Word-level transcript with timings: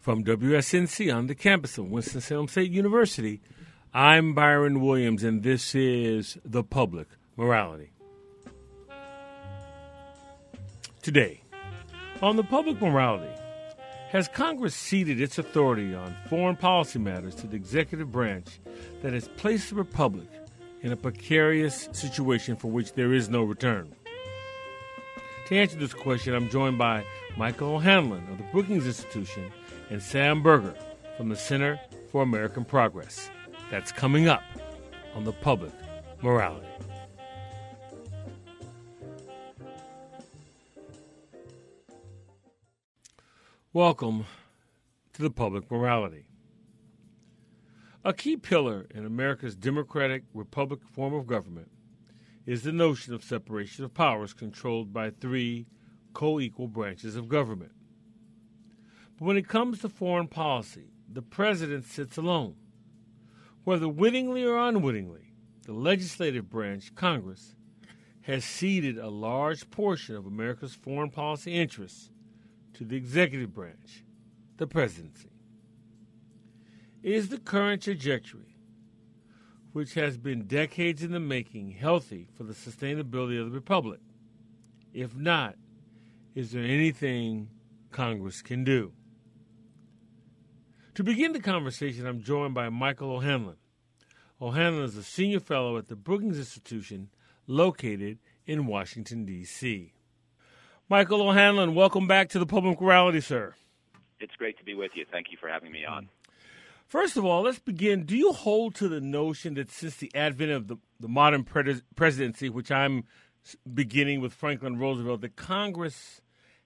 From 0.00 0.24
WSNC 0.24 1.14
on 1.14 1.26
the 1.26 1.34
campus 1.34 1.78
of 1.78 1.90
Winston-Salem 1.90 2.48
State 2.48 2.70
University, 2.70 3.40
I'm 3.94 4.34
Byron 4.34 4.80
Williams, 4.80 5.22
and 5.22 5.42
this 5.42 5.74
is 5.74 6.38
The 6.44 6.64
Public 6.64 7.08
Morality. 7.36 7.92
Today, 11.02 11.42
on 12.20 12.36
The 12.36 12.44
Public 12.44 12.80
Morality, 12.80 13.32
has 14.10 14.28
Congress 14.28 14.74
ceded 14.74 15.20
its 15.20 15.38
authority 15.38 15.94
on 15.94 16.14
foreign 16.28 16.56
policy 16.56 16.98
matters 16.98 17.34
to 17.36 17.46
the 17.46 17.56
executive 17.56 18.12
branch 18.12 18.60
that 19.02 19.12
has 19.12 19.28
placed 19.28 19.70
the 19.70 19.76
Republic 19.76 20.28
in 20.82 20.92
a 20.92 20.96
precarious 20.96 21.88
situation 21.92 22.56
for 22.56 22.70
which 22.70 22.92
there 22.92 23.12
is 23.12 23.28
no 23.28 23.42
return? 23.42 23.94
To 25.48 25.56
answer 25.56 25.76
this 25.76 25.94
question, 25.94 26.34
I'm 26.34 26.48
joined 26.50 26.78
by 26.78 27.04
Michael 27.36 27.76
O'Hanlon 27.76 28.26
of 28.30 28.38
the 28.38 28.44
Brookings 28.52 28.86
Institution 28.86 29.50
and 29.92 30.02
Sam 30.02 30.42
Berger 30.42 30.74
from 31.18 31.28
the 31.28 31.36
Center 31.36 31.78
for 32.10 32.22
American 32.22 32.64
Progress. 32.64 33.28
That's 33.70 33.92
coming 33.92 34.26
up 34.26 34.42
on 35.14 35.24
the 35.24 35.34
public 35.34 35.74
morality. 36.22 36.66
Welcome 43.74 44.24
to 45.12 45.20
the 45.20 45.28
public 45.28 45.70
morality. 45.70 46.24
A 48.02 48.14
key 48.14 48.38
pillar 48.38 48.86
in 48.94 49.04
America's 49.04 49.54
democratic 49.54 50.22
republic 50.32 50.80
form 50.90 51.12
of 51.12 51.26
government 51.26 51.70
is 52.46 52.62
the 52.62 52.72
notion 52.72 53.12
of 53.12 53.22
separation 53.22 53.84
of 53.84 53.92
powers 53.92 54.32
controlled 54.32 54.94
by 54.94 55.10
three 55.10 55.66
co 56.14 56.40
equal 56.40 56.66
branches 56.66 57.14
of 57.14 57.28
government. 57.28 57.72
When 59.22 59.36
it 59.36 59.46
comes 59.46 59.78
to 59.82 59.88
foreign 59.88 60.26
policy, 60.26 60.90
the 61.08 61.22
president 61.22 61.84
sits 61.84 62.16
alone. 62.16 62.56
Whether 63.62 63.88
wittingly 63.88 64.42
or 64.42 64.58
unwittingly, 64.58 65.32
the 65.64 65.74
legislative 65.74 66.50
branch, 66.50 66.92
Congress, 66.96 67.54
has 68.22 68.44
ceded 68.44 68.98
a 68.98 69.10
large 69.10 69.70
portion 69.70 70.16
of 70.16 70.26
America's 70.26 70.74
foreign 70.74 71.10
policy 71.10 71.54
interests 71.54 72.10
to 72.74 72.84
the 72.84 72.96
executive 72.96 73.54
branch, 73.54 74.02
the 74.56 74.66
presidency. 74.66 75.30
Is 77.04 77.28
the 77.28 77.38
current 77.38 77.82
trajectory, 77.82 78.56
which 79.72 79.94
has 79.94 80.18
been 80.18 80.48
decades 80.48 81.00
in 81.00 81.12
the 81.12 81.20
making, 81.20 81.70
healthy 81.70 82.26
for 82.34 82.42
the 82.42 82.54
sustainability 82.54 83.40
of 83.40 83.46
the 83.46 83.54
republic? 83.54 84.00
If 84.92 85.14
not, 85.14 85.54
is 86.34 86.50
there 86.50 86.64
anything 86.64 87.50
Congress 87.92 88.42
can 88.42 88.64
do? 88.64 88.90
To 90.96 91.02
begin 91.02 91.32
the 91.32 91.40
conversation, 91.40 92.06
I'm 92.06 92.20
joined 92.20 92.52
by 92.52 92.68
Michael 92.68 93.12
O'Hanlon. 93.12 93.56
O'Hanlon 94.42 94.84
is 94.84 94.94
a 94.94 95.02
senior 95.02 95.40
fellow 95.40 95.78
at 95.78 95.88
the 95.88 95.96
Brookings 95.96 96.36
Institution, 96.36 97.08
located 97.46 98.18
in 98.46 98.66
Washington, 98.66 99.24
D.C. 99.24 99.94
Michael 100.90 101.26
O'Hanlon, 101.26 101.74
welcome 101.74 102.06
back 102.06 102.28
to 102.28 102.38
the 102.38 102.44
Public 102.44 102.78
Morality, 102.78 103.22
sir. 103.22 103.54
It's 104.20 104.36
great 104.36 104.58
to 104.58 104.64
be 104.64 104.74
with 104.74 104.90
you. 104.94 105.06
Thank 105.10 105.28
you 105.30 105.38
for 105.40 105.48
having 105.48 105.72
me 105.72 105.86
on. 105.86 106.10
First 106.86 107.16
of 107.16 107.24
all, 107.24 107.44
let's 107.44 107.58
begin. 107.58 108.04
Do 108.04 108.14
you 108.14 108.34
hold 108.34 108.74
to 108.74 108.86
the 108.86 109.00
notion 109.00 109.54
that 109.54 109.70
since 109.70 109.96
the 109.96 110.14
advent 110.14 110.50
of 110.50 110.68
the, 110.68 110.76
the 111.00 111.08
modern 111.08 111.44
pres- 111.44 111.82
presidency, 111.96 112.50
which 112.50 112.70
I'm 112.70 113.04
beginning 113.72 114.20
with 114.20 114.34
Franklin 114.34 114.78
Roosevelt, 114.78 115.22
that 115.22 115.36
Congress 115.36 116.20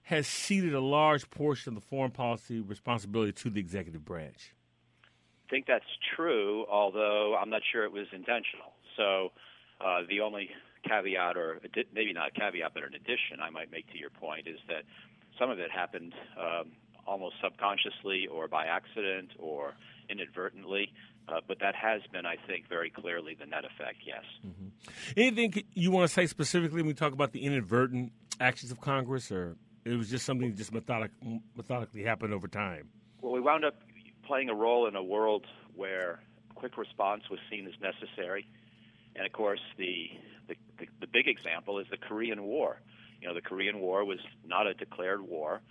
has 0.07 0.25
ceded 0.25 0.73
a 0.73 0.79
large 0.79 1.29
portion 1.29 1.75
of 1.75 1.83
the 1.83 1.85
foreign 1.85 2.11
policy 2.11 2.61
responsibility 2.61 3.33
to 3.33 3.49
the 3.49 3.59
executive 3.59 4.05
branch? 4.05 4.53
I 5.03 5.49
think 5.49 5.65
that's 5.67 5.83
true, 6.15 6.65
although 6.71 7.35
I'm 7.35 7.49
not 7.49 7.61
sure 7.69 7.83
it 7.83 7.91
was 7.91 8.07
intentional. 8.13 8.71
So 8.95 9.31
uh, 9.81 10.03
the 10.07 10.21
only 10.21 10.49
caveat, 10.87 11.35
or 11.35 11.59
maybe 11.93 12.13
not 12.13 12.29
a 12.29 12.39
caveat, 12.39 12.71
but 12.73 12.83
an 12.83 12.93
addition 12.93 13.41
I 13.41 13.49
might 13.49 13.69
make 13.69 13.91
to 13.91 13.97
your 13.97 14.09
point 14.09 14.47
is 14.47 14.59
that 14.69 14.83
some 15.37 15.49
of 15.49 15.59
it 15.59 15.71
happened 15.71 16.13
um, 16.39 16.71
almost 17.05 17.35
subconsciously 17.43 18.27
or 18.27 18.47
by 18.47 18.65
accident 18.65 19.31
or 19.37 19.73
inadvertently. 20.09 20.93
Uh, 21.27 21.41
but 21.45 21.59
that 21.59 21.75
has 21.75 22.01
been, 22.13 22.25
I 22.25 22.37
think, 22.47 22.69
very 22.69 22.89
clearly 22.89 23.35
the 23.37 23.45
net 23.45 23.65
effect, 23.65 23.97
yes. 24.05 24.23
Mm-hmm. 24.47 24.67
Anything 25.17 25.63
you 25.73 25.91
want 25.91 26.07
to 26.07 26.13
say 26.13 26.27
specifically 26.27 26.77
when 26.77 26.87
we 26.87 26.93
talk 26.93 27.11
about 27.11 27.33
the 27.33 27.43
inadvertent 27.43 28.13
actions 28.39 28.71
of 28.71 28.79
Congress, 28.79 29.29
or 29.29 29.57
it 29.87 29.97
was 29.97 30.09
just 30.09 30.25
something 30.25 30.49
that 30.49 30.57
just 30.57 30.73
methodic, 30.73 31.11
methodically 31.55 32.03
happened 32.03 32.33
over 32.33 32.47
time? 32.47 32.89
Well, 33.21 33.31
we 33.31 33.39
wound 33.39 33.63
up 33.63 33.75
playing 34.25 34.49
a 34.49 34.53
role 34.53 34.87
in 34.87 34.95
a 34.95 35.03
world 35.03 35.45
where 35.75 36.19
quick 36.55 36.77
response 36.77 37.23
was 37.29 37.39
seen 37.49 37.67
as 37.67 37.73
necessary. 37.81 38.47
And 39.15 39.25
of 39.25 39.31
course, 39.31 39.61
the, 39.77 40.09
the, 40.47 40.55
the, 40.79 40.87
the 41.01 41.07
big 41.07 41.27
example 41.27 41.79
is 41.79 41.87
the 41.89 41.97
Korean 41.97 42.43
War. 42.43 42.81
You 43.21 43.27
know, 43.27 43.33
the 43.33 43.41
Korean 43.41 43.79
War 43.79 44.03
was 44.05 44.19
not 44.45 44.67
a 44.67 44.73
declared 44.73 45.21
war. 45.21 45.61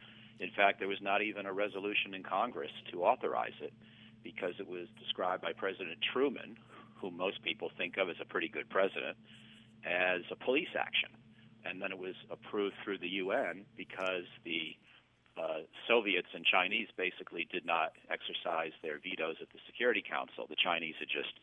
In 0.41 0.51
fact, 0.57 0.79
there 0.79 0.89
was 0.89 1.01
not 1.01 1.23
even 1.23 1.47
a 1.47 1.53
resolution 1.53 2.15
in 2.15 2.23
Congress 2.23 2.73
to 2.93 3.05
authorize 3.05 3.57
it 3.61 3.73
because 4.23 4.55
it 4.59 4.69
was 4.69 4.89
described 4.99 5.43
by 5.43 5.53
President 5.53 5.99
Truman, 6.13 6.57
who 6.97 7.11
most 7.11 7.43
people 7.43 7.71
think 7.77 7.97
of 7.99 8.09
as 8.09 8.17
a 8.21 8.25
pretty 8.25 8.49
good 8.49 8.69
president, 8.69 9.17
as 9.85 10.23
a 10.31 10.37
police 10.37 10.69
action. 10.77 11.11
And 11.69 11.83
then 11.83 11.91
it 11.91 11.99
was 11.99 12.15
approved 12.31 12.77
through 12.85 12.99
the 12.99 13.09
UN 13.25 13.65
because 13.77 14.25
the 14.45 14.77
uh, 15.37 15.67
Soviets 15.89 16.29
and 16.35 16.45
Chinese 16.45 16.89
basically 16.97 17.47
did 17.53 17.67
not 17.67 17.93
exercise 18.11 18.73
their 18.83 18.99
vetoes 18.99 19.37
at 19.43 19.49
the 19.53 19.59
Security 19.67 20.03
Council. 20.03 20.47
The 20.49 20.57
Chinese 20.57 20.95
had 20.99 21.09
just 21.09 21.35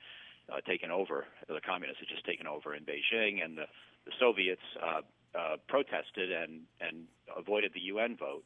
uh, 0.52 0.62
taken 0.66 0.92
over, 0.92 1.26
the 1.48 1.62
communists 1.62 2.00
had 2.00 2.10
just 2.10 2.26
taken 2.26 2.48
over 2.48 2.74
in 2.76 2.84
Beijing, 2.84 3.44
and 3.44 3.58
the, 3.58 3.66
the 4.06 4.12
Soviets 4.20 4.66
uh, 4.82 5.02
uh, 5.38 5.58
protested 5.68 6.32
and, 6.32 6.62
and 6.82 7.06
avoided 7.38 7.72
the 7.74 7.82
UN 7.94 8.18
vote. 8.18 8.44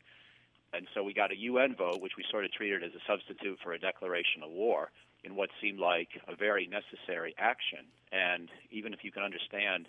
And 0.74 0.88
so 0.94 1.04
we 1.04 1.14
got 1.14 1.32
a 1.32 1.38
UN 1.38 1.76
vote, 1.76 2.02
which 2.02 2.18
we 2.18 2.26
sort 2.30 2.44
of 2.44 2.52
treated 2.52 2.84
as 2.84 2.92
a 2.92 3.04
substitute 3.08 3.60
for 3.64 3.74
a 3.74 3.80
declaration 3.80 4.44
of 4.44 4.52
war 4.52 4.92
in 5.24 5.36
what 5.36 5.50
seemed 5.62 5.80
like 5.80 6.10
a 6.28 6.36
very 6.36 6.68
necessary 6.68 7.34
action. 7.38 7.88
And 8.12 8.50
even 8.70 8.94
if 8.94 9.04
you 9.04 9.12
can 9.12 9.24
understand 9.24 9.88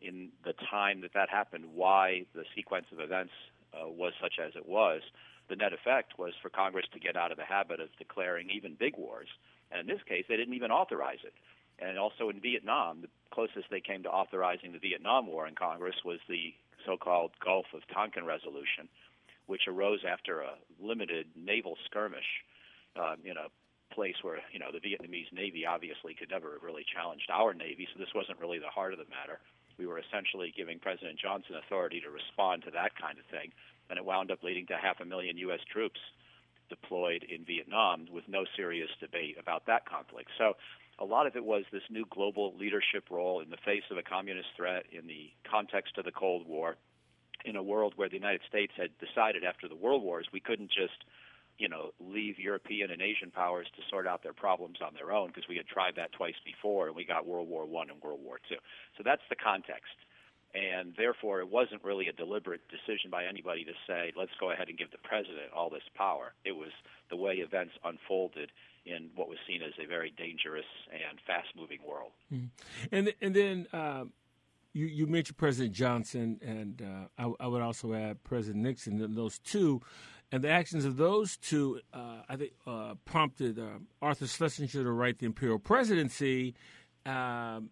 in 0.00 0.30
the 0.44 0.54
time 0.70 1.00
that 1.02 1.12
that 1.14 1.28
happened 1.28 1.64
why 1.74 2.24
the 2.34 2.44
sequence 2.54 2.86
of 2.92 3.00
events 3.00 3.32
uh, 3.74 3.88
was 3.88 4.12
such 4.20 4.34
as 4.44 4.52
it 4.56 4.68
was, 4.68 5.02
the 5.48 5.56
net 5.56 5.72
effect 5.72 6.18
was 6.18 6.32
for 6.42 6.50
Congress 6.50 6.86
to 6.92 7.00
get 7.00 7.16
out 7.16 7.32
of 7.32 7.38
the 7.38 7.44
habit 7.44 7.80
of 7.80 7.88
declaring 7.98 8.50
even 8.50 8.76
big 8.78 8.96
wars. 8.96 9.28
And 9.70 9.80
in 9.80 9.86
this 9.86 10.02
case, 10.06 10.24
they 10.28 10.36
didn't 10.36 10.54
even 10.54 10.70
authorize 10.70 11.18
it. 11.24 11.34
And 11.78 11.98
also 11.98 12.28
in 12.28 12.40
Vietnam, 12.40 13.02
the 13.02 13.08
closest 13.30 13.70
they 13.70 13.80
came 13.80 14.02
to 14.02 14.10
authorizing 14.10 14.72
the 14.72 14.78
Vietnam 14.78 15.26
War 15.26 15.46
in 15.46 15.54
Congress 15.54 15.96
was 16.04 16.18
the 16.28 16.54
so 16.84 16.96
called 16.96 17.32
Gulf 17.44 17.66
of 17.74 17.82
Tonkin 17.92 18.24
Resolution, 18.24 18.88
which 19.46 19.68
arose 19.68 20.00
after 20.08 20.40
a 20.40 20.58
limited 20.80 21.26
naval 21.36 21.76
skirmish 21.86 22.44
uh, 22.96 23.14
in 23.24 23.36
a 23.36 23.48
place 23.94 24.16
where 24.22 24.38
you 24.52 24.58
know 24.58 24.70
the 24.72 24.80
Vietnamese 24.80 25.32
Navy 25.32 25.64
obviously 25.66 26.14
could 26.14 26.30
never 26.30 26.52
have 26.54 26.62
really 26.62 26.84
challenged 26.84 27.30
our 27.32 27.54
Navy, 27.54 27.88
so 27.92 27.98
this 27.98 28.12
wasn't 28.14 28.38
really 28.40 28.58
the 28.58 28.68
heart 28.68 28.92
of 28.92 28.98
the 28.98 29.08
matter. 29.08 29.40
We 29.78 29.86
were 29.86 29.98
essentially 29.98 30.52
giving 30.56 30.78
President 30.78 31.18
Johnson 31.18 31.54
authority 31.56 32.00
to 32.00 32.10
respond 32.10 32.64
to 32.64 32.70
that 32.72 32.98
kind 33.00 33.18
of 33.18 33.24
thing, 33.26 33.52
and 33.88 33.98
it 33.98 34.04
wound 34.04 34.30
up 34.30 34.42
leading 34.42 34.66
to 34.66 34.76
half 34.76 35.00
a 35.00 35.04
million 35.04 35.38
U.S. 35.38 35.60
troops 35.72 36.00
deployed 36.68 37.24
in 37.24 37.44
Vietnam 37.44 38.06
with 38.12 38.24
no 38.28 38.44
serious 38.56 38.90
debate 39.00 39.36
about 39.40 39.66
that 39.66 39.88
conflict. 39.88 40.30
So 40.36 40.54
a 40.98 41.04
lot 41.04 41.26
of 41.26 41.36
it 41.36 41.44
was 41.44 41.64
this 41.72 41.82
new 41.90 42.04
global 42.10 42.54
leadership 42.58 43.04
role 43.10 43.40
in 43.40 43.50
the 43.50 43.56
face 43.64 43.84
of 43.90 43.96
a 43.96 44.02
communist 44.02 44.48
threat 44.56 44.84
in 44.92 45.06
the 45.06 45.30
context 45.48 45.96
of 45.96 46.04
the 46.04 46.12
Cold 46.12 46.46
War 46.46 46.76
in 47.44 47.56
a 47.56 47.62
world 47.62 47.94
where 47.96 48.08
the 48.08 48.16
United 48.16 48.40
States 48.48 48.72
had 48.76 48.90
decided 48.98 49.44
after 49.44 49.68
the 49.68 49.76
World 49.76 50.02
Wars 50.02 50.26
we 50.32 50.40
couldn't 50.40 50.70
just, 50.70 51.04
you 51.58 51.68
know, 51.68 51.90
leave 52.00 52.38
European 52.38 52.90
and 52.90 53.02
Asian 53.02 53.30
powers 53.30 53.66
to 53.76 53.82
sort 53.90 54.06
out 54.06 54.22
their 54.22 54.32
problems 54.32 54.78
on 54.84 54.94
their 54.94 55.12
own 55.12 55.28
because 55.28 55.48
we 55.48 55.56
had 55.56 55.66
tried 55.66 55.96
that 55.96 56.12
twice 56.12 56.38
before 56.44 56.86
and 56.86 56.96
we 56.96 57.04
got 57.04 57.26
World 57.26 57.48
War 57.48 57.66
One 57.66 57.90
and 57.90 58.00
World 58.02 58.20
War 58.22 58.38
Two. 58.48 58.56
So 58.96 59.02
that's 59.04 59.22
the 59.28 59.36
context. 59.36 59.94
And 60.54 60.94
therefore, 60.96 61.40
it 61.40 61.48
wasn't 61.50 61.84
really 61.84 62.08
a 62.08 62.12
deliberate 62.12 62.62
decision 62.68 63.10
by 63.10 63.24
anybody 63.24 63.64
to 63.64 63.72
say, 63.86 64.12
let's 64.16 64.30
go 64.40 64.50
ahead 64.50 64.68
and 64.68 64.78
give 64.78 64.90
the 64.90 64.98
president 64.98 65.52
all 65.54 65.68
this 65.68 65.82
power. 65.94 66.32
It 66.44 66.52
was 66.52 66.70
the 67.10 67.16
way 67.16 67.34
events 67.34 67.74
unfolded 67.84 68.50
in 68.86 69.10
what 69.14 69.28
was 69.28 69.36
seen 69.46 69.60
as 69.62 69.74
a 69.82 69.86
very 69.86 70.10
dangerous 70.16 70.64
and 70.90 71.18
fast 71.26 71.48
moving 71.54 71.80
world. 71.86 72.12
Mm-hmm. 72.32 72.46
And, 72.92 73.14
and 73.20 73.36
then 73.36 73.66
um, 73.74 74.12
you, 74.72 74.86
you 74.86 75.06
mentioned 75.06 75.36
President 75.36 75.74
Johnson, 75.74 76.40
and 76.40 76.82
uh, 76.82 77.22
I, 77.22 77.44
I, 77.44 77.46
would 77.46 77.62
also 77.62 77.92
add 77.92 78.22
President 78.24 78.62
Nixon. 78.62 79.00
And 79.02 79.16
those 79.16 79.38
two, 79.40 79.82
and 80.30 80.44
the 80.44 80.50
actions 80.50 80.84
of 80.84 80.96
those 80.96 81.36
two, 81.36 81.80
uh, 81.92 82.22
I 82.28 82.36
think, 82.36 82.52
uh, 82.66 82.94
prompted 83.04 83.58
uh, 83.58 83.78
Arthur 84.02 84.26
Schlesinger 84.26 84.84
to 84.84 84.90
write 84.90 85.18
the 85.18 85.26
Imperial 85.26 85.58
Presidency, 85.58 86.54
um, 87.06 87.70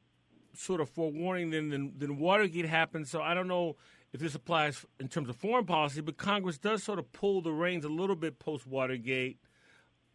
sort 0.55 0.81
of 0.81 0.89
forewarning. 0.89 1.51
Then, 1.51 1.69
then, 1.69 1.93
then 1.97 2.19
Watergate 2.19 2.67
happened. 2.67 3.09
So 3.09 3.21
I 3.21 3.35
don't 3.35 3.49
know 3.49 3.77
if 4.13 4.21
this 4.21 4.35
applies 4.35 4.87
in 4.99 5.09
terms 5.09 5.29
of 5.29 5.37
foreign 5.37 5.67
policy, 5.67 6.01
but 6.01 6.17
Congress 6.17 6.57
does 6.57 6.83
sort 6.83 6.99
of 6.99 7.13
pull 7.13 7.43
the 7.43 7.53
reins 7.53 7.85
a 7.85 7.91
little 7.91 8.17
bit 8.17 8.39
post 8.39 8.67
Watergate. 8.67 9.39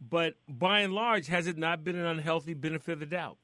But 0.00 0.34
by 0.48 0.80
and 0.80 0.92
large, 0.92 1.28
has 1.28 1.46
it 1.46 1.56
not 1.56 1.84
been 1.84 1.94
an 1.96 2.06
unhealthy 2.06 2.54
benefit 2.54 2.94
of 2.94 3.00
the 3.00 3.06
doubt? 3.06 3.38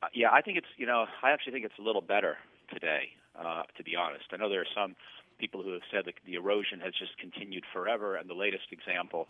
Uh, 0.00 0.06
yeah, 0.14 0.28
I 0.30 0.42
think 0.42 0.58
it's 0.58 0.66
you 0.76 0.86
know 0.86 1.06
I 1.24 1.32
actually 1.32 1.54
think 1.54 1.64
it's 1.64 1.78
a 1.80 1.82
little 1.82 2.02
better 2.02 2.36
today. 2.72 3.08
Uh, 3.36 3.62
to 3.76 3.82
be 3.82 3.96
honest, 3.96 4.26
I 4.32 4.36
know 4.36 4.48
there 4.48 4.60
are 4.60 4.74
some 4.76 4.94
people 5.38 5.62
who 5.62 5.72
have 5.72 5.86
said 5.90 6.04
that 6.06 6.14
the 6.26 6.34
erosion 6.34 6.80
has 6.80 6.92
just 6.94 7.16
continued 7.18 7.64
forever, 7.72 8.16
and 8.16 8.28
the 8.28 8.34
latest 8.34 8.72
example 8.72 9.28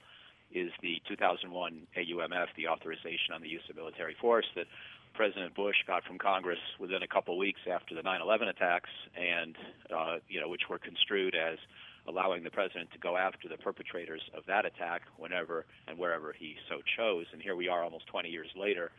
is 0.52 0.70
the 0.82 1.00
2001 1.08 1.86
AUMF, 1.96 2.46
the 2.56 2.68
authorization 2.68 3.34
on 3.34 3.42
the 3.42 3.48
use 3.48 3.62
of 3.68 3.76
military 3.76 4.14
force 4.20 4.46
that 4.54 4.66
President 5.14 5.54
Bush 5.54 5.76
got 5.86 6.04
from 6.04 6.18
Congress 6.18 6.58
within 6.78 7.02
a 7.02 7.06
couple 7.06 7.38
weeks 7.38 7.60
after 7.70 7.94
the 7.94 8.02
9/11 8.02 8.48
attacks, 8.48 8.90
and 9.16 9.56
uh, 9.94 10.18
you 10.28 10.40
know 10.40 10.48
which 10.48 10.68
were 10.68 10.78
construed 10.78 11.34
as 11.34 11.58
allowing 12.06 12.44
the 12.44 12.50
president 12.50 12.90
to 12.92 12.98
go 12.98 13.16
after 13.16 13.48
the 13.48 13.56
perpetrators 13.56 14.20
of 14.36 14.44
that 14.46 14.66
attack 14.66 15.02
whenever 15.16 15.64
and 15.88 15.98
wherever 15.98 16.32
he 16.32 16.56
so 16.68 16.82
chose. 16.96 17.26
And 17.32 17.40
here 17.40 17.56
we 17.56 17.68
are, 17.68 17.82
almost 17.82 18.06
20 18.08 18.28
years 18.28 18.48
later, 18.56 18.90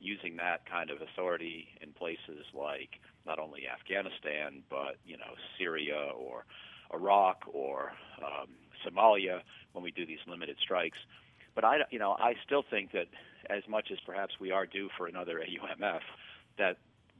using 0.00 0.36
that 0.36 0.64
kind 0.70 0.90
of 0.90 1.00
authority 1.00 1.66
in 1.80 1.92
places 1.92 2.44
like 2.54 3.00
not 3.26 3.38
only 3.38 3.62
Afghanistan 3.68 4.62
but 4.68 4.96
you 5.04 5.16
know 5.16 5.34
Syria 5.58 6.10
or 6.16 6.44
Iraq 6.92 7.44
or 7.52 7.92
um, 8.22 8.48
Somalia 8.86 9.40
when 9.72 9.82
we 9.84 9.90
do 9.90 10.06
these 10.06 10.18
limited 10.26 10.56
strikes. 10.60 10.98
But 11.54 11.64
I, 11.64 11.78
you 11.90 11.98
know, 11.98 12.16
I 12.18 12.34
still 12.44 12.64
think 12.68 12.92
that 12.92 13.08
as 13.50 13.62
much 13.68 13.90
as 13.90 13.98
perhaps 14.06 14.34
we 14.40 14.50
are 14.50 14.66
due 14.66 14.88
for 14.96 15.06
another 15.06 15.40
AUMF, 15.40 16.00
that 16.58 16.78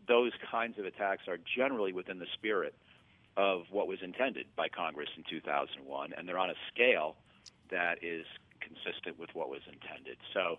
those 0.09 0.33
kinds 0.51 0.79
of 0.79 0.85
attacks 0.85 1.29
are 1.29 1.39
generally 1.57 1.93
within 1.93 2.19
the 2.19 2.27
spirit 2.35 2.75
of 3.37 3.63
what 3.71 3.87
was 3.87 3.99
intended 4.03 4.47
by 4.57 4.69
Congress 4.69 5.09
in 5.17 5.25
2001, 5.29 6.13
and 6.17 6.29
they're 6.29 6.39
on 6.39 6.51
a 6.51 6.55
scale 6.73 7.17
that 7.71 8.03
is 8.03 8.27
consistent 8.61 9.19
with 9.19 9.31
what 9.35 9.49
was 9.49 9.61
intended. 9.67 10.17
So 10.35 10.59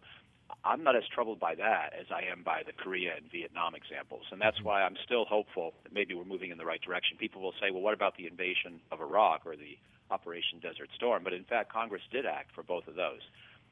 I'm 0.63 0.83
not 0.83 0.95
as 0.95 1.03
troubled 1.13 1.39
by 1.39 1.55
that 1.55 1.93
as 1.99 2.07
I 2.09 2.31
am 2.31 2.43
by 2.43 2.63
the 2.65 2.71
Korea 2.71 3.15
and 3.17 3.29
Vietnam 3.31 3.75
examples. 3.75 4.23
And 4.31 4.39
that's 4.39 4.61
why 4.61 4.83
I'm 4.83 4.95
still 5.03 5.25
hopeful 5.25 5.73
that 5.83 5.93
maybe 5.93 6.13
we're 6.13 6.23
moving 6.23 6.51
in 6.51 6.57
the 6.57 6.65
right 6.65 6.81
direction. 6.81 7.17
People 7.17 7.41
will 7.41 7.53
say, 7.59 7.71
well, 7.71 7.81
what 7.81 7.93
about 7.93 8.15
the 8.17 8.27
invasion 8.27 8.79
of 8.91 9.01
Iraq 9.01 9.45
or 9.45 9.55
the 9.55 9.77
Operation 10.09 10.59
Desert 10.61 10.89
Storm? 10.95 11.23
But 11.23 11.33
in 11.33 11.43
fact, 11.43 11.71
Congress 11.71 12.03
did 12.11 12.25
act 12.25 12.51
for 12.55 12.63
both 12.63 12.87
of 12.87 12.95
those. 12.95 13.21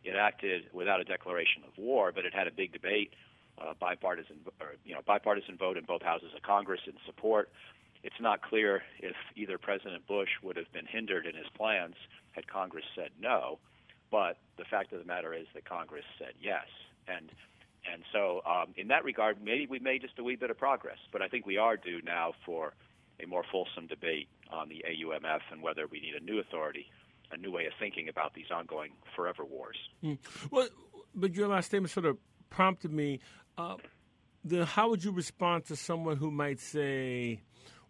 It 0.03 0.15
acted 0.15 0.63
without 0.73 0.99
a 0.99 1.03
declaration 1.03 1.63
of 1.67 1.77
war, 1.77 2.11
but 2.13 2.25
it 2.25 2.33
had 2.33 2.47
a 2.47 2.51
big 2.51 2.73
debate, 2.73 3.13
uh, 3.57 3.73
bipartisan, 3.79 4.37
or, 4.59 4.75
you 4.83 4.93
know, 4.93 5.01
bipartisan 5.05 5.57
vote 5.57 5.77
in 5.77 5.85
both 5.85 6.01
houses 6.01 6.31
of 6.35 6.41
Congress 6.41 6.81
in 6.87 6.93
support. 7.05 7.49
It's 8.03 8.19
not 8.19 8.41
clear 8.41 8.81
if 8.99 9.15
either 9.35 9.57
President 9.57 10.07
Bush 10.07 10.29
would 10.41 10.57
have 10.57 10.71
been 10.73 10.87
hindered 10.87 11.25
in 11.25 11.35
his 11.35 11.47
plans 11.55 11.95
had 12.31 12.47
Congress 12.47 12.85
said 12.95 13.11
no. 13.19 13.59
But 14.11 14.37
the 14.57 14.65
fact 14.65 14.91
of 14.93 14.99
the 14.99 15.05
matter 15.05 15.33
is 15.33 15.47
that 15.53 15.65
Congress 15.65 16.03
said 16.19 16.33
yes, 16.41 16.67
and 17.07 17.31
and 17.91 18.03
so 18.13 18.41
um, 18.45 18.73
in 18.77 18.89
that 18.89 19.03
regard, 19.03 19.37
maybe 19.43 19.65
we 19.67 19.79
made 19.79 20.01
just 20.01 20.19
a 20.19 20.23
wee 20.23 20.35
bit 20.35 20.51
of 20.51 20.57
progress. 20.57 20.97
But 21.11 21.21
I 21.21 21.27
think 21.27 21.45
we 21.45 21.57
are 21.57 21.77
due 21.77 22.01
now 22.03 22.33
for 22.45 22.73
a 23.23 23.25
more 23.25 23.43
fulsome 23.51 23.87
debate 23.87 24.27
on 24.51 24.69
the 24.69 24.83
AUMF 24.87 25.39
and 25.51 25.61
whether 25.61 25.87
we 25.87 25.99
need 25.99 26.13
a 26.19 26.23
new 26.23 26.39
authority, 26.39 26.85
a 27.31 27.37
new 27.37 27.51
way 27.51 27.65
of 27.65 27.73
thinking 27.79 28.09
about 28.09 28.33
these 28.33 28.51
ongoing 28.53 28.91
forever 29.15 29.45
wars. 29.45 29.77
Mm. 30.03 30.19
Well, 30.51 30.67
but 31.15 31.33
your 31.33 31.47
last 31.47 31.67
statement 31.67 31.91
sort 31.91 32.05
of 32.05 32.17
prompted 32.49 32.91
me. 32.91 33.19
Uh, 33.57 33.77
the, 34.43 34.65
how 34.65 34.89
would 34.89 35.03
you 35.03 35.11
respond 35.11 35.65
to 35.65 35.75
someone 35.75 36.17
who 36.17 36.31
might 36.31 36.59
say, 36.59 37.41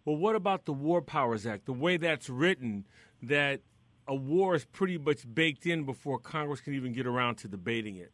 well, 0.04 0.16
what 0.16 0.36
about 0.36 0.64
the 0.64 0.72
War 0.72 1.00
Powers 1.00 1.46
Act? 1.46 1.66
The 1.66 1.72
way 1.72 1.96
that's 1.96 2.28
written, 2.28 2.86
that 3.22 3.60
a 4.08 4.14
war 4.14 4.54
is 4.54 4.64
pretty 4.64 4.98
much 4.98 5.22
baked 5.32 5.66
in 5.66 5.84
before 5.84 6.18
Congress 6.18 6.60
can 6.60 6.74
even 6.74 6.92
get 6.92 7.06
around 7.06 7.36
to 7.36 7.48
debating 7.48 7.96
it. 7.96 8.12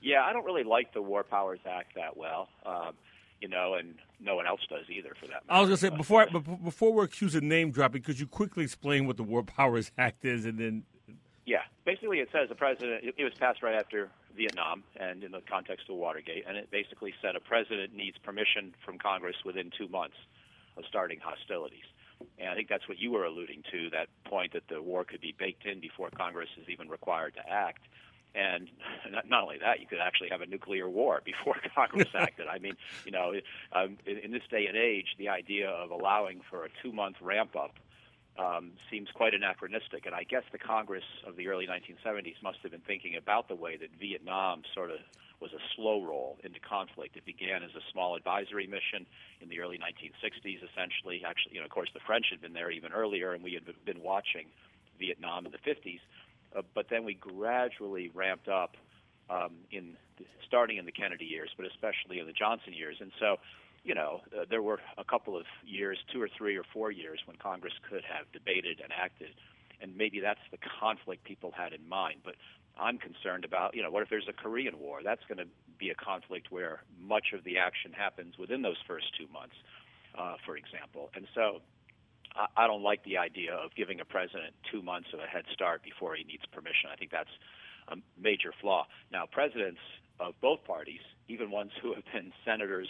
Yeah, 0.00 0.22
I 0.22 0.32
don't 0.32 0.44
really 0.44 0.64
like 0.64 0.92
the 0.92 1.00
War 1.00 1.22
Powers 1.22 1.60
Act 1.66 1.94
that 1.94 2.16
well. 2.16 2.48
Um, 2.66 2.92
you 3.40 3.48
know, 3.48 3.74
and 3.74 3.94
no 4.20 4.36
one 4.36 4.46
else 4.46 4.60
does 4.68 4.84
either 4.88 5.14
for 5.18 5.26
that 5.26 5.46
matter. 5.46 5.48
I 5.48 5.60
was 5.60 5.68
going 5.68 5.76
to 5.76 5.80
say 5.80 5.96
before 5.96 6.22
I, 6.22 6.26
before 6.26 6.92
we're 6.92 7.04
accused 7.04 7.36
of 7.36 7.42
name 7.42 7.70
dropping, 7.70 8.02
could 8.02 8.18
you 8.18 8.26
quickly 8.26 8.64
explain 8.64 9.06
what 9.06 9.16
the 9.16 9.22
War 9.22 9.42
Powers 9.42 9.90
Act 9.98 10.24
is, 10.24 10.44
and 10.44 10.58
then? 10.58 10.82
Yeah, 11.46 11.62
basically 11.84 12.20
it 12.20 12.28
says 12.32 12.48
the 12.48 12.54
president. 12.54 13.04
It 13.16 13.24
was 13.24 13.34
passed 13.34 13.62
right 13.62 13.74
after 13.74 14.10
Vietnam, 14.36 14.82
and 14.96 15.22
in 15.22 15.32
the 15.32 15.42
context 15.42 15.88
of 15.88 15.96
Watergate, 15.96 16.44
and 16.48 16.56
it 16.56 16.70
basically 16.70 17.14
said 17.20 17.36
a 17.36 17.40
president 17.40 17.94
needs 17.94 18.16
permission 18.18 18.74
from 18.84 18.98
Congress 18.98 19.36
within 19.44 19.70
two 19.76 19.88
months 19.88 20.16
of 20.76 20.84
starting 20.88 21.20
hostilities. 21.22 21.84
And 22.38 22.48
I 22.48 22.54
think 22.54 22.68
that's 22.68 22.88
what 22.88 22.98
you 22.98 23.12
were 23.12 23.24
alluding 23.24 23.62
to, 23.72 23.90
that 23.90 24.08
point 24.24 24.52
that 24.52 24.68
the 24.68 24.80
war 24.80 25.04
could 25.04 25.20
be 25.20 25.34
baked 25.36 25.66
in 25.66 25.80
before 25.80 26.10
Congress 26.10 26.48
is 26.60 26.68
even 26.68 26.88
required 26.88 27.34
to 27.34 27.48
act. 27.48 27.82
And 28.34 28.68
not, 29.10 29.28
not 29.28 29.42
only 29.44 29.58
that, 29.58 29.80
you 29.80 29.86
could 29.86 30.00
actually 30.00 30.30
have 30.30 30.40
a 30.40 30.46
nuclear 30.46 30.88
war 30.88 31.22
before 31.24 31.56
Congress 31.74 32.08
acted. 32.14 32.46
I 32.48 32.58
mean, 32.58 32.76
you 33.04 33.12
know, 33.12 33.32
um, 33.72 33.96
in, 34.06 34.18
in 34.18 34.32
this 34.32 34.42
day 34.50 34.66
and 34.66 34.76
age, 34.76 35.14
the 35.18 35.28
idea 35.28 35.68
of 35.68 35.90
allowing 35.90 36.40
for 36.50 36.64
a 36.64 36.68
two-month 36.82 37.16
ramp-up 37.20 37.74
um, 38.36 38.72
seems 38.90 39.08
quite 39.14 39.34
anachronistic. 39.34 40.06
And 40.06 40.14
I 40.14 40.24
guess 40.24 40.42
the 40.50 40.58
Congress 40.58 41.04
of 41.26 41.36
the 41.36 41.48
early 41.48 41.66
1970s 41.66 42.42
must 42.42 42.58
have 42.62 42.72
been 42.72 42.80
thinking 42.80 43.16
about 43.16 43.48
the 43.48 43.54
way 43.54 43.76
that 43.76 43.90
Vietnam 44.00 44.62
sort 44.74 44.90
of 44.90 44.98
was 45.44 45.52
a 45.52 45.60
slow 45.76 46.02
roll 46.02 46.38
into 46.42 46.58
conflict. 46.58 47.18
It 47.18 47.26
began 47.26 47.62
as 47.62 47.68
a 47.76 47.84
small 47.92 48.16
advisory 48.16 48.66
mission 48.66 49.04
in 49.42 49.50
the 49.50 49.60
early 49.60 49.76
1960s, 49.76 50.64
essentially. 50.64 51.20
Actually, 51.20 51.52
you 51.52 51.60
know, 51.60 51.66
of 51.66 51.70
course, 51.70 51.90
the 51.92 52.00
French 52.06 52.26
had 52.30 52.40
been 52.40 52.54
there 52.54 52.70
even 52.70 52.92
earlier, 52.92 53.34
and 53.34 53.44
we 53.44 53.52
had 53.52 53.64
been 53.84 54.00
watching 54.00 54.46
Vietnam 54.98 55.44
in 55.44 55.52
the 55.52 55.60
50s. 55.60 56.00
Uh, 56.56 56.62
but 56.74 56.86
then 56.88 57.04
we 57.04 57.12
gradually 57.12 58.10
ramped 58.14 58.48
up 58.48 58.78
um, 59.28 59.52
in 59.70 59.98
starting 60.46 60.78
in 60.78 60.86
the 60.86 60.92
Kennedy 60.92 61.26
years, 61.26 61.50
but 61.58 61.66
especially 61.66 62.20
in 62.20 62.26
the 62.26 62.32
Johnson 62.32 62.72
years. 62.72 62.96
And 63.00 63.12
so, 63.20 63.36
you 63.84 63.94
know, 63.94 64.22
uh, 64.32 64.46
there 64.48 64.62
were 64.62 64.80
a 64.96 65.04
couple 65.04 65.36
of 65.36 65.44
years, 65.66 65.98
two 66.10 66.22
or 66.22 66.30
three 66.38 66.56
or 66.56 66.64
four 66.72 66.90
years, 66.90 67.20
when 67.26 67.36
Congress 67.36 67.74
could 67.90 68.04
have 68.08 68.24
debated 68.32 68.80
and 68.82 68.92
acted. 68.96 69.34
And 69.80 69.96
maybe 69.96 70.20
that's 70.20 70.40
the 70.50 70.58
conflict 70.80 71.24
people 71.24 71.52
had 71.56 71.72
in 71.72 71.88
mind. 71.88 72.20
But 72.24 72.34
I'm 72.78 72.98
concerned 72.98 73.44
about, 73.44 73.74
you 73.74 73.82
know, 73.82 73.90
what 73.90 74.02
if 74.02 74.08
there's 74.08 74.28
a 74.28 74.32
Korean 74.32 74.78
War? 74.78 75.00
That's 75.04 75.22
going 75.28 75.38
to 75.38 75.46
be 75.78 75.90
a 75.90 75.94
conflict 75.94 76.50
where 76.50 76.82
much 77.00 77.32
of 77.34 77.44
the 77.44 77.58
action 77.58 77.92
happens 77.92 78.38
within 78.38 78.62
those 78.62 78.78
first 78.86 79.06
two 79.18 79.26
months, 79.32 79.54
uh, 80.18 80.36
for 80.44 80.56
example. 80.56 81.10
And 81.14 81.26
so 81.34 81.60
I, 82.34 82.64
I 82.64 82.66
don't 82.66 82.82
like 82.82 83.04
the 83.04 83.18
idea 83.18 83.54
of 83.54 83.74
giving 83.74 84.00
a 84.00 84.04
president 84.04 84.54
two 84.70 84.82
months 84.82 85.08
of 85.12 85.20
a 85.20 85.26
head 85.26 85.44
start 85.52 85.82
before 85.82 86.14
he 86.14 86.24
needs 86.24 86.44
permission. 86.52 86.90
I 86.92 86.96
think 86.96 87.10
that's 87.10 87.30
a 87.88 87.96
major 88.20 88.52
flaw. 88.60 88.86
Now, 89.12 89.26
presidents 89.30 89.80
of 90.20 90.34
both 90.40 90.64
parties, 90.64 91.00
even 91.28 91.50
ones 91.50 91.72
who 91.82 91.94
have 91.94 92.04
been 92.12 92.32
senators 92.44 92.88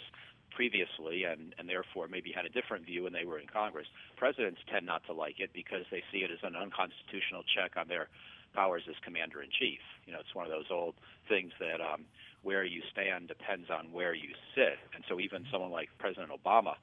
previously 0.55 1.25
and, 1.25 1.53
and 1.59 1.67
therefore 1.67 2.07
maybe 2.07 2.31
had 2.31 2.45
a 2.45 2.49
different 2.49 2.85
view 2.85 3.03
when 3.03 3.13
they 3.13 3.25
were 3.25 3.37
in 3.37 3.47
Congress, 3.47 3.87
presidents 4.17 4.59
tend 4.71 4.85
not 4.85 5.05
to 5.05 5.13
like 5.13 5.39
it 5.39 5.51
because 5.53 5.83
they 5.91 6.01
see 6.11 6.19
it 6.19 6.31
as 6.31 6.39
an 6.43 6.55
unconstitutional 6.55 7.43
check 7.53 7.75
on 7.77 7.87
their 7.87 8.07
powers 8.55 8.83
as 8.89 8.95
commander 9.03 9.43
in 9.43 9.49
chief. 9.51 9.83
You 10.07 10.13
know, 10.13 10.19
it's 10.19 10.33
one 10.33 10.45
of 10.45 10.51
those 10.51 10.71
old 10.71 10.95
things 11.27 11.51
that 11.59 11.81
um, 11.83 12.05
where 12.41 12.63
you 12.63 12.81
stand 12.91 13.27
depends 13.27 13.69
on 13.69 13.91
where 13.91 14.13
you 14.13 14.29
sit. 14.55 14.79
And 14.95 15.03
so 15.09 15.19
even 15.19 15.45
someone 15.51 15.71
like 15.71 15.89
President 15.99 16.31
Obama, 16.31 16.75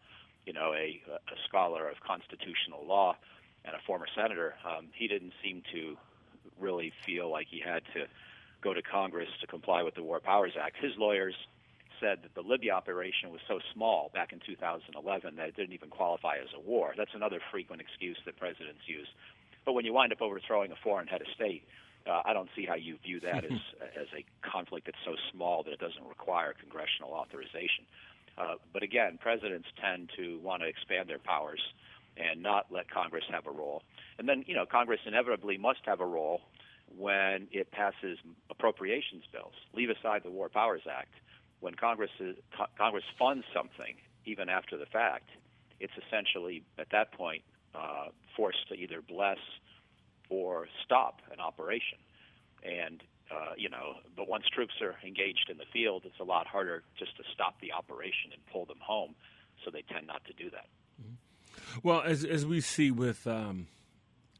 you 0.44 0.52
know, 0.52 0.72
a, 0.74 1.00
a 1.08 1.36
scholar 1.48 1.88
of 1.88 1.96
constitutional 2.06 2.84
law 2.86 3.16
and 3.64 3.74
a 3.74 3.78
former 3.86 4.06
senator, 4.14 4.54
um, 4.68 4.88
he 4.92 5.08
didn't 5.08 5.32
seem 5.42 5.62
to 5.72 5.96
really 6.60 6.92
feel 7.06 7.30
like 7.30 7.46
he 7.50 7.60
had 7.64 7.82
to 7.94 8.04
go 8.62 8.74
to 8.74 8.82
Congress 8.82 9.28
to 9.40 9.46
comply 9.46 9.82
with 9.82 9.94
the 9.94 10.02
War 10.02 10.20
Powers 10.20 10.52
Act. 10.60 10.76
His 10.80 10.92
lawyers 10.98 11.34
said 12.02 12.18
that 12.22 12.34
the 12.34 12.42
Libya 12.42 12.72
operation 12.72 13.30
was 13.30 13.40
so 13.46 13.60
small 13.72 14.10
back 14.12 14.32
in 14.32 14.40
2011 14.44 15.36
that 15.36 15.48
it 15.48 15.56
didn't 15.56 15.72
even 15.72 15.88
qualify 15.88 16.36
as 16.42 16.50
a 16.54 16.60
war. 16.60 16.92
That's 16.96 17.14
another 17.14 17.40
frequent 17.50 17.80
excuse 17.80 18.18
that 18.26 18.36
presidents 18.36 18.82
use. 18.86 19.06
But 19.64 19.74
when 19.74 19.84
you 19.84 19.92
wind 19.92 20.12
up 20.12 20.20
overthrowing 20.20 20.72
a 20.72 20.76
foreign 20.82 21.06
head 21.06 21.20
of 21.20 21.28
state, 21.34 21.62
uh, 22.04 22.22
I 22.24 22.32
don't 22.32 22.48
see 22.56 22.66
how 22.66 22.74
you 22.74 22.98
view 23.04 23.20
that 23.20 23.44
as 23.44 23.58
as 23.96 24.08
a 24.18 24.24
conflict 24.42 24.86
that's 24.86 24.98
so 25.06 25.14
small 25.30 25.62
that 25.62 25.72
it 25.72 25.78
doesn't 25.78 26.04
require 26.08 26.52
congressional 26.58 27.12
authorization. 27.12 27.86
Uh, 28.36 28.54
but 28.72 28.82
again, 28.82 29.18
presidents 29.22 29.68
tend 29.80 30.10
to 30.16 30.40
want 30.42 30.62
to 30.62 30.68
expand 30.68 31.08
their 31.08 31.20
powers 31.20 31.60
and 32.16 32.42
not 32.42 32.66
let 32.70 32.90
Congress 32.90 33.24
have 33.30 33.46
a 33.46 33.50
role. 33.50 33.82
And 34.18 34.28
then, 34.28 34.44
you 34.46 34.54
know, 34.54 34.66
Congress 34.66 35.00
inevitably 35.06 35.58
must 35.58 35.80
have 35.84 36.00
a 36.00 36.06
role 36.06 36.40
when 36.98 37.48
it 37.52 37.70
passes 37.70 38.18
appropriations 38.50 39.24
bills. 39.32 39.54
Leave 39.74 39.90
aside 39.90 40.22
the 40.24 40.30
War 40.30 40.48
Powers 40.48 40.82
Act. 40.90 41.12
When 41.62 41.74
Congress 41.74 42.10
is, 42.18 42.36
Congress 42.76 43.04
funds 43.16 43.44
something, 43.54 43.94
even 44.26 44.48
after 44.48 44.76
the 44.76 44.86
fact, 44.86 45.30
it's 45.78 45.92
essentially 46.06 46.64
at 46.76 46.88
that 46.90 47.12
point 47.12 47.42
uh, 47.72 48.06
forced 48.36 48.68
to 48.68 48.74
either 48.74 49.00
bless 49.00 49.38
or 50.28 50.66
stop 50.84 51.20
an 51.32 51.38
operation. 51.38 51.98
And 52.64 53.00
uh, 53.30 53.52
you 53.56 53.70
know, 53.70 53.94
but 54.16 54.28
once 54.28 54.44
troops 54.52 54.74
are 54.82 54.96
engaged 55.06 55.48
in 55.48 55.56
the 55.56 55.64
field, 55.72 56.02
it's 56.04 56.18
a 56.20 56.24
lot 56.24 56.48
harder 56.48 56.82
just 56.98 57.16
to 57.16 57.22
stop 57.32 57.54
the 57.60 57.72
operation 57.72 58.32
and 58.32 58.44
pull 58.52 58.66
them 58.66 58.80
home. 58.80 59.14
So 59.64 59.70
they 59.70 59.82
tend 59.82 60.08
not 60.08 60.24
to 60.24 60.32
do 60.32 60.50
that. 60.50 60.66
Mm-hmm. 61.00 61.78
Well, 61.88 62.02
as 62.04 62.24
as 62.24 62.44
we 62.44 62.60
see 62.60 62.90
with 62.90 63.24
um, 63.28 63.68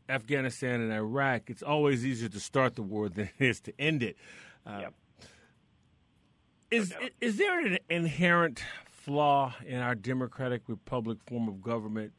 Afghanistan 0.08 0.80
and 0.80 0.92
Iraq, 0.92 1.50
it's 1.50 1.62
always 1.62 2.04
easier 2.04 2.28
to 2.30 2.40
start 2.40 2.74
the 2.74 2.82
war 2.82 3.08
than 3.08 3.30
it 3.38 3.44
is 3.44 3.60
to 3.60 3.80
end 3.80 4.02
it. 4.02 4.16
Uh, 4.66 4.78
yep. 4.80 4.94
Is 6.72 6.94
is 7.20 7.36
there 7.36 7.60
an 7.60 7.78
inherent 7.90 8.64
flaw 8.86 9.54
in 9.66 9.78
our 9.78 9.94
democratic 9.94 10.62
republic 10.68 11.18
form 11.26 11.46
of 11.48 11.60
government 11.60 12.12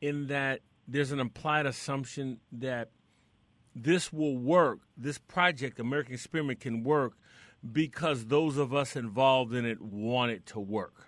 in 0.00 0.28
that 0.28 0.60
there's 0.86 1.10
an 1.10 1.18
implied 1.18 1.66
assumption 1.66 2.38
that 2.52 2.90
this 3.74 4.12
will 4.12 4.36
work, 4.36 4.80
this 4.96 5.18
project, 5.18 5.80
American 5.80 6.14
Experiment, 6.14 6.60
can 6.60 6.84
work 6.84 7.14
because 7.72 8.26
those 8.26 8.56
of 8.56 8.72
us 8.72 8.94
involved 8.94 9.52
in 9.52 9.64
it 9.64 9.80
want 9.80 10.30
it 10.30 10.46
to 10.46 10.60
work. 10.60 11.06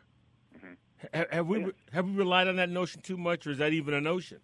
Mm-hmm. 0.56 1.22
Have, 1.32 1.46
we 1.46 1.66
have 1.92 2.06
we 2.06 2.12
relied 2.12 2.48
on 2.48 2.56
that 2.56 2.70
notion 2.70 3.02
too 3.02 3.16
much, 3.16 3.46
or 3.46 3.50
is 3.50 3.58
that 3.58 3.72
even 3.72 3.94
a 3.94 4.00
notion? 4.00 4.38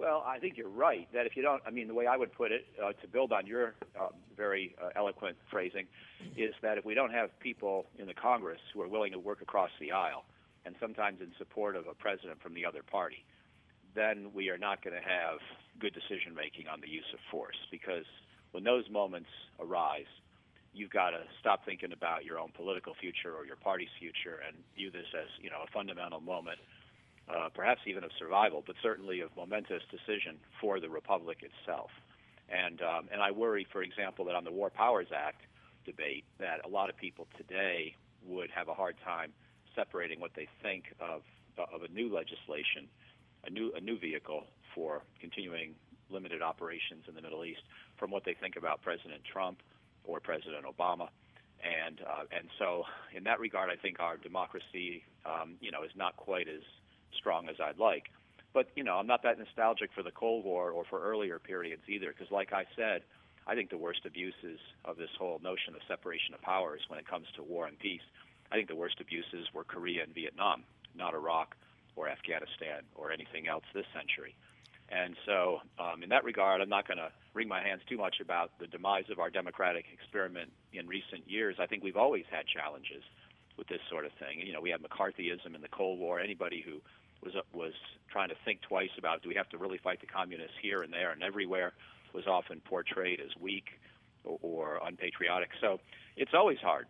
Well, 0.00 0.24
I 0.26 0.38
think 0.38 0.56
you're 0.56 0.70
right. 0.70 1.06
That 1.12 1.26
if 1.26 1.36
you 1.36 1.42
don't, 1.42 1.62
I 1.66 1.70
mean, 1.70 1.86
the 1.86 1.92
way 1.92 2.06
I 2.06 2.16
would 2.16 2.32
put 2.32 2.52
it, 2.52 2.64
uh, 2.82 2.92
to 3.02 3.06
build 3.06 3.32
on 3.32 3.46
your 3.46 3.74
um, 4.00 4.14
very 4.34 4.74
uh, 4.82 4.88
eloquent 4.96 5.36
phrasing, 5.50 5.86
is 6.38 6.54
that 6.62 6.78
if 6.78 6.86
we 6.86 6.94
don't 6.94 7.12
have 7.12 7.38
people 7.38 7.84
in 7.98 8.06
the 8.06 8.14
Congress 8.14 8.60
who 8.72 8.80
are 8.80 8.88
willing 8.88 9.12
to 9.12 9.18
work 9.18 9.42
across 9.42 9.68
the 9.78 9.92
aisle, 9.92 10.24
and 10.64 10.74
sometimes 10.80 11.20
in 11.20 11.28
support 11.36 11.76
of 11.76 11.86
a 11.86 11.92
president 11.92 12.40
from 12.40 12.54
the 12.54 12.64
other 12.64 12.82
party, 12.82 13.26
then 13.94 14.30
we 14.32 14.48
are 14.48 14.56
not 14.56 14.82
going 14.82 14.96
to 14.96 15.06
have 15.06 15.38
good 15.78 15.92
decision 15.92 16.34
making 16.34 16.66
on 16.66 16.80
the 16.80 16.88
use 16.88 17.04
of 17.12 17.18
force. 17.30 17.56
Because 17.70 18.08
when 18.52 18.64
those 18.64 18.88
moments 18.88 19.28
arise, 19.60 20.08
you've 20.72 20.90
got 20.90 21.10
to 21.10 21.20
stop 21.40 21.66
thinking 21.66 21.92
about 21.92 22.24
your 22.24 22.38
own 22.38 22.52
political 22.56 22.94
future 22.98 23.34
or 23.36 23.44
your 23.44 23.56
party's 23.56 23.92
future 23.98 24.40
and 24.46 24.56
view 24.74 24.90
this 24.90 25.12
as 25.12 25.28
you 25.42 25.50
know 25.50 25.60
a 25.60 25.70
fundamental 25.72 26.20
moment, 26.20 26.58
uh, 27.28 27.48
perhaps 27.54 27.80
even 27.86 28.04
of 28.04 28.10
survival, 28.18 28.62
but 28.66 28.76
certainly 28.82 29.20
of 29.20 29.30
momentous 29.36 29.82
decision 29.90 30.38
for 30.60 30.80
the 30.80 30.88
republic 30.88 31.38
itself. 31.42 31.90
And 32.48 32.82
um, 32.82 33.08
and 33.12 33.22
I 33.22 33.30
worry, 33.30 33.66
for 33.70 33.82
example, 33.82 34.24
that 34.26 34.34
on 34.34 34.44
the 34.44 34.50
War 34.50 34.70
Powers 34.70 35.08
Act 35.14 35.42
debate, 35.86 36.24
that 36.38 36.64
a 36.64 36.68
lot 36.68 36.90
of 36.90 36.96
people 36.96 37.26
today 37.36 37.94
would 38.26 38.50
have 38.50 38.68
a 38.68 38.74
hard 38.74 38.96
time 39.04 39.32
separating 39.74 40.20
what 40.20 40.32
they 40.34 40.48
think 40.62 40.84
of 41.00 41.22
of 41.72 41.82
a 41.82 41.92
new 41.92 42.12
legislation, 42.12 42.88
a 43.46 43.50
new 43.50 43.72
a 43.76 43.80
new 43.80 43.98
vehicle 43.98 44.44
for 44.74 45.02
continuing 45.20 45.74
limited 46.10 46.42
operations 46.42 47.04
in 47.08 47.14
the 47.14 47.22
Middle 47.22 47.44
East, 47.44 47.62
from 47.96 48.10
what 48.10 48.24
they 48.24 48.34
think 48.34 48.56
about 48.56 48.82
President 48.82 49.22
Trump 49.24 49.58
or 50.04 50.18
President 50.18 50.64
Obama. 50.64 51.08
And 51.62 52.00
uh, 52.00 52.24
and 52.36 52.48
so 52.58 52.84
in 53.14 53.24
that 53.24 53.38
regard, 53.38 53.70
I 53.70 53.76
think 53.76 54.00
our 54.00 54.16
democracy, 54.16 55.04
um, 55.24 55.54
you 55.60 55.70
know, 55.70 55.84
is 55.84 55.92
not 55.94 56.16
quite 56.16 56.48
as 56.48 56.62
strong 57.18 57.48
as 57.48 57.56
I'd 57.60 57.78
like. 57.78 58.10
But 58.52 58.68
you 58.74 58.84
know, 58.84 58.96
I'm 58.96 59.06
not 59.06 59.22
that 59.22 59.38
nostalgic 59.38 59.90
for 59.94 60.02
the 60.02 60.10
Cold 60.10 60.44
War 60.44 60.70
or 60.70 60.84
for 60.84 61.00
earlier 61.00 61.38
periods 61.38 61.82
either, 61.88 62.08
because 62.08 62.30
like 62.30 62.52
I 62.52 62.64
said, 62.76 63.02
I 63.46 63.54
think 63.54 63.70
the 63.70 63.78
worst 63.78 64.00
abuses 64.04 64.58
of 64.84 64.96
this 64.96 65.10
whole 65.18 65.40
notion 65.42 65.74
of 65.74 65.80
separation 65.88 66.34
of 66.34 66.42
powers 66.42 66.80
when 66.88 66.98
it 66.98 67.06
comes 67.06 67.26
to 67.36 67.42
war 67.42 67.66
and 67.66 67.78
peace, 67.78 68.04
I 68.52 68.56
think 68.56 68.68
the 68.68 68.76
worst 68.76 69.00
abuses 69.00 69.46
were 69.54 69.64
Korea 69.64 70.02
and 70.02 70.14
Vietnam, 70.14 70.64
not 70.94 71.14
Iraq 71.14 71.56
or 71.96 72.08
Afghanistan 72.08 72.82
or 72.94 73.12
anything 73.12 73.48
else 73.48 73.64
this 73.74 73.86
century. 73.94 74.34
And 74.90 75.14
so, 75.24 75.60
um, 75.78 76.02
in 76.02 76.08
that 76.08 76.24
regard, 76.24 76.60
I'm 76.60 76.68
not 76.68 76.86
going 76.86 76.98
to 76.98 77.12
wring 77.32 77.46
my 77.46 77.62
hands 77.62 77.82
too 77.88 77.96
much 77.96 78.16
about 78.20 78.50
the 78.58 78.66
demise 78.66 79.04
of 79.10 79.20
our 79.20 79.30
democratic 79.30 79.84
experiment 79.92 80.50
in 80.72 80.88
recent 80.88 81.30
years. 81.30 81.56
I 81.60 81.66
think 81.66 81.84
we've 81.84 81.96
always 81.96 82.24
had 82.28 82.46
challenges 82.46 83.04
with 83.60 83.68
this 83.68 83.82
sort 83.90 84.06
of 84.06 84.12
thing. 84.12 84.40
You 84.44 84.54
know, 84.54 84.60
we 84.62 84.70
had 84.70 84.80
McCarthyism 84.80 85.54
in 85.54 85.60
the 85.60 85.68
Cold 85.68 86.00
War. 86.00 86.18
Anybody 86.18 86.64
who 86.66 86.80
was 87.22 87.34
was 87.52 87.74
trying 88.10 88.30
to 88.30 88.34
think 88.44 88.62
twice 88.62 88.88
about 88.98 89.22
do 89.22 89.28
we 89.28 89.34
have 89.34 89.50
to 89.50 89.58
really 89.58 89.76
fight 89.76 90.00
the 90.00 90.06
communists 90.06 90.56
here 90.60 90.80
and 90.80 90.90
there 90.90 91.12
and 91.12 91.22
everywhere 91.22 91.74
was 92.14 92.26
often 92.26 92.60
portrayed 92.64 93.20
as 93.20 93.30
weak 93.38 93.66
or, 94.24 94.38
or 94.40 94.80
unpatriotic. 94.84 95.50
So 95.60 95.78
it's 96.16 96.32
always 96.34 96.58
hard 96.58 96.86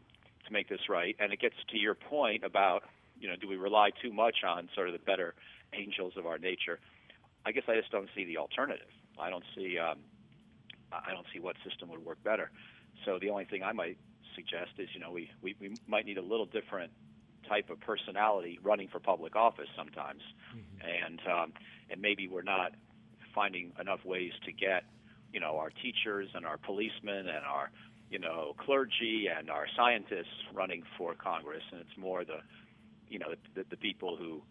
to 0.46 0.52
make 0.52 0.68
this 0.68 0.88
right. 0.88 1.16
And 1.18 1.32
it 1.32 1.40
gets 1.40 1.56
to 1.70 1.78
your 1.78 1.96
point 1.96 2.44
about 2.44 2.84
you 3.18 3.28
know 3.28 3.34
do 3.34 3.48
we 3.48 3.56
rely 3.56 3.90
too 4.00 4.12
much 4.12 4.44
on 4.46 4.68
sort 4.72 4.86
of 4.86 4.92
the 4.92 5.04
better 5.04 5.34
angels 5.74 6.14
of 6.16 6.24
our 6.24 6.38
nature? 6.38 6.78
I 7.44 7.50
guess 7.50 7.64
I 7.66 7.74
just 7.74 7.90
don't 7.90 8.08
see 8.14 8.24
the 8.24 8.38
alternative. 8.38 8.92
I 9.18 9.28
don't 9.28 9.44
see 9.56 9.76
um, 9.76 9.98
I 10.92 11.10
don't 11.10 11.26
see 11.34 11.40
what 11.40 11.56
system 11.68 11.88
would 11.90 12.04
work 12.04 12.22
better. 12.22 12.52
So 13.04 13.18
the 13.18 13.30
only 13.30 13.46
thing 13.46 13.64
I 13.64 13.72
might 13.72 13.98
suggest 14.34 14.72
is 14.78 14.88
you 14.94 15.00
know 15.00 15.10
we, 15.10 15.30
we, 15.42 15.56
we 15.60 15.76
might 15.86 16.06
need 16.06 16.18
a 16.18 16.22
little 16.22 16.46
different 16.46 16.90
type 17.48 17.70
of 17.70 17.80
personality 17.80 18.58
running 18.62 18.88
for 18.88 19.00
public 19.00 19.36
office 19.36 19.68
sometimes, 19.76 20.22
mm-hmm. 20.54 21.06
and 21.06 21.20
um, 21.30 21.52
and 21.90 22.00
maybe 22.00 22.28
we're 22.28 22.42
not 22.42 22.72
finding 23.34 23.72
enough 23.80 24.04
ways 24.04 24.32
to 24.44 24.52
get 24.52 24.84
you 25.32 25.40
know 25.40 25.56
our 25.56 25.70
teachers 25.70 26.28
and 26.34 26.46
our 26.46 26.58
policemen 26.58 27.28
and 27.28 27.44
our 27.44 27.70
you 28.10 28.18
know 28.18 28.54
clergy 28.58 29.28
and 29.34 29.50
our 29.50 29.66
scientists 29.76 30.44
running 30.54 30.82
for 30.96 31.14
Congress, 31.14 31.62
and 31.72 31.80
it's 31.80 31.98
more 31.98 32.24
the 32.24 32.40
you 33.08 33.18
know 33.18 33.34
the, 33.54 33.64
the 33.70 33.76
people 33.76 34.16
who 34.16 34.42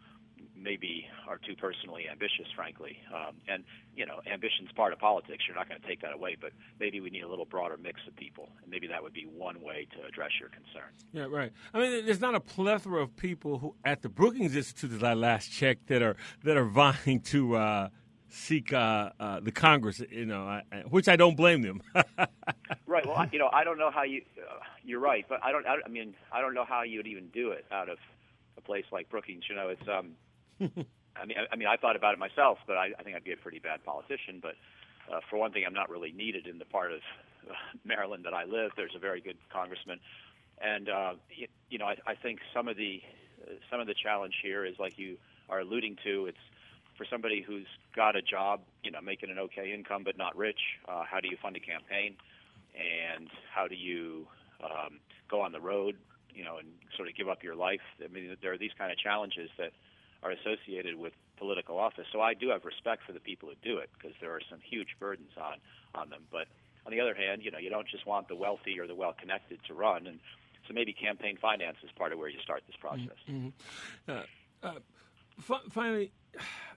maybe 0.62 1.08
are 1.28 1.38
too 1.38 1.56
personally 1.56 2.06
ambitious, 2.10 2.48
frankly. 2.56 2.98
Um, 3.14 3.36
and 3.48 3.64
you 3.96 4.06
know, 4.06 4.22
ambition's 4.32 4.72
part 4.76 4.94
of 4.94 5.00
politics. 5.00 5.44
You're 5.48 5.56
not 5.56 5.68
going 5.68 5.82
to 5.82 5.88
take 5.88 6.02
that 6.02 6.14
away, 6.14 6.38
but 6.40 6.52
maybe 6.80 7.00
we 7.00 7.10
need 7.10 7.24
a 7.24 7.28
little 7.28 7.46
broader 7.46 7.78
mix 7.78 8.02
of 8.08 8.16
people, 8.16 8.50
and 8.62 8.72
maybe 8.72 8.88
that 8.88 9.02
would 9.02 9.14
be 9.14 9.26
one 9.26 9.62
way 9.62 9.88
to 9.98 10.08
address 10.08 10.32
your 10.40 10.50
concern. 10.50 10.90
Yeah, 11.12 11.26
right. 11.30 11.52
I 11.74 11.80
mean, 11.80 12.06
there's 12.06 12.22
not 12.22 12.36
a 12.36 12.40
plethora 12.40 13.02
of 13.02 13.16
people 13.16 13.60
who 13.60 13.76
at 13.86 14.02
the 14.02 14.10
Brookings 14.10 14.56
Institute, 14.56 15.00
that 15.00 15.04
I 15.04 15.14
last 15.14 15.52
checked, 15.52 15.88
that 15.88 16.02
are 16.02 16.16
that 16.44 16.58
are 16.58 16.66
vying 16.80 17.22
to. 17.22 17.56
Uh, 17.56 17.90
seek 18.32 18.72
uh, 18.74 19.10
uh, 19.20 19.40
the 19.40 19.52
Congress, 19.52 20.02
you 20.12 20.26
know, 20.26 20.44
I, 20.44 20.62
which 20.90 21.08
I 21.08 21.16
don't 21.16 21.36
blame 21.36 21.64
them. 21.64 21.82
right. 22.86 23.06
Well, 23.06 23.16
I, 23.16 23.30
you 23.32 23.40
know, 23.40 23.50
I 23.52 23.64
don't 23.64 23.80
know 23.80 23.90
how 23.92 24.04
you. 24.04 24.22
Uh, 24.38 24.60
you're 24.84 25.00
right, 25.00 25.26
but 25.28 25.44
I 25.44 25.52
don't. 25.52 25.66
I, 25.66 25.78
I 25.84 25.90
mean, 25.90 26.14
I 26.32 26.42
don't 26.42 26.54
know 26.54 26.66
how 26.66 26.84
you'd 26.84 27.08
even 27.08 27.28
do 27.30 27.52
it 27.52 27.66
out 27.72 27.90
of 27.90 27.98
a 28.58 28.62
place 28.62 28.86
like 28.92 29.10
Brookings. 29.10 29.44
You 29.50 29.56
know, 29.56 29.70
it's 29.70 29.88
um, 29.88 30.12
I 30.60 31.26
mean, 31.26 31.38
I, 31.38 31.54
I 31.54 31.56
mean, 31.56 31.68
I 31.68 31.78
thought 31.78 31.96
about 31.96 32.14
it 32.14 32.20
myself, 32.20 32.58
but 32.68 32.78
I, 32.78 32.90
I 32.98 33.04
think 33.04 33.16
I'd 33.16 33.24
be 33.24 33.34
a 33.34 33.38
pretty 33.38 33.60
bad 33.60 33.84
politician. 33.84 34.40
But 34.42 34.56
uh, 35.12 35.20
for 35.30 35.38
one 35.38 35.52
thing, 35.52 35.64
I'm 35.66 35.74
not 35.74 35.90
really 35.90 36.12
needed 36.12 36.48
in 36.48 36.60
the 36.60 36.66
part 36.66 36.92
of 36.92 37.00
uh, 37.50 37.54
Maryland 37.86 38.26
that 38.26 38.34
I 38.34 38.46
live. 38.46 38.72
There's 38.76 38.96
a 38.96 39.00
very 39.00 39.22
good 39.22 39.38
congressman, 39.52 40.00
and 40.62 40.90
uh, 40.90 41.14
you, 41.30 41.48
you 41.70 41.78
know, 41.78 41.86
I, 41.86 41.96
I 42.08 42.16
think 42.16 42.40
some 42.54 42.68
of 42.68 42.78
the 42.78 43.02
uh, 43.44 43.54
some 43.70 43.80
of 43.80 43.88
the 43.88 43.96
challenge 43.96 44.36
here 44.42 44.66
is 44.66 44.76
like 44.80 44.98
you 44.98 45.18
are 45.50 45.60
alluding 45.60 45.98
to. 46.04 46.28
It's 46.28 46.38
for 46.98 47.06
somebody 47.10 47.42
who's 47.42 47.68
got 47.96 48.16
a 48.16 48.22
job, 48.22 48.62
you 48.84 48.92
know, 48.92 49.00
making 49.02 49.30
an 49.30 49.40
okay 49.40 49.74
income 49.74 50.04
but 50.04 50.18
not 50.18 50.36
rich. 50.38 50.60
Uh, 50.88 51.04
how 51.10 51.20
do 51.20 51.30
you 51.30 51.38
fund 51.42 51.56
a 51.56 51.60
campaign, 51.60 52.16
and 52.76 53.30
how 53.54 53.68
do 53.68 53.76
you 53.76 54.28
um, 54.64 55.00
go 55.30 55.42
on 55.42 55.52
the 55.52 55.62
road, 55.62 55.96
you 56.36 56.44
know, 56.44 56.58
and 56.58 56.68
sort 56.96 57.08
of 57.08 57.16
give 57.16 57.30
up 57.30 57.44
your 57.44 57.56
life? 57.56 57.82
I 58.04 58.08
mean, 58.08 58.36
there 58.42 58.54
are 58.54 58.58
these 58.58 58.76
kind 58.78 58.92
of 58.92 58.98
challenges 58.98 59.50
that 59.58 59.72
are 60.24 60.32
associated 60.32 60.96
with 60.96 61.14
political 61.38 61.78
office. 61.78 62.06
So 62.12 62.22
I 62.22 62.34
do 62.34 62.50
have 62.50 62.66
respect 62.66 63.04
for 63.06 63.14
the 63.14 63.20
people 63.20 63.50
who 63.50 63.56
do 63.64 63.78
it 63.78 63.90
because 63.98 64.16
there 64.20 64.32
are 64.32 64.42
some 64.50 64.60
huge 64.62 64.90
burdens 65.00 65.32
on 65.38 65.58
on 65.96 66.10
them. 66.10 66.24
But 66.32 66.48
on 66.86 66.92
the 66.92 67.00
other 67.00 67.16
hand, 67.16 67.42
you 67.44 67.52
know, 67.52 67.58
you 67.58 67.70
don't 67.70 67.88
just 67.88 68.06
want 68.06 68.28
the 68.28 68.36
wealthy 68.36 68.80
or 68.80 68.88
the 68.88 68.96
well 68.96 69.14
connected 69.14 69.60
to 69.68 69.74
run, 69.74 70.08
and 70.08 70.20
so 70.68 70.74
maybe 70.74 70.94
campaign 70.94 71.38
finance 71.42 71.78
is 71.84 71.90
part 71.98 72.14
of 72.14 72.20
where 72.20 72.30
you 72.30 72.40
start 72.44 72.64
this 72.68 72.76
process. 72.76 73.18
Mm-hmm. 73.30 73.50
Uh, 74.08 74.22
uh, 74.62 74.80
f- 75.40 75.72
finally, 75.72 76.12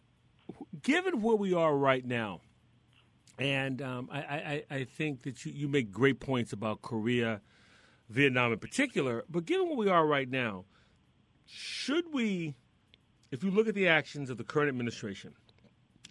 given 0.82 1.20
where 1.20 1.36
we 1.36 1.54
are 1.54 1.76
right 1.76 2.04
now. 2.04 2.40
And 3.38 3.80
um, 3.82 4.08
I, 4.12 4.18
I, 4.18 4.64
I, 4.70 4.84
think 4.84 5.22
that 5.22 5.44
you, 5.44 5.52
you 5.52 5.66
make 5.66 5.90
great 5.90 6.20
points 6.20 6.52
about 6.52 6.82
Korea, 6.82 7.40
Vietnam 8.10 8.52
in 8.52 8.58
particular. 8.58 9.24
But 9.28 9.46
given 9.46 9.68
where 9.68 9.76
we 9.76 9.88
are 9.88 10.06
right 10.06 10.28
now, 10.28 10.66
should 11.46 12.12
we 12.12 12.54
if 13.32 13.42
you 13.42 13.50
look 13.50 13.66
at 13.66 13.74
the 13.74 13.88
actions 13.88 14.30
of 14.30 14.36
the 14.36 14.44
current 14.44 14.68
administration, 14.68 15.34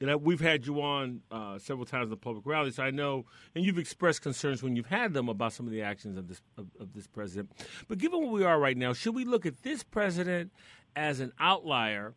and 0.01 0.21
we've 0.23 0.41
had 0.41 0.65
you 0.65 0.81
on 0.81 1.21
uh, 1.29 1.59
several 1.59 1.85
times 1.85 2.05
in 2.05 2.09
the 2.09 2.17
public 2.17 2.43
morality, 2.43 2.71
so 2.71 2.81
I 2.81 2.89
know, 2.89 3.25
and 3.53 3.63
you've 3.63 3.77
expressed 3.77 4.23
concerns 4.23 4.63
when 4.63 4.75
you've 4.75 4.87
had 4.87 5.13
them 5.13 5.29
about 5.29 5.53
some 5.53 5.67
of 5.67 5.71
the 5.71 5.83
actions 5.83 6.17
of 6.17 6.27
this 6.27 6.41
of, 6.57 6.65
of 6.79 6.93
this 6.93 7.05
president. 7.05 7.51
But 7.87 7.99
given 7.99 8.19
where 8.19 8.31
we 8.31 8.43
are 8.43 8.59
right 8.59 8.75
now, 8.75 8.93
should 8.93 9.13
we 9.13 9.23
look 9.23 9.45
at 9.45 9.61
this 9.61 9.83
president 9.83 10.51
as 10.95 11.19
an 11.19 11.31
outlier, 11.39 12.15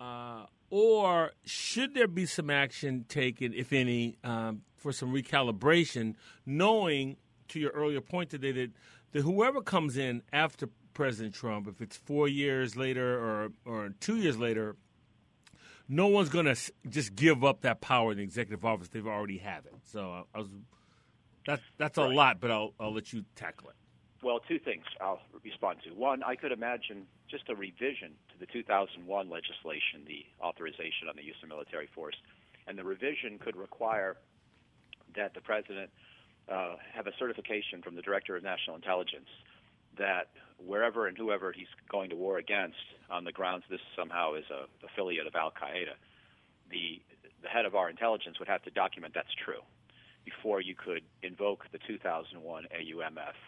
uh, 0.00 0.46
or 0.70 1.32
should 1.44 1.92
there 1.92 2.08
be 2.08 2.24
some 2.24 2.48
action 2.48 3.04
taken, 3.08 3.52
if 3.52 3.74
any, 3.74 4.16
um, 4.24 4.62
for 4.76 4.92
some 4.92 5.12
recalibration, 5.12 6.14
knowing 6.46 7.16
to 7.48 7.60
your 7.60 7.70
earlier 7.72 8.00
point 8.00 8.30
today 8.30 8.52
that, 8.52 8.70
that 9.12 9.22
whoever 9.22 9.60
comes 9.60 9.98
in 9.98 10.22
after 10.32 10.68
President 10.98 11.32
Trump, 11.32 11.68
if 11.68 11.80
it's 11.80 11.96
four 11.96 12.26
years 12.26 12.74
later 12.74 13.20
or 13.20 13.52
or 13.64 13.90
two 14.00 14.16
years 14.16 14.36
later, 14.36 14.74
no 15.88 16.08
one's 16.08 16.28
going 16.28 16.46
to 16.46 16.56
just 16.88 17.14
give 17.14 17.44
up 17.44 17.60
that 17.60 17.80
power 17.80 18.10
in 18.10 18.18
the 18.18 18.24
executive 18.24 18.64
office. 18.64 18.88
They've 18.88 19.06
already 19.06 19.38
have 19.38 19.64
it. 19.66 19.76
So 19.84 20.10
I, 20.10 20.22
I 20.34 20.38
was 20.40 20.48
that's 21.46 21.62
that's 21.76 21.98
a 21.98 22.02
right. 22.02 22.12
lot, 22.12 22.40
but 22.40 22.50
I'll 22.50 22.74
I'll 22.80 22.92
let 22.92 23.12
you 23.12 23.24
tackle 23.36 23.68
it. 23.68 23.76
Well, 24.24 24.40
two 24.40 24.58
things 24.58 24.82
I'll 25.00 25.20
respond 25.44 25.78
to. 25.84 25.90
One, 25.90 26.24
I 26.24 26.34
could 26.34 26.50
imagine 26.50 27.06
just 27.30 27.48
a 27.48 27.54
revision 27.54 28.14
to 28.32 28.38
the 28.40 28.46
2001 28.46 29.30
legislation, 29.30 30.02
the 30.04 30.26
authorization 30.44 31.06
on 31.08 31.14
the 31.14 31.22
use 31.22 31.36
of 31.44 31.48
military 31.48 31.88
force, 31.94 32.16
and 32.66 32.76
the 32.76 32.82
revision 32.82 33.38
could 33.38 33.54
require 33.54 34.16
that 35.14 35.32
the 35.34 35.40
president 35.40 35.90
uh, 36.48 36.74
have 36.92 37.06
a 37.06 37.12
certification 37.20 37.82
from 37.84 37.94
the 37.94 38.02
director 38.02 38.34
of 38.34 38.42
national 38.42 38.74
intelligence 38.74 39.28
that 39.96 40.28
wherever 40.58 41.06
and 41.06 41.16
whoever 41.16 41.52
he's 41.52 41.68
going 41.90 42.10
to 42.10 42.16
war 42.16 42.38
against, 42.38 42.76
on 43.10 43.24
the 43.24 43.32
grounds 43.32 43.64
this 43.70 43.80
somehow 43.96 44.34
is 44.34 44.44
a 44.50 44.66
affiliate 44.86 45.26
of 45.26 45.34
Al 45.34 45.50
Qaeda, 45.50 45.96
the 46.70 47.00
the 47.42 47.48
head 47.48 47.64
of 47.64 47.74
our 47.74 47.88
intelligence 47.88 48.38
would 48.38 48.48
have 48.48 48.62
to 48.64 48.70
document 48.70 49.14
that's 49.14 49.34
true 49.44 49.62
before 50.24 50.60
you 50.60 50.74
could 50.74 51.02
invoke 51.22 51.64
the 51.70 51.78
2001 51.86 52.66
AUMF 52.74 53.38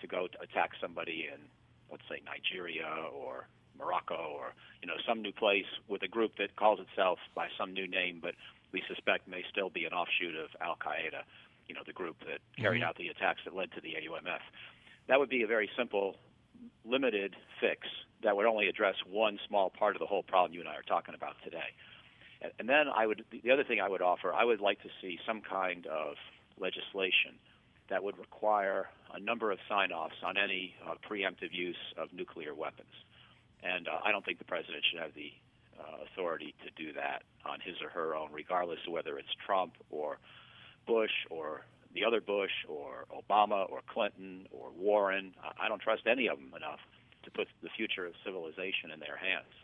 to 0.00 0.06
go 0.06 0.26
to 0.26 0.40
attack 0.40 0.70
somebody 0.80 1.28
in, 1.30 1.38
let's 1.90 2.02
say, 2.08 2.22
Nigeria 2.24 2.88
or 3.12 3.46
Morocco 3.78 4.32
or 4.38 4.54
you 4.82 4.88
know 4.88 4.94
some 5.06 5.20
new 5.20 5.32
place 5.32 5.66
with 5.88 6.02
a 6.02 6.08
group 6.08 6.32
that 6.38 6.56
calls 6.56 6.80
itself 6.80 7.18
by 7.34 7.48
some 7.58 7.74
new 7.74 7.86
name, 7.86 8.20
but 8.22 8.34
we 8.72 8.82
suspect 8.88 9.28
may 9.28 9.44
still 9.50 9.70
be 9.70 9.84
an 9.84 9.92
offshoot 9.92 10.34
of 10.34 10.50
Al 10.60 10.76
Qaeda, 10.76 11.22
you 11.68 11.74
know, 11.74 11.82
the 11.86 11.92
group 11.92 12.16
that 12.26 12.40
carried 12.60 12.80
mm-hmm. 12.80 12.88
out 12.88 12.96
the 12.96 13.08
attacks 13.08 13.40
that 13.44 13.54
led 13.54 13.70
to 13.72 13.80
the 13.80 13.94
AUMF. 13.94 14.42
That 15.08 15.18
would 15.18 15.28
be 15.28 15.42
a 15.42 15.46
very 15.46 15.70
simple, 15.76 16.16
limited 16.84 17.36
fix 17.60 17.86
that 18.22 18.36
would 18.36 18.46
only 18.46 18.68
address 18.68 18.94
one 19.08 19.38
small 19.46 19.70
part 19.70 19.96
of 19.96 20.00
the 20.00 20.06
whole 20.06 20.22
problem 20.22 20.54
you 20.54 20.60
and 20.60 20.68
I 20.68 20.74
are 20.76 20.82
talking 20.82 21.14
about 21.14 21.36
today. 21.44 21.74
And 22.58 22.68
then 22.68 22.88
I 22.94 23.06
would 23.06 23.24
the 23.30 23.50
other 23.50 23.64
thing 23.64 23.80
I 23.80 23.88
would 23.88 24.02
offer, 24.02 24.32
I 24.32 24.44
would 24.44 24.60
like 24.60 24.82
to 24.82 24.88
see 25.00 25.18
some 25.26 25.40
kind 25.40 25.86
of 25.86 26.16
legislation 26.58 27.40
that 27.88 28.02
would 28.02 28.18
require 28.18 28.88
a 29.12 29.20
number 29.20 29.50
of 29.50 29.58
sign-offs 29.68 30.16
on 30.24 30.36
any 30.36 30.74
uh, 30.86 30.94
preemptive 31.08 31.52
use 31.52 31.76
of 31.96 32.12
nuclear 32.12 32.54
weapons. 32.54 32.92
And 33.62 33.88
uh, 33.88 33.98
I 34.04 34.10
don't 34.12 34.24
think 34.24 34.38
the 34.38 34.44
president 34.44 34.84
should 34.90 35.00
have 35.00 35.14
the 35.14 35.32
uh, 35.78 36.04
authority 36.04 36.54
to 36.64 36.70
do 36.82 36.92
that 36.94 37.22
on 37.44 37.60
his 37.60 37.76
or 37.82 37.90
her 37.90 38.14
own, 38.14 38.28
regardless 38.32 38.78
of 38.86 38.92
whether 38.92 39.18
it's 39.18 39.28
Trump 39.44 39.74
or 39.90 40.18
Bush 40.86 41.12
or 41.30 41.62
the 41.94 42.04
other 42.04 42.20
Bush 42.20 42.52
or 42.68 43.06
Obama 43.14 43.70
or 43.70 43.80
Clinton 43.92 44.46
or 44.50 44.70
Warren. 44.76 45.34
I 45.60 45.68
don't 45.68 45.80
trust 45.80 46.02
any 46.06 46.28
of 46.28 46.38
them 46.38 46.52
enough 46.56 46.80
to 47.22 47.30
put 47.30 47.48
the 47.62 47.70
future 47.76 48.04
of 48.06 48.12
civilization 48.24 48.90
in 48.92 49.00
their 49.00 49.16
hands. 49.16 49.54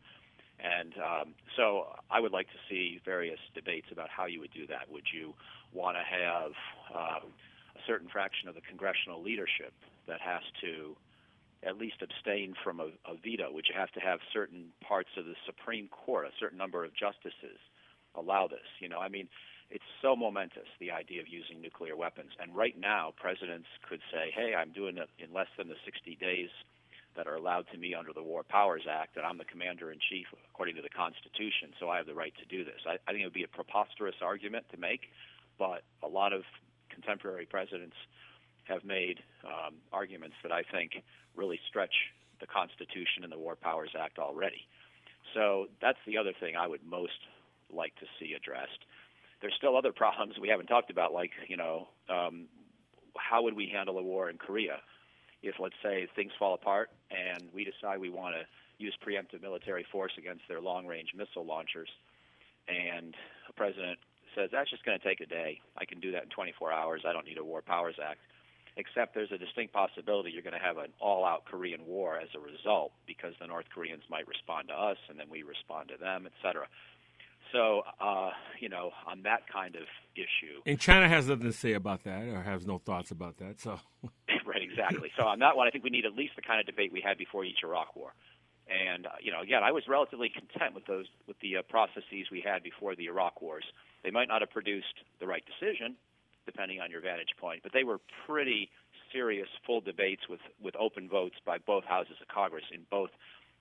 And 0.62 0.94
um, 0.98 1.34
so 1.56 1.88
I 2.10 2.20
would 2.20 2.32
like 2.32 2.46
to 2.48 2.60
see 2.68 3.00
various 3.04 3.40
debates 3.54 3.88
about 3.90 4.08
how 4.10 4.26
you 4.26 4.40
would 4.40 4.52
do 4.52 4.66
that. 4.66 4.90
Would 4.90 5.08
you 5.12 5.34
want 5.72 5.96
to 5.96 6.04
have 6.04 6.52
um, 6.94 7.32
a 7.76 7.80
certain 7.86 8.08
fraction 8.08 8.48
of 8.48 8.54
the 8.54 8.60
congressional 8.60 9.22
leadership 9.22 9.72
that 10.06 10.20
has 10.20 10.42
to 10.60 10.96
at 11.62 11.76
least 11.76 11.96
abstain 12.02 12.54
from 12.62 12.80
a, 12.80 12.88
a 13.08 13.16
veto? 13.22 13.52
Would 13.52 13.66
you 13.68 13.74
have 13.78 13.90
to 13.92 14.00
have 14.00 14.20
certain 14.32 14.68
parts 14.86 15.10
of 15.16 15.24
the 15.24 15.34
Supreme 15.46 15.88
Court, 15.88 16.26
a 16.26 16.30
certain 16.38 16.58
number 16.58 16.84
of 16.84 16.94
justices, 16.94 17.58
allow 18.14 18.48
this? 18.48 18.66
You 18.80 18.88
know, 18.88 18.98
I 18.98 19.08
mean, 19.08 19.28
it's 19.70 19.84
so 20.02 20.16
momentous 20.16 20.66
the 20.80 20.90
idea 20.90 21.20
of 21.20 21.28
using 21.28 21.60
nuclear 21.60 21.96
weapons. 21.96 22.32
And 22.40 22.54
right 22.54 22.78
now, 22.78 23.14
presidents 23.16 23.68
could 23.88 24.00
say, 24.12 24.30
"Hey, 24.34 24.54
I'm 24.54 24.72
doing 24.72 24.98
it 24.98 25.08
in 25.18 25.32
less 25.32 25.48
than 25.56 25.68
the 25.68 25.76
60 25.84 26.16
days." 26.16 26.50
that 27.16 27.26
are 27.26 27.34
allowed 27.34 27.66
to 27.72 27.78
me 27.78 27.94
under 27.94 28.12
the 28.12 28.22
War 28.22 28.42
Powers 28.42 28.86
Act, 28.88 29.14
that 29.16 29.24
I'm 29.24 29.38
the 29.38 29.44
commander 29.44 29.90
in 29.90 29.98
chief 29.98 30.26
according 30.48 30.76
to 30.76 30.82
the 30.82 30.88
Constitution, 30.88 31.74
so 31.78 31.88
I 31.88 31.96
have 31.96 32.06
the 32.06 32.14
right 32.14 32.32
to 32.38 32.46
do 32.46 32.64
this. 32.64 32.80
I, 32.86 32.98
I 33.06 33.12
think 33.12 33.22
it 33.22 33.26
would 33.26 33.32
be 33.32 33.44
a 33.44 33.48
preposterous 33.48 34.14
argument 34.22 34.66
to 34.70 34.78
make, 34.78 35.10
but 35.58 35.82
a 36.02 36.08
lot 36.08 36.32
of 36.32 36.42
contemporary 36.88 37.46
presidents 37.46 37.96
have 38.64 38.84
made 38.84 39.18
um, 39.44 39.74
arguments 39.92 40.36
that 40.42 40.52
I 40.52 40.62
think 40.62 41.02
really 41.36 41.58
stretch 41.68 41.94
the 42.40 42.46
Constitution 42.46 43.24
and 43.24 43.32
the 43.32 43.38
War 43.38 43.56
Powers 43.56 43.90
Act 43.98 44.18
already. 44.18 44.66
So 45.34 45.66
that's 45.82 45.98
the 46.06 46.16
other 46.18 46.32
thing 46.38 46.56
I 46.56 46.66
would 46.66 46.84
most 46.84 47.18
like 47.72 47.94
to 47.96 48.06
see 48.18 48.34
addressed. 48.34 48.84
There's 49.40 49.54
still 49.56 49.76
other 49.76 49.92
problems 49.92 50.34
we 50.38 50.48
haven't 50.48 50.66
talked 50.66 50.90
about, 50.90 51.12
like 51.12 51.32
you 51.48 51.56
know, 51.56 51.88
um, 52.08 52.46
how 53.16 53.42
would 53.42 53.54
we 53.54 53.68
handle 53.72 53.98
a 53.98 54.02
war 54.02 54.30
in 54.30 54.38
Korea? 54.38 54.80
if, 55.42 55.54
let's 55.58 55.74
say, 55.82 56.06
things 56.14 56.32
fall 56.38 56.54
apart 56.54 56.90
and 57.10 57.48
we 57.54 57.64
decide 57.64 57.98
we 57.98 58.10
want 58.10 58.34
to 58.34 58.42
use 58.82 58.96
preemptive 59.06 59.42
military 59.42 59.86
force 59.90 60.12
against 60.18 60.42
their 60.48 60.60
long 60.60 60.86
range 60.86 61.10
missile 61.14 61.44
launchers, 61.44 61.88
and 62.68 63.14
a 63.48 63.52
president 63.52 63.98
says, 64.34 64.48
that's 64.52 64.70
just 64.70 64.84
going 64.84 64.98
to 64.98 65.04
take 65.04 65.20
a 65.20 65.26
day. 65.26 65.60
I 65.76 65.84
can 65.84 66.00
do 66.00 66.12
that 66.12 66.22
in 66.24 66.28
24 66.30 66.72
hours. 66.72 67.02
I 67.06 67.12
don't 67.12 67.26
need 67.26 67.38
a 67.38 67.44
War 67.44 67.62
Powers 67.62 67.96
Act. 68.02 68.20
Except 68.76 69.14
there's 69.14 69.32
a 69.32 69.38
distinct 69.38 69.74
possibility 69.74 70.30
you're 70.30 70.46
going 70.46 70.54
to 70.54 70.64
have 70.64 70.78
an 70.78 70.92
all 71.00 71.24
out 71.24 71.44
Korean 71.44 71.84
war 71.84 72.16
as 72.16 72.28
a 72.36 72.38
result 72.38 72.92
because 73.06 73.34
the 73.40 73.46
North 73.46 73.66
Koreans 73.74 74.04
might 74.08 74.28
respond 74.28 74.68
to 74.68 74.74
us 74.74 74.96
and 75.08 75.18
then 75.18 75.26
we 75.28 75.42
respond 75.42 75.88
to 75.88 75.98
them, 75.98 76.24
et 76.24 76.32
cetera. 76.40 76.66
So, 77.52 77.82
uh, 78.00 78.30
you 78.60 78.68
know, 78.68 78.90
on 79.06 79.22
that 79.22 79.48
kind 79.52 79.74
of 79.76 79.82
issue. 80.14 80.60
And 80.66 80.78
China 80.78 81.08
has 81.08 81.28
nothing 81.28 81.46
to 81.46 81.52
say 81.52 81.72
about 81.72 82.04
that 82.04 82.22
or 82.22 82.42
has 82.42 82.66
no 82.66 82.78
thoughts 82.78 83.10
about 83.10 83.38
that. 83.38 83.60
So, 83.60 83.78
right, 84.46 84.62
exactly. 84.62 85.10
So, 85.18 85.24
on 85.26 85.38
that 85.40 85.56
one, 85.56 85.66
I 85.66 85.70
think 85.70 85.84
we 85.84 85.90
need 85.90 86.04
at 86.04 86.14
least 86.14 86.36
the 86.36 86.42
kind 86.42 86.60
of 86.60 86.66
debate 86.66 86.92
we 86.92 87.00
had 87.00 87.18
before 87.18 87.44
each 87.44 87.58
Iraq 87.62 87.96
war. 87.96 88.12
And 88.70 89.06
uh, 89.06 89.10
you 89.20 89.32
know, 89.32 89.40
again, 89.40 89.64
I 89.64 89.72
was 89.72 89.84
relatively 89.88 90.30
content 90.30 90.74
with 90.74 90.86
those 90.86 91.06
with 91.26 91.38
the 91.40 91.58
uh, 91.58 91.62
processes 91.62 92.30
we 92.30 92.40
had 92.40 92.62
before 92.62 92.94
the 92.94 93.06
Iraq 93.06 93.42
wars. 93.42 93.64
They 94.04 94.10
might 94.10 94.28
not 94.28 94.42
have 94.42 94.50
produced 94.50 94.94
the 95.18 95.26
right 95.26 95.42
decision, 95.44 95.96
depending 96.46 96.80
on 96.80 96.90
your 96.90 97.00
vantage 97.00 97.34
point, 97.40 97.62
but 97.64 97.72
they 97.72 97.82
were 97.82 97.98
pretty 98.26 98.70
serious, 99.12 99.48
full 99.66 99.80
debates 99.80 100.22
with 100.28 100.40
with 100.62 100.76
open 100.76 101.08
votes 101.08 101.34
by 101.44 101.58
both 101.58 101.84
houses 101.84 102.14
of 102.22 102.28
Congress 102.28 102.64
in 102.72 102.86
both 102.90 103.10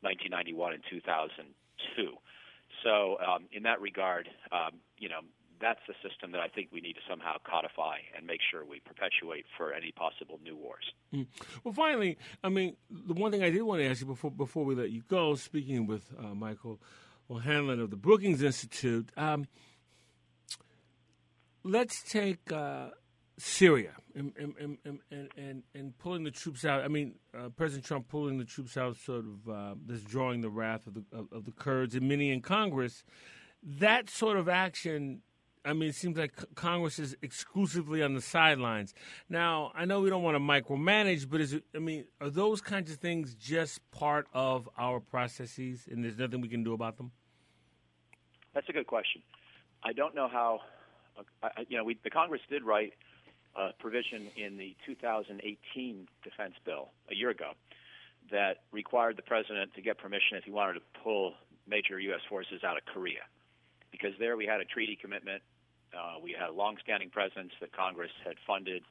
1991 0.01 0.73
and 0.73 0.83
2002. 0.89 2.13
So, 2.83 3.17
um, 3.19 3.45
in 3.51 3.63
that 3.63 3.81
regard, 3.81 4.29
um, 4.51 4.79
you 4.97 5.09
know, 5.09 5.19
that's 5.61 5.79
the 5.87 5.93
system 6.07 6.31
that 6.31 6.39
I 6.39 6.47
think 6.47 6.69
we 6.71 6.81
need 6.81 6.93
to 6.93 7.01
somehow 7.09 7.35
codify 7.43 7.97
and 8.15 8.25
make 8.25 8.39
sure 8.49 8.63
we 8.65 8.79
perpetuate 8.79 9.45
for 9.57 9.73
any 9.73 9.91
possible 9.91 10.39
new 10.43 10.55
wars. 10.55 10.85
Mm. 11.13 11.27
Well, 11.63 11.73
finally, 11.73 12.17
I 12.43 12.49
mean, 12.49 12.77
the 12.89 13.13
one 13.13 13.31
thing 13.31 13.43
I 13.43 13.49
did 13.49 13.61
want 13.63 13.81
to 13.81 13.87
ask 13.87 14.01
you 14.01 14.07
before 14.07 14.31
before 14.31 14.65
we 14.65 14.75
let 14.75 14.91
you 14.91 15.03
go, 15.07 15.35
speaking 15.35 15.85
with 15.85 16.05
uh, 16.17 16.33
Michael 16.33 16.79
O'Hanlon 17.29 17.79
of 17.79 17.89
the 17.89 17.97
Brookings 17.97 18.41
Institute, 18.41 19.11
um, 19.17 19.47
let's 21.63 22.01
take 22.03 22.51
uh, 22.51 22.89
Syria 23.39 23.93
and 24.15 24.33
and, 24.37 24.77
and, 24.83 25.29
and, 25.37 25.63
and, 25.73 25.97
pulling 25.97 26.23
the 26.23 26.31
troops 26.31 26.65
out. 26.65 26.83
I 26.83 26.87
mean, 26.87 27.15
uh, 27.37 27.49
President 27.49 27.85
Trump 27.85 28.07
pulling 28.09 28.37
the 28.37 28.45
troops 28.45 28.77
out, 28.77 28.97
sort 28.97 29.25
of 29.25 29.49
uh, 29.49 29.75
drawing 30.05 30.41
the 30.41 30.49
wrath 30.49 30.87
of 30.87 30.95
the 30.95 31.03
of, 31.11 31.31
of, 31.31 31.45
the 31.45 31.51
Kurds 31.51 31.95
and 31.95 32.07
many 32.07 32.31
in 32.31 32.41
Congress. 32.41 33.03
That 33.63 34.09
sort 34.09 34.37
of 34.37 34.49
action. 34.49 35.21
I 35.65 35.73
mean, 35.73 35.89
it 35.89 35.95
seems 35.95 36.17
like 36.17 36.33
Congress 36.55 36.99
is 36.99 37.17
exclusively 37.21 38.01
on 38.01 38.13
the 38.13 38.21
sidelines. 38.21 38.93
Now, 39.27 39.73
I 39.75 39.83
know 39.83 39.99
we 39.99 40.09
don't 40.09 40.23
want 40.23 40.35
to 40.35 40.39
micromanage, 40.39 41.29
but 41.29 41.41
is 41.41 41.51
it, 41.51 41.63
I 41.75 41.79
mean, 41.79 42.05
are 42.21 42.29
those 42.29 42.61
kinds 42.61 42.89
of 42.89 42.97
things 42.97 43.35
just 43.35 43.81
part 43.91 44.27
of 44.33 44.69
our 44.77 45.01
processes, 45.01 45.85
and 45.91 46.03
there's 46.03 46.17
nothing 46.17 46.39
we 46.39 46.47
can 46.47 46.63
do 46.63 46.73
about 46.73 46.95
them? 46.95 47.11
That's 48.53 48.69
a 48.69 48.71
good 48.71 48.87
question. 48.87 49.21
I 49.83 49.91
don't 49.91 50.15
know 50.15 50.29
how. 50.29 50.61
Uh, 51.43 51.49
you 51.67 51.77
know, 51.77 51.83
we, 51.83 51.99
the 52.01 52.09
Congress 52.09 52.41
did 52.49 52.63
write 52.63 52.93
a 53.55 53.69
provision 53.79 54.27
in 54.35 54.57
the 54.57 54.75
2018 54.85 56.07
defense 56.23 56.53
bill 56.65 56.89
a 57.11 57.15
year 57.15 57.29
ago 57.29 57.51
that 58.31 58.57
required 58.71 59.17
the 59.17 59.23
president 59.23 59.73
to 59.73 59.81
get 59.81 59.97
permission 59.97 60.37
if 60.37 60.43
he 60.43 60.51
wanted 60.51 60.73
to 60.73 60.81
pull 61.03 61.33
major 61.67 61.99
U.S. 61.99 62.21
forces 62.29 62.63
out 62.63 62.77
of 62.77 62.85
Korea. 62.85 63.25
Because 63.91 64.11
there 64.19 64.37
we 64.37 64.45
had 64.45 64.61
a 64.61 64.65
treaty 64.65 64.97
commitment, 64.99 65.41
uh, 65.93 66.19
we 66.21 66.35
had 66.37 66.49
a 66.49 66.53
long-standing 66.53 67.09
presence 67.09 67.51
that 67.59 67.75
Congress 67.75 68.11
had 68.23 68.35
funded 68.45 68.83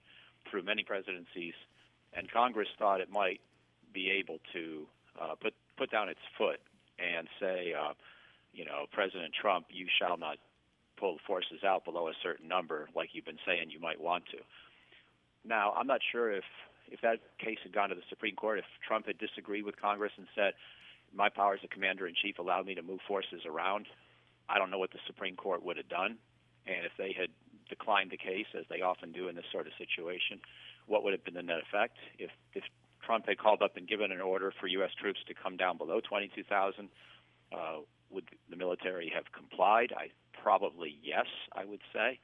through 0.50 0.62
many 0.62 0.82
presidencies, 0.82 1.54
and 2.14 2.30
Congress 2.30 2.68
thought 2.78 3.00
it 3.00 3.10
might 3.10 3.40
be 3.92 4.10
able 4.10 4.38
to 4.52 4.86
uh, 5.20 5.34
put 5.40 5.54
put 5.76 5.90
down 5.90 6.08
its 6.08 6.20
foot 6.36 6.60
and 6.98 7.28
say, 7.40 7.72
uh, 7.72 7.92
you 8.52 8.64
know, 8.64 8.86
President 8.92 9.32
Trump, 9.40 9.66
you 9.70 9.86
shall 9.98 10.16
not 10.16 10.38
pull 10.98 11.18
forces 11.26 11.64
out 11.64 11.84
below 11.84 12.08
a 12.08 12.12
certain 12.22 12.48
number, 12.48 12.88
like 12.94 13.10
you've 13.12 13.24
been 13.24 13.38
saying 13.46 13.70
you 13.70 13.80
might 13.80 14.00
want 14.00 14.24
to. 14.26 14.38
Now, 15.44 15.72
I'm 15.76 15.86
not 15.86 16.00
sure 16.12 16.32
if 16.32 16.44
if 16.90 17.02
that 17.02 17.20
case 17.38 17.58
had 17.62 17.72
gone 17.72 17.90
to 17.90 17.94
the 17.94 18.08
Supreme 18.08 18.34
Court, 18.34 18.58
if 18.58 18.64
Trump 18.86 19.06
had 19.06 19.18
disagreed 19.18 19.64
with 19.64 19.76
Congress 19.76 20.12
and 20.16 20.26
said, 20.34 20.54
"My 21.12 21.28
powers 21.28 21.60
as 21.62 21.68
commander 21.70 22.06
in 22.06 22.14
chief 22.14 22.38
allow 22.38 22.62
me 22.62 22.74
to 22.74 22.82
move 22.82 23.00
forces 23.06 23.42
around," 23.44 23.86
I 24.48 24.58
don't 24.58 24.70
know 24.70 24.78
what 24.78 24.92
the 24.92 25.00
Supreme 25.06 25.36
Court 25.36 25.62
would 25.62 25.76
have 25.76 25.88
done, 25.88 26.18
and 26.66 26.86
if 26.86 26.92
they 26.96 27.12
had 27.12 27.30
declined 27.68 28.10
the 28.10 28.16
case, 28.16 28.46
as 28.54 28.64
they 28.68 28.80
often 28.80 29.12
do 29.12 29.28
in 29.28 29.36
this 29.36 29.44
sort 29.52 29.66
of 29.66 29.74
situation, 29.76 30.40
what 30.86 31.04
would 31.04 31.12
have 31.12 31.24
been 31.24 31.34
the 31.34 31.42
net 31.42 31.60
effect? 31.60 31.98
If 32.18 32.30
if 32.54 32.64
Trump 33.02 33.26
had 33.26 33.38
called 33.38 33.62
up 33.62 33.76
and 33.76 33.86
given 33.86 34.12
an 34.12 34.20
order 34.20 34.52
for 34.58 34.66
U.S. 34.66 34.90
troops 35.00 35.20
to 35.28 35.34
come 35.34 35.56
down 35.56 35.78
below 35.78 36.00
22,000, 36.00 36.88
uh, 37.52 37.78
would 38.10 38.24
the 38.50 38.56
military 38.56 39.12
have 39.14 39.24
complied? 39.32 39.92
I 39.96 40.08
probably 40.42 40.98
yes, 41.02 41.26
I 41.52 41.64
would 41.64 41.80
say. 41.92 42.18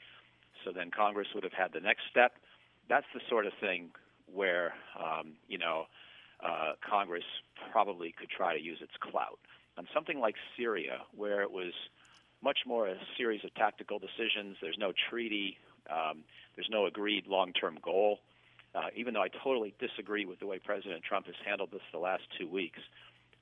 So 0.64 0.72
then 0.72 0.90
Congress 0.90 1.28
would 1.34 1.44
have 1.44 1.52
had 1.52 1.72
the 1.72 1.80
next 1.80 2.02
step. 2.10 2.32
That's 2.88 3.06
the 3.14 3.20
sort 3.28 3.46
of 3.46 3.52
thing 3.60 3.90
where 4.32 4.74
um, 4.98 5.34
you 5.48 5.58
know 5.58 5.86
uh, 6.44 6.72
Congress 6.88 7.24
probably 7.72 8.12
could 8.12 8.30
try 8.30 8.56
to 8.56 8.62
use 8.62 8.78
its 8.80 8.92
clout. 9.00 9.38
On 9.76 9.86
something 9.92 10.20
like 10.20 10.36
Syria, 10.56 11.00
where 11.16 11.42
it 11.42 11.50
was 11.50 11.72
much 12.42 12.60
more 12.66 12.86
a 12.86 12.96
series 13.16 13.44
of 13.44 13.52
tactical 13.54 13.98
decisions, 13.98 14.56
there's 14.60 14.78
no 14.78 14.92
treaty, 15.10 15.58
um, 15.90 16.22
there's 16.54 16.68
no 16.70 16.86
agreed 16.86 17.26
long-term 17.26 17.78
goal. 17.82 18.20
Uh, 18.74 18.88
even 18.96 19.14
though 19.14 19.22
I 19.22 19.28
totally 19.28 19.72
disagree 19.78 20.24
with 20.24 20.40
the 20.40 20.46
way 20.46 20.58
President 20.58 21.02
Trump 21.04 21.26
has 21.26 21.36
handled 21.44 21.70
this 21.72 21.80
the 21.92 21.98
last 21.98 22.24
two 22.38 22.48
weeks, 22.48 22.80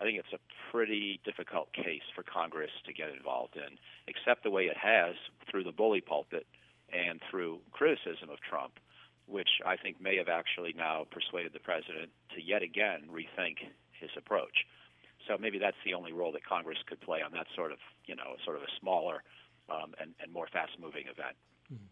I 0.03 0.05
think 0.05 0.19
it's 0.19 0.33
a 0.33 0.73
pretty 0.73 1.21
difficult 1.25 1.73
case 1.73 2.03
for 2.13 2.25
Congress 2.25 2.73
to 2.87 2.93
get 2.93 3.11
involved 3.11 3.55
in, 3.55 3.79
except 4.09 4.43
the 4.43 4.51
way 4.51 4.65
it 4.65 4.77
has 4.77 5.15
through 5.49 5.63
the 5.63 5.71
bully 5.71 6.01
pulpit 6.01 6.45
and 6.93 7.21
through 7.31 7.61
criticism 7.71 8.29
of 8.29 8.41
Trump, 8.41 8.81
which 9.27 9.49
I 9.65 9.77
think 9.77 10.01
may 10.01 10.17
have 10.17 10.29
actually 10.29 10.75
now 10.77 11.07
persuaded 11.09 11.53
the 11.53 11.61
president 11.61 12.11
to 12.35 12.43
yet 12.43 12.63
again 12.63 13.03
rethink 13.09 13.59
his 13.93 14.11
approach. 14.17 14.67
So 15.29 15.39
maybe 15.39 15.59
that's 15.61 15.77
the 15.85 15.95
only 15.95 16.13
role 16.13 16.33
that 16.33 16.45
Congress 16.45 16.79
could 16.85 17.01
play 17.01 17.23
on 17.23 17.31
that 17.33 17.47
sort 17.55 17.71
of, 17.71 17.79
you 18.07 18.17
know, 18.17 18.35
sort 18.45 18.57
of 18.57 18.63
a 18.63 18.71
smaller 18.81 19.23
um, 19.71 19.95
and, 20.01 20.15
and 20.21 20.33
more 20.33 20.49
fast-moving 20.53 21.03
event. 21.03 21.37
Mm-hmm. 21.73 21.87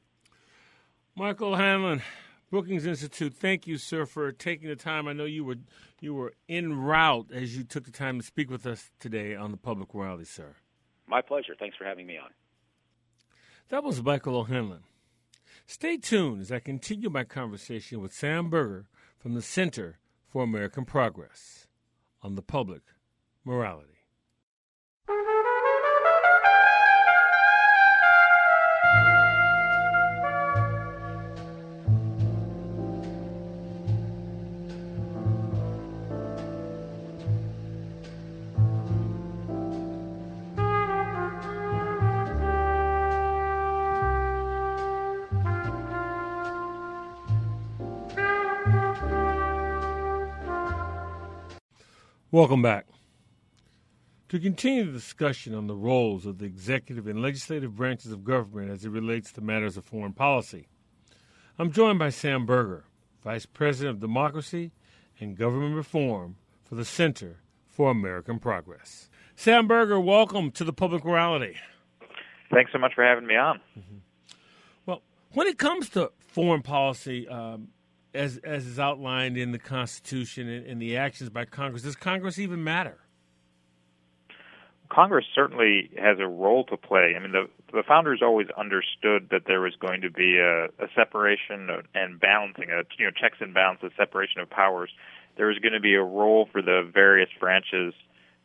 Michael 1.14 1.54
Hanlon, 1.54 2.02
Brookings 2.50 2.84
Institute. 2.84 3.32
Thank 3.32 3.66
you, 3.68 3.78
sir, 3.78 4.06
for 4.06 4.32
taking 4.32 4.68
the 4.68 4.76
time. 4.76 5.06
I 5.06 5.12
know 5.12 5.24
you 5.24 5.44
were 5.44 5.56
you 6.00 6.14
were 6.14 6.32
en 6.48 6.74
route 6.80 7.30
as 7.32 7.56
you 7.56 7.62
took 7.62 7.84
the 7.84 7.92
time 7.92 8.18
to 8.18 8.26
speak 8.26 8.50
with 8.50 8.66
us 8.66 8.90
today 8.98 9.36
on 9.36 9.52
the 9.52 9.56
public 9.56 9.94
morality, 9.94 10.24
sir. 10.24 10.56
My 11.06 11.20
pleasure. 11.20 11.54
Thanks 11.58 11.76
for 11.76 11.84
having 11.84 12.06
me 12.06 12.18
on. 12.18 12.30
That 13.68 13.84
was 13.84 14.02
Michael 14.02 14.36
O'Hanlon. 14.36 14.82
Stay 15.64 15.96
tuned 15.96 16.40
as 16.40 16.50
I 16.50 16.58
continue 16.58 17.08
my 17.08 17.22
conversation 17.22 18.00
with 18.00 18.12
Sam 18.12 18.50
Berger 18.50 18.86
from 19.16 19.34
the 19.34 19.42
Center 19.42 19.98
for 20.26 20.42
American 20.42 20.84
Progress 20.84 21.68
on 22.22 22.34
the 22.34 22.42
public 22.42 22.82
morality. 23.44 23.99
Welcome 52.32 52.62
back. 52.62 52.86
To 54.28 54.38
continue 54.38 54.84
the 54.84 54.92
discussion 54.92 55.52
on 55.52 55.66
the 55.66 55.74
roles 55.74 56.26
of 56.26 56.38
the 56.38 56.44
executive 56.44 57.08
and 57.08 57.20
legislative 57.20 57.74
branches 57.74 58.12
of 58.12 58.22
government 58.22 58.70
as 58.70 58.84
it 58.84 58.90
relates 58.90 59.32
to 59.32 59.40
matters 59.40 59.76
of 59.76 59.84
foreign 59.84 60.12
policy, 60.12 60.68
I'm 61.58 61.72
joined 61.72 61.98
by 61.98 62.10
Sam 62.10 62.46
Berger, 62.46 62.84
Vice 63.24 63.46
President 63.46 63.96
of 63.96 64.00
Democracy 64.00 64.70
and 65.18 65.36
Government 65.36 65.74
Reform 65.74 66.36
for 66.62 66.76
the 66.76 66.84
Center 66.84 67.40
for 67.66 67.90
American 67.90 68.38
Progress. 68.38 69.10
Sam 69.34 69.66
Berger, 69.66 69.98
welcome 69.98 70.52
to 70.52 70.62
the 70.62 70.72
Public 70.72 71.04
Morality. 71.04 71.56
Thanks 72.52 72.70
so 72.70 72.78
much 72.78 72.94
for 72.94 73.02
having 73.02 73.26
me 73.26 73.34
on. 73.34 73.60
Mm-hmm. 73.76 73.96
Well, 74.86 75.02
when 75.32 75.48
it 75.48 75.58
comes 75.58 75.88
to 75.90 76.12
foreign 76.28 76.62
policy, 76.62 77.26
um, 77.26 77.70
as 78.14 78.38
as 78.38 78.66
is 78.66 78.78
outlined 78.78 79.36
in 79.36 79.52
the 79.52 79.58
Constitution 79.58 80.48
and, 80.48 80.66
and 80.66 80.82
the 80.82 80.96
actions 80.96 81.30
by 81.30 81.44
Congress, 81.44 81.82
does 81.82 81.96
Congress 81.96 82.38
even 82.38 82.62
matter? 82.64 82.98
Congress 84.90 85.24
certainly 85.34 85.88
has 85.96 86.18
a 86.18 86.26
role 86.26 86.64
to 86.64 86.76
play. 86.76 87.14
I 87.16 87.22
mean, 87.22 87.32
the 87.32 87.48
the 87.72 87.84
founders 87.86 88.20
always 88.22 88.48
understood 88.58 89.28
that 89.30 89.42
there 89.46 89.60
was 89.60 89.74
going 89.80 90.00
to 90.00 90.10
be 90.10 90.38
a, 90.38 90.64
a 90.82 90.88
separation 90.96 91.68
and 91.94 92.18
balancing, 92.18 92.70
a 92.70 92.82
you 92.98 93.06
know 93.06 93.12
checks 93.12 93.38
and 93.40 93.54
balances, 93.54 93.92
separation 93.96 94.40
of 94.40 94.50
powers. 94.50 94.90
There 95.36 95.46
was 95.46 95.58
going 95.58 95.72
to 95.72 95.80
be 95.80 95.94
a 95.94 96.02
role 96.02 96.48
for 96.50 96.60
the 96.60 96.82
various 96.92 97.30
branches 97.38 97.94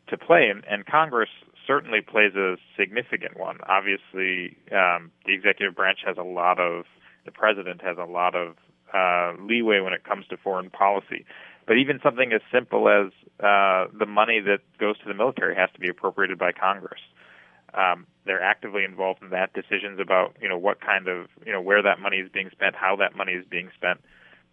to 0.08 0.16
play, 0.16 0.48
and, 0.48 0.64
and 0.70 0.86
Congress 0.86 1.28
certainly 1.66 2.00
plays 2.00 2.34
a 2.36 2.56
significant 2.78 3.36
one. 3.36 3.58
Obviously, 3.68 4.56
um, 4.70 5.10
the 5.26 5.34
executive 5.34 5.74
branch 5.74 5.98
has 6.06 6.16
a 6.16 6.22
lot 6.22 6.60
of, 6.60 6.84
the 7.24 7.32
president 7.32 7.82
has 7.82 7.98
a 7.98 8.04
lot 8.04 8.36
of 8.36 8.54
uh, 8.92 9.32
leeway 9.40 9.80
when 9.80 9.92
it 9.92 10.04
comes 10.04 10.26
to 10.28 10.36
foreign 10.36 10.70
policy. 10.70 11.24
But 11.66 11.78
even 11.78 11.98
something 12.02 12.32
as 12.32 12.40
simple 12.52 12.88
as 12.88 13.12
uh, 13.40 13.86
the 13.98 14.06
money 14.06 14.40
that 14.40 14.60
goes 14.78 14.98
to 14.98 15.04
the 15.06 15.14
military 15.14 15.56
has 15.56 15.68
to 15.74 15.80
be 15.80 15.88
appropriated 15.88 16.38
by 16.38 16.52
Congress. 16.52 17.00
Um, 17.74 18.06
they're 18.24 18.42
actively 18.42 18.84
involved 18.84 19.22
in 19.22 19.30
that. 19.30 19.52
Decisions 19.52 20.00
about 20.00 20.36
you 20.40 20.48
know 20.48 20.56
what 20.56 20.80
kind 20.80 21.08
of 21.08 21.26
you 21.44 21.52
know 21.52 21.60
where 21.60 21.82
that 21.82 21.98
money 22.00 22.18
is 22.18 22.30
being 22.32 22.50
spent, 22.50 22.74
how 22.74 22.96
that 22.96 23.16
money 23.16 23.32
is 23.32 23.44
being 23.50 23.70
spent. 23.76 24.00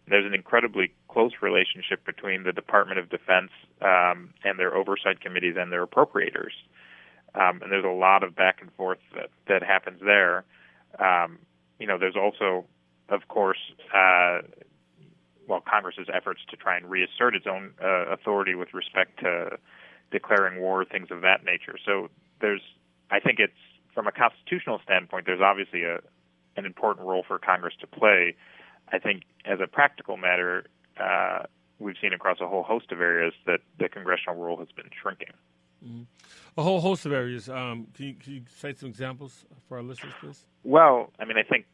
There's 0.07 0.25
an 0.25 0.33
incredibly 0.33 0.91
close 1.07 1.31
relationship 1.41 2.05
between 2.05 2.43
the 2.43 2.51
Department 2.51 2.99
of 2.99 3.09
Defense 3.09 3.51
um, 3.81 4.33
and 4.43 4.59
their 4.59 4.75
oversight 4.75 5.21
committees 5.21 5.55
and 5.57 5.71
their 5.71 5.85
appropriators. 5.85 6.51
Um, 7.35 7.61
and 7.61 7.71
there's 7.71 7.85
a 7.85 7.87
lot 7.87 8.23
of 8.23 8.35
back 8.35 8.57
and 8.61 8.71
forth 8.73 8.99
that, 9.15 9.29
that 9.47 9.63
happens 9.63 10.01
there. 10.03 10.43
Um, 10.99 11.39
you 11.79 11.87
know, 11.87 11.97
there's 11.97 12.17
also 12.17 12.65
of 13.13 13.27
course, 13.27 13.59
uh, 13.93 14.39
well, 15.47 15.61
Congress's 15.61 16.07
efforts 16.13 16.41
to 16.49 16.57
try 16.57 16.77
and 16.77 16.89
reassert 16.89 17.35
its 17.35 17.45
own 17.47 17.73
uh, 17.83 18.11
authority 18.11 18.55
with 18.55 18.73
respect 18.73 19.19
to 19.19 19.57
declaring 20.11 20.59
war, 20.59 20.85
things 20.85 21.09
of 21.11 21.21
that 21.21 21.43
nature. 21.43 21.75
So 21.85 22.09
there's, 22.41 22.61
I 23.11 23.19
think 23.19 23.39
it's 23.39 23.53
from 23.93 24.07
a 24.07 24.11
constitutional 24.11 24.79
standpoint, 24.83 25.25
there's 25.25 25.41
obviously 25.41 25.83
a 25.83 25.99
an 26.55 26.65
important 26.65 27.07
role 27.07 27.23
for 27.27 27.39
Congress 27.39 27.73
to 27.81 27.87
play. 27.87 28.35
I 28.91 28.99
think 28.99 29.23
as 29.45 29.59
a 29.59 29.67
practical 29.67 30.17
matter, 30.17 30.65
uh, 31.01 31.43
we've 31.79 31.95
seen 32.01 32.13
across 32.13 32.39
a 32.41 32.47
whole 32.47 32.63
host 32.63 32.91
of 32.91 33.01
areas 33.01 33.33
that 33.45 33.59
the 33.79 33.89
congressional 33.89 34.35
role 34.35 34.57
has 34.57 34.67
been 34.75 34.89
shrinking. 35.01 35.33
Mm-hmm. 35.85 36.03
A 36.57 36.63
whole 36.63 36.79
host 36.79 37.05
of 37.05 37.11
areas. 37.11 37.49
Um, 37.49 37.87
can, 37.95 38.05
you, 38.05 38.13
can, 38.13 38.33
you, 38.33 38.41
cite 38.55 38.79
some 38.79 38.89
examples 38.89 39.45
for 39.67 39.77
our 39.77 39.83
listeners, 39.83 40.13
please? 40.19 40.45
Well, 40.63 41.11
I 41.19 41.25
mean, 41.25 41.37
I 41.37 41.43
think 41.43 41.65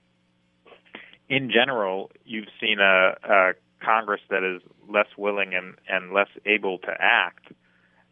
in 1.30 1.52
general, 1.52 2.12
you've 2.26 2.50
seen 2.60 2.80
a, 2.80 3.14
a 3.24 3.54
Congress 3.84 4.22
that 4.30 4.44
is 4.44 4.62
less 4.90 5.08
willing 5.18 5.54
and, 5.54 5.76
and 5.88 6.12
less 6.14 6.28
able 6.46 6.80
to 6.80 6.92
act, 7.00 7.48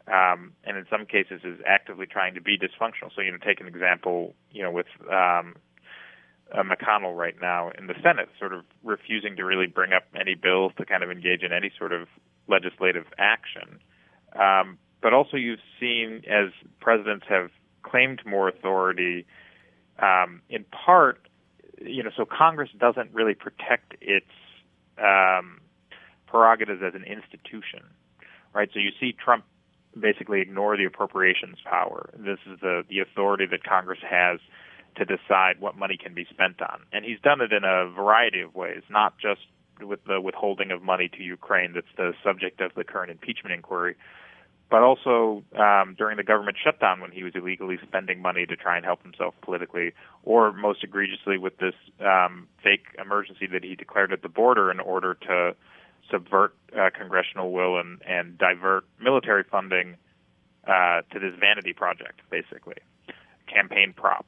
um, 0.07 0.53
and 0.63 0.77
in 0.77 0.85
some 0.89 1.05
cases 1.05 1.41
is 1.43 1.59
actively 1.65 2.05
trying 2.05 2.35
to 2.35 2.41
be 2.41 2.57
dysfunctional. 2.57 3.09
So, 3.15 3.21
you 3.21 3.31
know, 3.31 3.37
take 3.37 3.59
an 3.59 3.67
example, 3.67 4.33
you 4.51 4.63
know, 4.63 4.71
with 4.71 4.85
um, 5.11 5.55
uh, 6.53 6.63
McConnell 6.63 7.17
right 7.17 7.35
now 7.41 7.71
in 7.77 7.87
the 7.87 7.95
Senate, 8.01 8.29
sort 8.39 8.53
of 8.53 8.63
refusing 8.83 9.35
to 9.35 9.43
really 9.43 9.67
bring 9.67 9.91
up 9.91 10.03
any 10.15 10.35
bills 10.35 10.71
to 10.77 10.85
kind 10.85 11.03
of 11.03 11.11
engage 11.11 11.41
in 11.41 11.51
any 11.51 11.71
sort 11.77 11.91
of 11.91 12.07
legislative 12.47 13.05
action. 13.17 13.79
Um, 14.39 14.77
but 15.01 15.13
also, 15.13 15.37
you've 15.37 15.59
seen 15.79 16.23
as 16.29 16.51
presidents 16.79 17.25
have 17.29 17.49
claimed 17.83 18.21
more 18.25 18.47
authority, 18.47 19.25
um, 19.99 20.41
in 20.49 20.63
part 20.65 21.27
you 21.81 22.03
know, 22.03 22.11
so 22.15 22.25
Congress 22.25 22.69
doesn't 22.79 23.13
really 23.13 23.33
protect 23.33 23.95
its 24.01 24.31
um, 24.97 25.59
prerogatives 26.27 26.81
as 26.85 26.93
an 26.95 27.03
institution, 27.03 27.83
right? 28.53 28.69
So 28.73 28.79
you 28.79 28.91
see 28.99 29.13
Trump 29.13 29.45
basically 29.99 30.41
ignore 30.41 30.77
the 30.77 30.85
appropriations 30.85 31.57
power. 31.65 32.09
This 32.17 32.39
is 32.51 32.59
the 32.61 32.83
the 32.89 32.99
authority 32.99 33.45
that 33.51 33.63
Congress 33.63 33.99
has 34.07 34.39
to 34.95 35.05
decide 35.05 35.59
what 35.59 35.77
money 35.77 35.97
can 35.97 36.13
be 36.13 36.25
spent 36.29 36.61
on, 36.61 36.81
and 36.91 37.05
he's 37.05 37.19
done 37.21 37.41
it 37.41 37.51
in 37.53 37.63
a 37.63 37.89
variety 37.91 38.41
of 38.41 38.55
ways, 38.55 38.81
not 38.89 39.17
just 39.19 39.41
with 39.81 40.03
the 40.05 40.19
withholding 40.19 40.71
of 40.71 40.81
money 40.81 41.09
to 41.09 41.23
Ukraine. 41.23 41.73
That's 41.73 41.87
the 41.97 42.13
subject 42.23 42.61
of 42.61 42.71
the 42.75 42.83
current 42.83 43.11
impeachment 43.11 43.53
inquiry, 43.53 43.95
but 44.69 44.81
also 44.81 45.43
um, 45.57 45.95
during 45.97 46.17
the 46.17 46.23
government 46.23 46.57
shutdown 46.61 46.99
when 46.99 47.11
he 47.11 47.23
was 47.23 47.33
illegally 47.35 47.77
spending 47.87 48.21
money 48.21 48.45
to 48.45 48.55
try 48.55 48.75
and 48.75 48.85
help 48.85 49.01
himself 49.01 49.33
politically, 49.41 49.93
or 50.23 50.51
most 50.51 50.83
egregiously 50.83 51.37
with 51.37 51.57
this 51.57 51.75
um, 52.01 52.47
fake 52.61 52.85
emergency 52.99 53.47
that 53.47 53.63
he 53.63 53.75
declared 53.75 54.11
at 54.11 54.21
the 54.21 54.29
border 54.29 54.69
in 54.69 54.79
order 54.79 55.13
to 55.13 55.55
subvert 56.11 56.53
uh, 56.77 56.89
congressional 56.97 57.51
will 57.51 57.79
and, 57.79 58.01
and 58.07 58.37
divert 58.37 58.83
military 59.01 59.43
funding 59.43 59.95
uh, 60.67 61.01
to 61.11 61.19
this 61.19 61.33
vanity 61.39 61.73
project, 61.73 62.19
basically, 62.29 62.77
campaign 63.47 63.93
prop. 63.95 64.25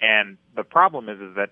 And 0.00 0.36
the 0.56 0.64
problem 0.64 1.08
is, 1.08 1.20
is 1.20 1.34
that 1.36 1.50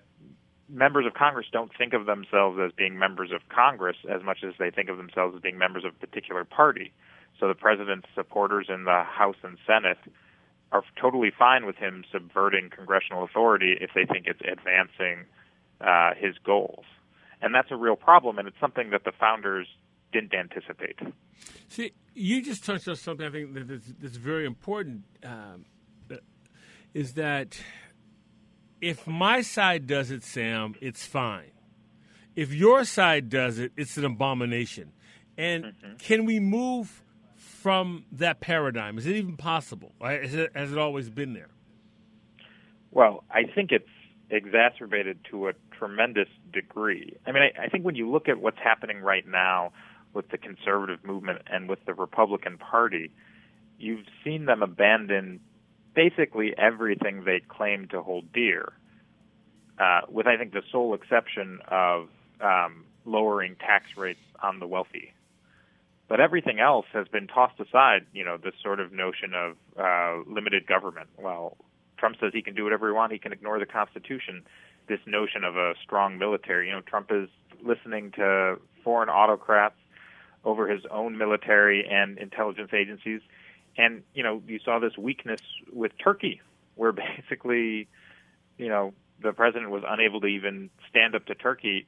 members 0.69 1.05
of 1.05 1.13
Congress 1.13 1.47
don't 1.51 1.71
think 1.77 1.93
of 1.93 2.05
themselves 2.05 2.57
as 2.63 2.71
being 2.71 2.97
members 2.97 3.31
of 3.31 3.41
Congress 3.49 3.97
as 4.09 4.23
much 4.23 4.39
as 4.47 4.53
they 4.57 4.71
think 4.71 4.89
of 4.89 4.97
themselves 4.97 5.35
as 5.35 5.41
being 5.41 5.57
members 5.57 5.83
of 5.83 5.93
a 5.95 6.05
particular 6.05 6.45
party. 6.45 6.93
So 7.41 7.47
the 7.47 7.55
president's 7.55 8.07
supporters 8.13 8.67
in 8.69 8.83
the 8.83 9.01
House 9.03 9.35
and 9.43 9.57
Senate 9.65 9.97
are 10.71 10.83
totally 11.01 11.31
fine 11.37 11.65
with 11.65 11.75
him 11.75 12.05
subverting 12.11 12.69
congressional 12.69 13.23
authority 13.23 13.75
if 13.81 13.89
they 13.95 14.05
think 14.05 14.27
it's 14.27 14.39
advancing 14.41 15.25
uh, 15.81 16.11
his 16.15 16.35
goals. 16.45 16.85
and 17.41 17.55
that's 17.55 17.71
a 17.71 17.75
real 17.75 17.95
problem, 17.95 18.37
and 18.37 18.47
it's 18.47 18.59
something 18.59 18.91
that 18.91 19.03
the 19.03 19.11
founders 19.19 19.67
didn't 20.13 20.33
anticipate. 20.33 20.99
See, 21.67 21.93
you 22.13 22.43
just 22.43 22.63
touched 22.63 22.87
on 22.87 22.95
something 22.95 23.25
I 23.25 23.31
think 23.31 23.53
that's, 23.67 23.91
that's 23.99 24.17
very 24.17 24.45
important. 24.45 25.03
Um, 25.23 25.65
is 26.93 27.13
that 27.13 27.59
if 28.81 29.07
my 29.07 29.41
side 29.41 29.87
does 29.87 30.11
it, 30.11 30.23
Sam, 30.23 30.75
it's 30.81 31.05
fine. 31.05 31.51
If 32.35 32.53
your 32.53 32.83
side 32.83 33.29
does 33.29 33.57
it, 33.59 33.71
it's 33.77 33.97
an 33.97 34.05
abomination. 34.05 34.91
And 35.37 35.63
mm-hmm. 35.65 35.95
can 35.97 36.25
we 36.25 36.39
move 36.39 37.01
from 37.61 38.05
that 38.11 38.39
paradigm? 38.39 38.97
Is 38.97 39.05
it 39.05 39.15
even 39.15 39.37
possible? 39.37 39.93
It, 40.01 40.51
has 40.55 40.71
it 40.71 40.77
always 40.79 41.11
been 41.11 41.33
there? 41.33 41.49
Well, 42.89 43.23
I 43.29 43.43
think 43.43 43.71
it's 43.71 43.87
exacerbated 44.31 45.19
to 45.29 45.49
a 45.49 45.53
tremendous 45.77 46.27
degree. 46.51 47.15
I 47.27 47.31
mean, 47.31 47.43
I, 47.43 47.65
I 47.65 47.69
think 47.69 47.85
when 47.85 47.95
you 47.95 48.09
look 48.09 48.27
at 48.27 48.41
what's 48.41 48.57
happening 48.57 49.01
right 49.01 49.27
now 49.27 49.73
with 50.13 50.29
the 50.29 50.37
conservative 50.39 51.05
movement 51.05 51.43
and 51.47 51.69
with 51.69 51.85
the 51.85 51.93
Republican 51.93 52.57
Party, 52.57 53.11
you've 53.77 54.05
seen 54.23 54.45
them 54.45 54.63
abandon 54.63 55.39
basically 55.93 56.55
everything 56.57 57.25
they 57.25 57.41
claim 57.47 57.87
to 57.89 58.01
hold 58.01 58.31
dear, 58.33 58.73
uh, 59.79 60.01
with 60.09 60.25
I 60.25 60.35
think 60.37 60.53
the 60.53 60.63
sole 60.71 60.95
exception 60.95 61.59
of 61.67 62.09
um, 62.41 62.85
lowering 63.05 63.55
tax 63.55 63.85
rates 63.95 64.19
on 64.41 64.59
the 64.59 64.67
wealthy. 64.67 65.13
But 66.11 66.19
everything 66.19 66.59
else 66.59 66.87
has 66.91 67.07
been 67.07 67.27
tossed 67.27 67.57
aside. 67.61 68.05
You 68.11 68.25
know, 68.25 68.35
this 68.35 68.53
sort 68.61 68.81
of 68.81 68.91
notion 68.91 69.31
of 69.33 69.55
uh, 69.79 70.29
limited 70.29 70.67
government. 70.67 71.07
Well, 71.17 71.55
Trump 71.97 72.17
says 72.19 72.31
he 72.33 72.41
can 72.41 72.53
do 72.53 72.65
whatever 72.65 72.89
he 72.89 72.93
wants. 72.93 73.13
He 73.13 73.17
can 73.19 73.31
ignore 73.31 73.59
the 73.59 73.65
Constitution. 73.65 74.43
This 74.89 74.99
notion 75.07 75.45
of 75.45 75.55
a 75.55 75.73
strong 75.81 76.17
military. 76.17 76.67
You 76.67 76.73
know, 76.73 76.81
Trump 76.81 77.13
is 77.13 77.29
listening 77.63 78.11
to 78.17 78.57
foreign 78.83 79.07
autocrats 79.07 79.77
over 80.43 80.67
his 80.67 80.81
own 80.91 81.17
military 81.17 81.87
and 81.89 82.17
intelligence 82.17 82.71
agencies. 82.73 83.21
And, 83.77 84.03
you 84.13 84.21
know, 84.21 84.43
you 84.45 84.59
saw 84.65 84.79
this 84.79 84.97
weakness 84.97 85.39
with 85.71 85.93
Turkey, 85.97 86.41
where 86.75 86.91
basically, 87.19 87.87
you 88.57 88.67
know, 88.67 88.93
the 89.23 89.31
president 89.31 89.71
was 89.71 89.83
unable 89.87 90.19
to 90.19 90.27
even 90.27 90.71
stand 90.89 91.15
up 91.15 91.25
to 91.27 91.35
Turkey 91.35 91.87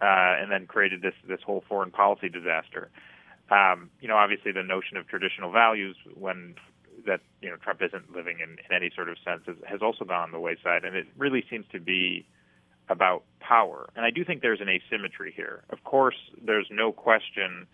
uh, 0.00 0.40
and 0.40 0.50
then 0.50 0.66
created 0.66 1.02
this 1.02 1.14
this 1.28 1.40
whole 1.44 1.62
foreign 1.68 1.90
policy 1.90 2.30
disaster. 2.30 2.90
Um, 3.52 3.90
you 4.00 4.08
know, 4.08 4.16
obviously 4.16 4.52
the 4.52 4.62
notion 4.62 4.96
of 4.96 5.06
traditional 5.06 5.52
values 5.52 5.96
when 6.14 6.54
that 7.06 7.20
you 7.40 7.50
know 7.50 7.56
Trump 7.56 7.82
isn't 7.82 8.14
living 8.14 8.38
in, 8.42 8.52
in 8.52 8.74
any 8.74 8.90
sort 8.94 9.08
of 9.08 9.16
sense 9.24 9.42
has, 9.46 9.56
has 9.68 9.82
also 9.82 10.04
gone 10.04 10.22
on 10.22 10.32
the 10.32 10.40
wayside, 10.40 10.84
and 10.84 10.96
it 10.96 11.06
really 11.18 11.44
seems 11.50 11.66
to 11.72 11.80
be 11.80 12.26
about 12.88 13.24
power. 13.40 13.88
And 13.96 14.04
I 14.04 14.10
do 14.10 14.24
think 14.24 14.40
there's 14.40 14.60
an 14.60 14.68
asymmetry 14.68 15.32
here. 15.34 15.64
Of 15.70 15.84
course, 15.84 16.16
there's 16.42 16.68
no 16.70 16.92
question 16.92 17.66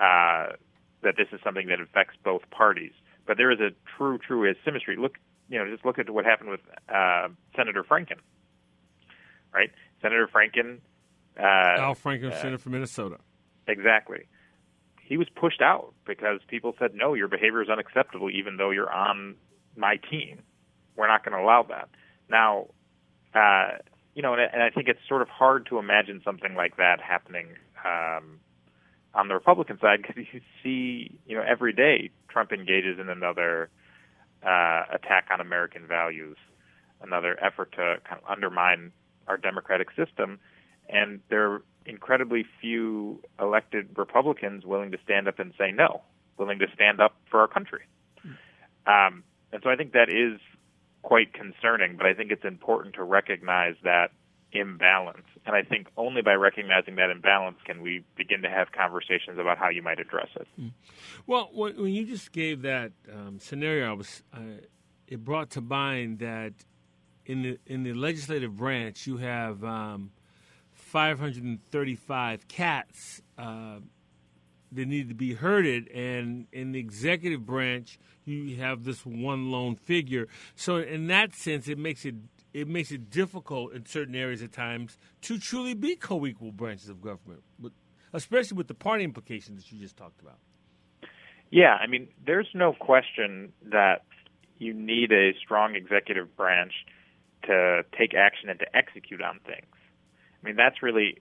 uh, 0.00 0.56
that 1.02 1.16
this 1.16 1.28
is 1.32 1.40
something 1.44 1.68
that 1.68 1.80
affects 1.80 2.16
both 2.24 2.42
parties, 2.50 2.92
but 3.26 3.36
there 3.36 3.50
is 3.50 3.60
a 3.60 3.70
true, 3.96 4.18
true 4.18 4.50
asymmetry. 4.50 4.96
Look, 4.96 5.18
you 5.48 5.58
know, 5.58 5.70
just 5.70 5.84
look 5.84 5.98
at 5.98 6.08
what 6.10 6.24
happened 6.24 6.50
with 6.50 6.60
uh, 6.88 7.28
Senator 7.54 7.84
Franken, 7.84 8.20
right? 9.52 9.70
Senator 10.00 10.28
Franken 10.32 10.78
uh, 11.38 11.80
Al 11.80 11.94
Franken, 11.94 12.32
uh, 12.32 12.40
senator 12.40 12.58
from 12.58 12.72
Minnesota. 12.72 13.18
Exactly. 13.68 14.26
He 15.06 15.16
was 15.16 15.28
pushed 15.34 15.62
out 15.62 15.94
because 16.04 16.40
people 16.48 16.74
said, 16.78 16.90
no, 16.94 17.14
your 17.14 17.28
behavior 17.28 17.62
is 17.62 17.68
unacceptable, 17.68 18.28
even 18.30 18.56
though 18.56 18.70
you're 18.70 18.92
on 18.92 19.36
my 19.76 19.98
team. 20.10 20.42
We're 20.96 21.06
not 21.06 21.24
going 21.24 21.36
to 21.36 21.42
allow 21.42 21.62
that. 21.68 21.88
Now, 22.28 22.66
uh, 23.34 23.78
you 24.14 24.22
know, 24.22 24.32
and, 24.32 24.42
and 24.52 24.62
I 24.62 24.70
think 24.70 24.88
it's 24.88 24.98
sort 25.08 25.22
of 25.22 25.28
hard 25.28 25.66
to 25.66 25.78
imagine 25.78 26.22
something 26.24 26.54
like 26.54 26.76
that 26.78 27.00
happening 27.00 27.48
um, 27.84 28.40
on 29.14 29.28
the 29.28 29.34
Republican 29.34 29.78
side 29.78 30.02
because 30.02 30.24
you 30.32 30.40
see, 30.62 31.16
you 31.26 31.36
know, 31.36 31.44
every 31.46 31.72
day 31.72 32.10
Trump 32.28 32.50
engages 32.50 32.98
in 32.98 33.08
another 33.08 33.70
uh, 34.42 34.82
attack 34.92 35.28
on 35.30 35.40
American 35.40 35.86
values, 35.86 36.36
another 37.00 37.38
effort 37.44 37.72
to 37.72 37.96
kind 38.08 38.20
of 38.22 38.28
undermine 38.28 38.90
our 39.28 39.36
democratic 39.36 39.88
system 39.90 40.40
and 40.88 41.20
there 41.28 41.50
are 41.50 41.62
incredibly 41.84 42.44
few 42.60 43.22
elected 43.40 43.88
Republicans 43.96 44.64
willing 44.64 44.90
to 44.90 44.98
stand 45.04 45.28
up 45.28 45.38
and 45.38 45.52
say 45.58 45.70
no, 45.72 46.02
willing 46.38 46.58
to 46.58 46.66
stand 46.74 47.00
up 47.00 47.14
for 47.30 47.40
our 47.40 47.48
country. 47.48 47.82
Um, 48.86 49.24
and 49.52 49.62
so 49.62 49.70
I 49.70 49.76
think 49.76 49.92
that 49.92 50.08
is 50.08 50.40
quite 51.02 51.32
concerning, 51.32 51.96
but 51.96 52.06
I 52.06 52.14
think 52.14 52.30
it's 52.30 52.44
important 52.44 52.94
to 52.96 53.02
recognize 53.02 53.74
that 53.84 54.10
imbalance. 54.52 55.26
And 55.44 55.54
I 55.54 55.62
think 55.62 55.88
only 55.96 56.22
by 56.22 56.34
recognizing 56.34 56.96
that 56.96 57.10
imbalance 57.10 57.58
can 57.64 57.82
we 57.82 58.04
begin 58.16 58.42
to 58.42 58.48
have 58.48 58.72
conversations 58.72 59.38
about 59.38 59.58
how 59.58 59.68
you 59.68 59.82
might 59.82 60.00
address 60.00 60.28
it. 60.36 60.46
Hmm. 60.56 60.68
Well, 61.26 61.50
when 61.52 61.92
you 61.92 62.04
just 62.04 62.32
gave 62.32 62.62
that 62.62 62.92
um, 63.12 63.38
scenario, 63.38 63.90
I 63.90 63.92
was, 63.92 64.22
uh, 64.32 64.40
it 65.06 65.24
brought 65.24 65.50
to 65.50 65.60
mind 65.60 66.20
that 66.20 66.52
in 67.24 67.42
the 67.42 67.58
in 67.66 67.82
the 67.82 67.92
legislative 67.92 68.56
branch 68.56 69.06
you 69.06 69.16
have 69.16 69.62
um, 69.64 70.12
535 70.96 72.48
cats 72.48 73.20
uh, 73.36 73.80
that 74.72 74.88
need 74.88 75.10
to 75.10 75.14
be 75.14 75.34
herded, 75.34 75.88
and 75.88 76.46
in 76.54 76.72
the 76.72 76.78
executive 76.78 77.44
branch, 77.44 77.98
you 78.24 78.56
have 78.56 78.84
this 78.84 79.04
one 79.04 79.50
lone 79.50 79.76
figure. 79.76 80.26
So, 80.54 80.76
in 80.76 81.08
that 81.08 81.34
sense, 81.34 81.68
it 81.68 81.76
makes 81.76 82.06
it 82.06 82.14
it 82.54 82.66
makes 82.66 82.92
it 82.92 83.10
difficult 83.10 83.74
in 83.74 83.84
certain 83.84 84.14
areas 84.14 84.42
at 84.42 84.52
times 84.52 84.96
to 85.20 85.38
truly 85.38 85.74
be 85.74 85.96
co-equal 85.96 86.50
branches 86.50 86.88
of 86.88 87.02
government, 87.02 87.42
especially 88.14 88.56
with 88.56 88.68
the 88.68 88.74
party 88.74 89.04
implications 89.04 89.62
that 89.62 89.70
you 89.70 89.78
just 89.78 89.98
talked 89.98 90.22
about. 90.22 90.38
Yeah, 91.50 91.74
I 91.74 91.88
mean, 91.88 92.08
there's 92.24 92.48
no 92.54 92.72
question 92.72 93.52
that 93.70 94.04
you 94.56 94.72
need 94.72 95.12
a 95.12 95.34
strong 95.44 95.74
executive 95.76 96.34
branch 96.38 96.72
to 97.44 97.82
take 97.98 98.14
action 98.14 98.48
and 98.48 98.58
to 98.60 98.66
execute 98.74 99.20
on 99.20 99.40
things. 99.44 99.66
I 100.46 100.48
mean, 100.48 100.56
that's 100.56 100.80
really, 100.80 101.18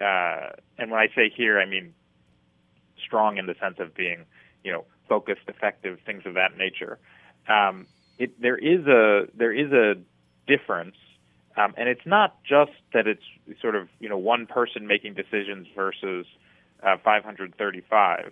uh, 0.00 0.50
and 0.78 0.92
when 0.92 1.00
I 1.00 1.08
say 1.12 1.32
here, 1.36 1.58
I 1.58 1.66
mean 1.66 1.94
strong 3.04 3.36
in 3.36 3.46
the 3.46 3.56
sense 3.60 3.80
of 3.80 3.92
being, 3.92 4.24
you 4.62 4.70
know, 4.70 4.84
focused, 5.08 5.42
effective, 5.48 5.98
things 6.06 6.22
of 6.26 6.34
that 6.34 6.56
nature. 6.56 7.00
Um, 7.48 7.88
it, 8.18 8.40
there 8.40 8.56
is 8.56 8.86
a 8.86 9.26
there 9.34 9.52
is 9.52 9.72
a 9.72 9.94
difference, 10.46 10.94
um, 11.56 11.74
and 11.76 11.88
it's 11.88 12.06
not 12.06 12.36
just 12.44 12.70
that 12.94 13.08
it's 13.08 13.24
sort 13.60 13.74
of 13.74 13.88
you 13.98 14.08
know 14.08 14.16
one 14.16 14.46
person 14.46 14.86
making 14.86 15.14
decisions 15.14 15.66
versus 15.74 16.24
uh, 16.84 16.96
535, 17.02 18.30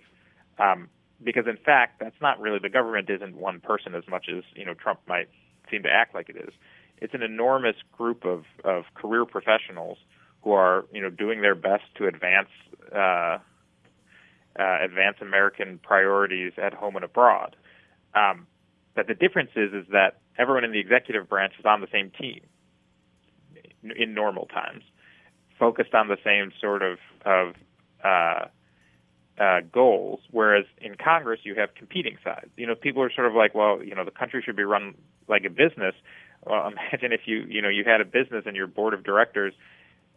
um, 0.59 0.87
because 1.21 1.45
in 1.45 1.57
fact 1.57 1.99
that's 1.99 2.21
not 2.21 2.39
really 2.39 2.59
the 2.59 2.69
government 2.69 3.09
isn't 3.09 3.35
one 3.35 3.59
person 3.59 3.95
as 3.95 4.03
much 4.07 4.27
as 4.29 4.45
you 4.55 4.63
know 4.63 4.73
Trump 4.73 5.01
might 5.09 5.27
seem 5.69 5.83
to 5.83 5.89
act 5.91 6.15
like 6.15 6.29
it 6.29 6.37
is. 6.37 6.53
It's 6.99 7.13
an 7.13 7.21
enormous 7.21 7.75
group 7.91 8.23
of 8.23 8.45
of 8.63 8.85
career 8.95 9.25
professionals 9.25 9.97
who 10.41 10.51
are 10.51 10.85
you 10.93 11.01
know 11.01 11.09
doing 11.09 11.41
their 11.41 11.55
best 11.55 11.83
to 11.95 12.07
advance 12.07 12.49
uh, 12.93 13.37
uh, 14.59 14.77
advance 14.83 15.17
American 15.21 15.79
priorities 15.81 16.53
at 16.61 16.73
home 16.73 16.95
and 16.95 17.05
abroad. 17.05 17.55
Um, 18.15 18.47
but 18.95 19.07
the 19.07 19.13
difference 19.13 19.51
is 19.55 19.73
is 19.73 19.85
that 19.91 20.19
everyone 20.37 20.63
in 20.63 20.71
the 20.71 20.79
executive 20.79 21.29
branch 21.29 21.53
is 21.59 21.65
on 21.65 21.81
the 21.81 21.87
same 21.91 22.11
team 22.19 22.41
in 23.95 24.13
normal 24.13 24.45
times, 24.45 24.83
focused 25.59 25.93
on 25.93 26.07
the 26.07 26.17
same 26.23 26.51
sort 26.59 26.81
of 26.81 26.97
of 27.25 27.53
uh, 28.03 28.45
uh, 29.39 29.59
goals. 29.71 30.19
Whereas 30.31 30.65
in 30.79 30.95
Congress, 30.95 31.41
you 31.43 31.55
have 31.55 31.75
competing 31.75 32.17
sides. 32.23 32.49
You 32.57 32.67
know, 32.67 32.75
people 32.75 33.03
are 33.03 33.11
sort 33.13 33.27
of 33.27 33.33
like, 33.33 33.53
well, 33.53 33.83
you 33.83 33.95
know, 33.95 34.03
the 34.03 34.11
country 34.11 34.41
should 34.43 34.55
be 34.55 34.63
run 34.63 34.95
like 35.27 35.45
a 35.45 35.49
business. 35.49 35.93
Well, 36.45 36.67
imagine 36.91 37.11
if 37.11 37.21
you 37.25 37.45
you 37.47 37.61
know 37.61 37.69
you 37.69 37.83
had 37.85 38.01
a 38.01 38.05
business 38.05 38.43
and 38.45 38.55
your 38.55 38.67
board 38.67 38.93
of 38.93 39.03
directors 39.03 39.53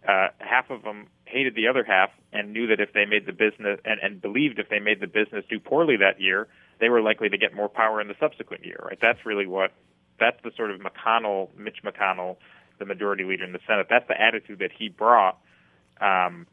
uh, 0.06 0.28
half 0.38 0.70
of 0.70 0.82
them 0.82 1.06
hated 1.24 1.54
the 1.54 1.68
other 1.68 1.84
half 1.84 2.10
and 2.32 2.52
knew 2.52 2.66
that 2.66 2.80
if 2.80 2.92
they 2.92 3.04
made 3.04 3.26
the 3.26 3.32
business 3.32 3.78
and, 3.84 4.00
and 4.02 4.20
believed 4.20 4.58
if 4.58 4.68
they 4.68 4.78
made 4.78 5.00
the 5.00 5.06
business 5.06 5.44
do 5.48 5.60
poorly 5.60 5.96
that 5.96 6.20
year, 6.20 6.48
they 6.80 6.88
were 6.88 7.02
likely 7.02 7.28
to 7.28 7.38
get 7.38 7.54
more 7.54 7.68
power 7.68 8.00
in 8.00 8.08
the 8.08 8.16
subsequent 8.18 8.64
year. 8.64 8.80
Right? 8.84 8.98
That's 9.00 9.24
really 9.26 9.46
what 9.46 9.72
that's 10.18 10.38
the 10.42 10.50
sort 10.56 10.70
of 10.70 10.80
McConnell, 10.80 11.54
Mitch 11.56 11.78
McConnell, 11.84 12.36
the 12.78 12.84
majority 12.84 13.24
leader 13.24 13.44
in 13.44 13.52
the 13.52 13.60
Senate. 13.66 13.86
That's 13.88 14.06
the 14.08 14.20
attitude 14.20 14.58
that 14.58 14.70
he 14.76 14.88
brought 14.88 15.38
um, 16.00 16.46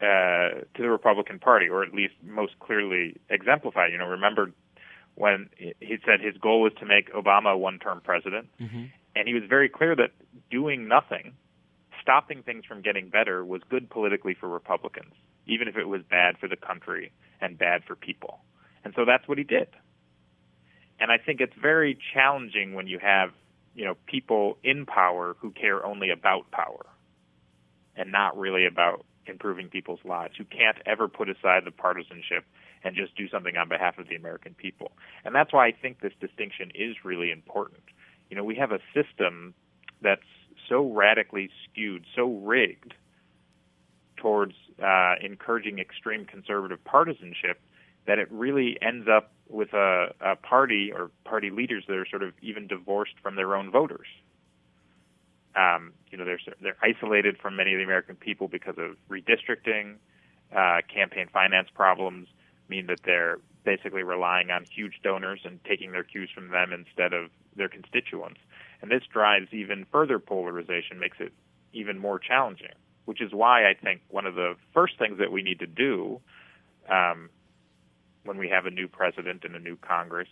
uh, 0.00 0.64
to 0.74 0.78
the 0.78 0.90
Republican 0.90 1.38
Party, 1.38 1.68
or 1.68 1.82
at 1.82 1.94
least 1.94 2.14
most 2.24 2.58
clearly 2.58 3.20
exemplified. 3.30 3.92
You 3.92 3.98
know, 3.98 4.06
remember 4.06 4.52
when 5.14 5.48
he 5.58 5.98
said 6.06 6.20
his 6.20 6.36
goal 6.38 6.62
was 6.62 6.72
to 6.80 6.86
make 6.86 7.12
Obama 7.12 7.52
a 7.52 7.58
one-term 7.58 8.00
president, 8.02 8.48
mm-hmm. 8.60 8.84
and 9.14 9.28
he 9.28 9.34
was 9.34 9.42
very 9.48 9.68
clear 9.68 9.94
that 9.96 10.10
doing 10.50 10.88
nothing 10.88 11.34
stopping 12.02 12.42
things 12.42 12.64
from 12.66 12.82
getting 12.82 13.08
better 13.08 13.44
was 13.44 13.62
good 13.70 13.88
politically 13.88 14.34
for 14.34 14.48
Republicans, 14.48 15.14
even 15.46 15.68
if 15.68 15.76
it 15.76 15.88
was 15.88 16.02
bad 16.10 16.36
for 16.38 16.48
the 16.48 16.56
country 16.56 17.12
and 17.40 17.56
bad 17.56 17.84
for 17.86 17.96
people. 17.96 18.40
And 18.84 18.92
so 18.96 19.04
that's 19.06 19.26
what 19.28 19.38
he 19.38 19.44
did. 19.44 19.68
And 21.00 21.10
I 21.10 21.18
think 21.18 21.40
it's 21.40 21.54
very 21.60 21.96
challenging 22.12 22.74
when 22.74 22.86
you 22.86 22.98
have, 22.98 23.30
you 23.74 23.84
know, 23.84 23.96
people 24.06 24.58
in 24.62 24.86
power 24.86 25.36
who 25.40 25.50
care 25.52 25.84
only 25.84 26.10
about 26.10 26.50
power. 26.50 26.86
and 27.96 28.10
not 28.10 28.36
really 28.38 28.66
about 28.66 29.04
improving 29.26 29.68
people's 29.68 30.00
lives, 30.04 30.34
who 30.36 30.44
can't 30.44 30.78
ever 30.86 31.08
put 31.08 31.28
aside 31.28 31.62
the 31.64 31.70
partisanship 31.70 32.44
and 32.84 32.96
just 32.96 33.16
do 33.16 33.28
something 33.28 33.56
on 33.56 33.68
behalf 33.68 33.98
of 33.98 34.08
the 34.08 34.16
American 34.16 34.54
people. 34.54 34.92
And 35.24 35.34
that's 35.34 35.52
why 35.52 35.66
I 35.68 35.72
think 35.72 36.00
this 36.00 36.12
distinction 36.20 36.72
is 36.74 36.96
really 37.04 37.30
important. 37.30 37.82
You 38.30 38.36
know, 38.36 38.44
we 38.44 38.56
have 38.56 38.72
a 38.72 38.80
system 38.94 39.54
that's 40.00 40.22
so 40.68 40.90
radically 40.90 41.50
skewed, 41.64 42.04
so 42.14 42.26
rigged 42.26 42.94
towards 44.16 44.54
uh, 44.82 45.14
encouraging 45.20 45.78
extreme 45.78 46.24
conservative 46.24 46.82
partisanship 46.84 47.60
that 48.06 48.18
it 48.18 48.30
really 48.30 48.78
ends 48.80 49.08
up 49.08 49.32
with 49.48 49.72
a, 49.74 50.14
a 50.20 50.36
party 50.36 50.92
or 50.92 51.10
party 51.24 51.50
leaders 51.50 51.84
that 51.86 51.96
are 51.96 52.06
sort 52.06 52.22
of 52.22 52.32
even 52.40 52.66
divorced 52.66 53.14
from 53.22 53.36
their 53.36 53.54
own 53.54 53.70
voters. 53.70 54.06
Um, 55.54 55.92
you 56.10 56.16
know, 56.16 56.24
they're 56.24 56.40
they're 56.62 56.76
isolated 56.82 57.36
from 57.36 57.56
many 57.56 57.74
of 57.74 57.78
the 57.78 57.84
American 57.84 58.16
people 58.16 58.48
because 58.48 58.76
of 58.78 58.96
redistricting, 59.10 59.96
uh, 60.56 60.80
campaign 60.92 61.28
finance 61.32 61.68
problems 61.74 62.28
mean 62.68 62.86
that 62.86 63.00
they're 63.04 63.38
basically 63.64 64.02
relying 64.02 64.50
on 64.50 64.64
huge 64.64 64.94
donors 65.02 65.40
and 65.44 65.62
taking 65.64 65.92
their 65.92 66.02
cues 66.02 66.30
from 66.34 66.48
them 66.48 66.72
instead 66.72 67.12
of 67.12 67.30
their 67.54 67.68
constituents. 67.68 68.40
And 68.82 68.90
this 68.90 69.02
drives 69.12 69.46
even 69.52 69.86
further 69.90 70.18
polarization, 70.18 70.98
makes 70.98 71.18
it 71.20 71.32
even 71.72 71.98
more 71.98 72.18
challenging. 72.18 72.74
Which 73.04 73.20
is 73.20 73.32
why 73.32 73.68
I 73.68 73.74
think 73.74 74.02
one 74.10 74.26
of 74.26 74.34
the 74.34 74.54
first 74.74 74.98
things 74.98 75.18
that 75.18 75.32
we 75.32 75.42
need 75.42 75.58
to 75.60 75.66
do 75.66 76.20
um, 76.88 77.30
when 78.24 78.38
we 78.38 78.48
have 78.48 78.66
a 78.66 78.70
new 78.70 78.86
president 78.86 79.44
and 79.44 79.56
a 79.56 79.58
new 79.58 79.76
Congress 79.76 80.28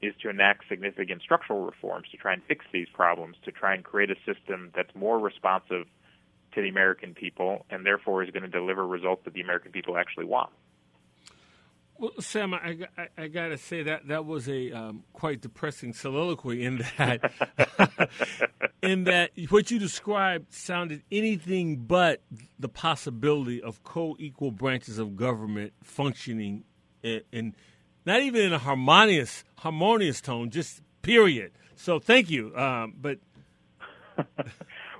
is 0.00 0.14
to 0.22 0.28
enact 0.28 0.68
significant 0.68 1.22
structural 1.22 1.64
reforms 1.64 2.06
to 2.10 2.16
try 2.16 2.32
and 2.32 2.42
fix 2.46 2.64
these 2.72 2.86
problems, 2.92 3.36
to 3.44 3.50
try 3.50 3.74
and 3.74 3.84
create 3.84 4.10
a 4.10 4.16
system 4.24 4.70
that's 4.76 4.94
more 4.94 5.18
responsive 5.18 5.86
to 6.54 6.62
the 6.62 6.68
American 6.68 7.14
people 7.14 7.66
and 7.70 7.84
therefore 7.84 8.22
is 8.22 8.30
going 8.30 8.44
to 8.44 8.48
deliver 8.48 8.86
results 8.86 9.22
that 9.24 9.34
the 9.34 9.40
American 9.40 9.72
people 9.72 9.96
actually 9.96 10.24
want. 10.24 10.50
Well, 11.98 12.12
Sam, 12.20 12.54
I, 12.54 12.78
I, 12.96 13.08
I 13.18 13.26
got 13.26 13.48
to 13.48 13.58
say 13.58 13.82
that 13.82 14.06
that 14.06 14.24
was 14.24 14.48
a 14.48 14.70
um, 14.70 15.02
quite 15.12 15.40
depressing 15.40 15.92
soliloquy 15.92 16.64
in 16.64 16.84
that 16.96 17.32
in 18.82 19.02
that 19.04 19.32
what 19.48 19.72
you 19.72 19.80
described 19.80 20.52
sounded 20.52 21.02
anything 21.10 21.78
but 21.78 22.22
the 22.56 22.68
possibility 22.68 23.60
of 23.60 23.82
co-equal 23.82 24.52
branches 24.52 24.98
of 24.98 25.16
government 25.16 25.72
functioning 25.82 26.62
in, 27.02 27.22
in 27.32 27.56
not 28.06 28.22
even 28.22 28.42
in 28.42 28.52
a 28.52 28.58
harmonious 28.58 29.42
harmonious 29.56 30.20
tone, 30.20 30.50
just 30.50 30.82
period. 31.02 31.50
So 31.74 31.98
thank 31.98 32.30
you. 32.30 32.56
Um, 32.56 32.94
but 33.00 33.18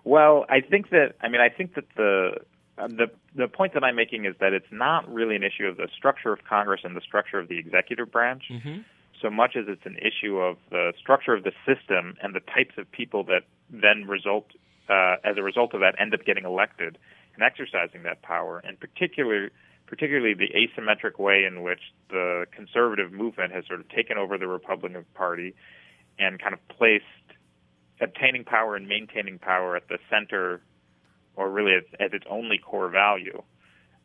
well, 0.05 0.47
I 0.49 0.61
think 0.61 0.91
that 0.91 1.15
I 1.21 1.29
mean 1.29 1.41
I 1.41 1.49
think 1.49 1.75
that 1.77 1.85
the 1.97 2.39
uh, 2.79 2.87
the 2.87 3.11
the 3.35 3.49
point 3.49 3.75
that 3.75 3.85
I'm 3.85 3.97
making 3.97 4.25
is 4.25 4.35
that 4.41 4.53
it's 4.53 4.71
not 4.71 5.13
really 5.13 5.37
an 5.37 5.43
issue 5.43 5.67
of 5.67 5.77
the 5.77 5.89
structure 5.97 6.33
of 6.33 6.41
Congress 6.49 6.81
and 6.85 6.97
the 6.97 7.01
structure 7.01 7.39
of 7.39 7.49
the 7.49 7.59
executive 7.59 8.11
branch, 8.11 8.45
mm-hmm. 8.51 8.81
so 9.21 9.31
much 9.31 9.57
as 9.57 9.65
it's 9.69 9.85
an 9.87 9.97
issue 9.99 10.39
of 10.39 10.57
the 10.71 10.93
structure 10.99 11.35
of 11.35 11.45
the 11.45 11.53
system 11.67 12.17
and 12.23 12.35
the 12.35 12.41
types 12.41 12.75
of 12.79 12.91
people 12.91 13.25
that 13.25 13.43
then 13.71 14.07
result 14.07 14.47
uh, 14.89 15.17
as 15.25 15.37
a 15.37 15.43
result 15.43 15.75
of 15.75 15.81
that 15.81 15.95
end 16.01 16.15
up 16.15 16.25
getting 16.25 16.45
elected 16.45 16.99
and 17.35 17.43
exercising 17.43 18.03
that 18.05 18.23
power, 18.23 18.63
and 18.65 18.79
particularly 18.81 19.51
particularly 19.87 20.35
the 20.35 20.49
asymmetric 20.53 21.19
way 21.19 21.45
in 21.45 21.63
which 21.63 21.81
the 22.11 22.45
conservative 22.55 23.11
movement 23.11 23.53
has 23.53 23.65
sort 23.67 23.81
of 23.81 23.89
taken 23.89 24.19
over 24.19 24.37
the 24.37 24.47
Republican 24.47 25.05
Party 25.15 25.55
and 26.19 26.39
kind 26.39 26.53
of 26.53 26.61
placed 26.69 27.05
obtaining 28.01 28.45
power 28.45 28.77
and 28.77 28.87
maintaining 28.87 29.39
power 29.39 29.77
at 29.77 29.89
the 29.89 29.99
center, 30.11 30.61
or 31.39 31.49
really 31.49 31.75
as, 31.75 31.85
as 32.01 32.13
its 32.13 32.25
only 32.29 32.59
core 32.59 32.91
value, 32.91 33.41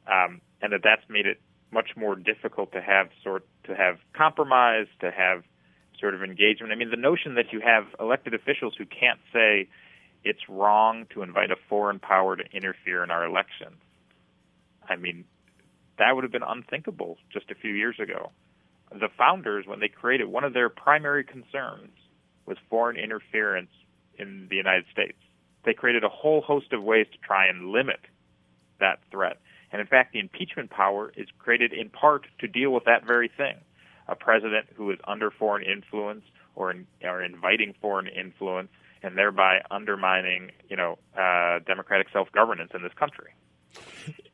um, 0.08 0.40
and 0.62 0.72
that 0.72 0.82
that's 0.84 1.02
made 1.10 1.26
it 1.26 1.42
much 1.72 1.90
more 1.98 2.16
difficult 2.16 2.72
to 2.72 2.80
have 2.80 3.10
sort 3.24 3.46
to 3.64 3.76
have 3.76 3.98
compromise, 4.14 4.86
to 5.02 5.10
have 5.10 5.44
sort 6.00 6.14
of 6.14 6.22
engagement. 6.22 6.72
I 6.72 6.76
mean, 6.76 6.92
the 6.92 6.96
notion 6.96 7.36
that 7.36 7.52
you 7.52 7.60
have 7.62 7.86
elected 8.00 8.36
officials 8.36 8.76
who 8.78 8.86
can't 8.86 9.20
say 9.34 9.68
it's 10.24 10.48
wrong 10.48 11.08
to 11.14 11.24
invite 11.24 11.50
a 11.50 11.56
foreign 11.68 12.00
power 12.00 12.36
to 12.36 12.44
interfere 12.54 13.04
in 13.04 13.10
our 13.10 13.26
elections. 13.26 13.82
I 14.88 14.96
mean, 14.96 15.26
that 15.98 16.14
would 16.14 16.24
have 16.24 16.32
been 16.32 16.44
unthinkable 16.44 17.18
just 17.32 17.50
a 17.50 17.56
few 17.56 17.74
years 17.74 17.96
ago. 18.00 18.32
The 18.92 19.10
founders, 19.18 19.66
when 19.66 19.80
they 19.80 19.88
created, 19.88 20.28
one 20.28 20.44
of 20.44 20.54
their 20.54 20.70
primary 20.70 21.24
concerns 21.24 21.94
was 22.46 22.58
foreign 22.70 22.98
interference 22.98 23.72
in 24.20 24.48
the 24.50 24.56
United 24.56 24.86
States. 24.92 25.18
They 25.66 25.74
created 25.74 26.04
a 26.04 26.10
whole 26.10 26.42
host 26.42 26.74
of 26.74 26.84
ways 26.84 27.08
to 27.12 27.18
try 27.20 27.48
and 27.48 27.70
limit 27.70 28.00
that 28.80 29.00
threat. 29.12 29.40
And 29.72 29.82
in 29.82 29.88
fact, 29.88 30.14
the 30.14 30.20
impeachment 30.20 30.70
power 30.70 31.12
is 31.16 31.28
created 31.40 31.74
in 31.74 31.90
part 31.90 32.28
to 32.40 32.48
deal 32.48 32.72
with 32.72 32.86
that 32.86 33.06
very 33.06 33.30
thing. 33.36 33.56
A 34.08 34.16
president 34.16 34.68
who 34.76 34.92
is 34.92 35.00
under 35.08 35.32
foreign 35.32 35.64
influence 35.64 36.24
or, 36.56 36.72
in, 36.72 36.86
or 37.04 37.24
inviting 37.24 37.74
foreign 37.82 38.08
influence 38.08 38.70
and 39.02 39.18
thereby 39.18 39.62
undermining, 39.72 40.52
you 40.70 40.78
know, 40.78 40.98
uh, 41.18 41.60
democratic 41.66 42.08
self-governance 42.12 42.72
in 42.76 42.84
this 42.84 42.94
country. 42.94 43.32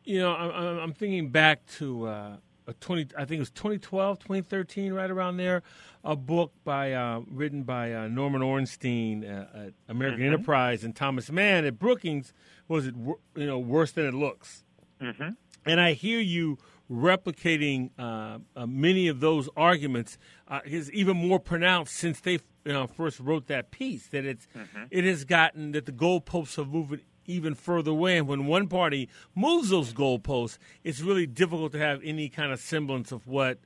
You 0.04 0.20
know, 0.20 0.34
I'm, 0.34 0.80
I'm 0.80 0.94
thinking 0.94 1.30
back 1.30 1.66
to 1.78 2.08
uh, 2.08 2.38
a 2.70 2.74
20, 2.74 3.16
I 3.18 3.26
think 3.26 3.38
it 3.38 3.40
was 3.40 3.52
2012, 3.52 4.20
2013, 4.20 4.94
right 4.94 5.10
around 5.10 5.38
there, 5.38 5.64
a 6.04 6.16
book 6.16 6.54
by 6.64 6.94
uh, 6.94 7.22
written 7.30 7.64
by 7.64 7.94
uh, 7.94 8.08
Norman 8.08 8.42
Ornstein 8.42 9.26
uh, 9.26 9.48
at 9.56 9.74
American 9.88 10.22
mm-hmm. 10.22 10.34
Enterprise 10.34 10.84
and 10.84 10.96
Thomas 10.96 11.32
Mann 11.32 11.66
at 11.66 11.80
Brookings. 11.80 12.34
Was 12.68 12.88
it 12.88 12.96
you 12.96 13.46
know 13.46 13.60
worse 13.60 13.92
than 13.92 14.06
it 14.06 14.14
looks? 14.14 14.64
Mm-hmm. 15.02 15.30
And 15.66 15.82
I 15.82 15.94
hear 15.94 16.20
you 16.20 16.58
replicating 16.90 17.92
uh, 18.00 18.40
uh, 18.56 18.66
many 18.66 19.08
of 19.08 19.20
those 19.20 19.50
arguments 19.58 20.18
uh, 20.48 20.60
is 20.66 20.92
even 20.92 21.18
more 21.18 21.40
pronounced 21.40 21.96
since 21.96 22.20
they 22.20 22.40
you 22.66 22.74
know, 22.74 22.88
first 22.88 23.20
wrote 23.20 23.48
that 23.48 23.72
piece. 23.72 24.08
That 24.08 24.26
it's 24.26 24.48
mm-hmm. 24.56 24.84
it 24.92 25.04
has 25.04 25.26
gotten 25.26 25.72
that 25.72 25.86
the 25.86 25.92
goalposts 25.92 26.56
have 26.58 26.70
moved 26.70 27.02
even 27.30 27.54
further 27.54 27.92
away. 27.92 28.18
And 28.18 28.28
when 28.28 28.46
one 28.48 28.68
party 28.68 29.10
moves 29.36 29.70
those 29.70 29.94
goalposts, 29.94 30.58
it's 30.84 31.02
really 31.02 31.28
difficult 31.28 31.72
to 31.74 31.80
have 31.80 32.02
any 32.04 32.28
kind 32.28 32.52
of 32.52 32.60
semblance 32.60 33.12
of 33.12 33.28
what 33.28 33.60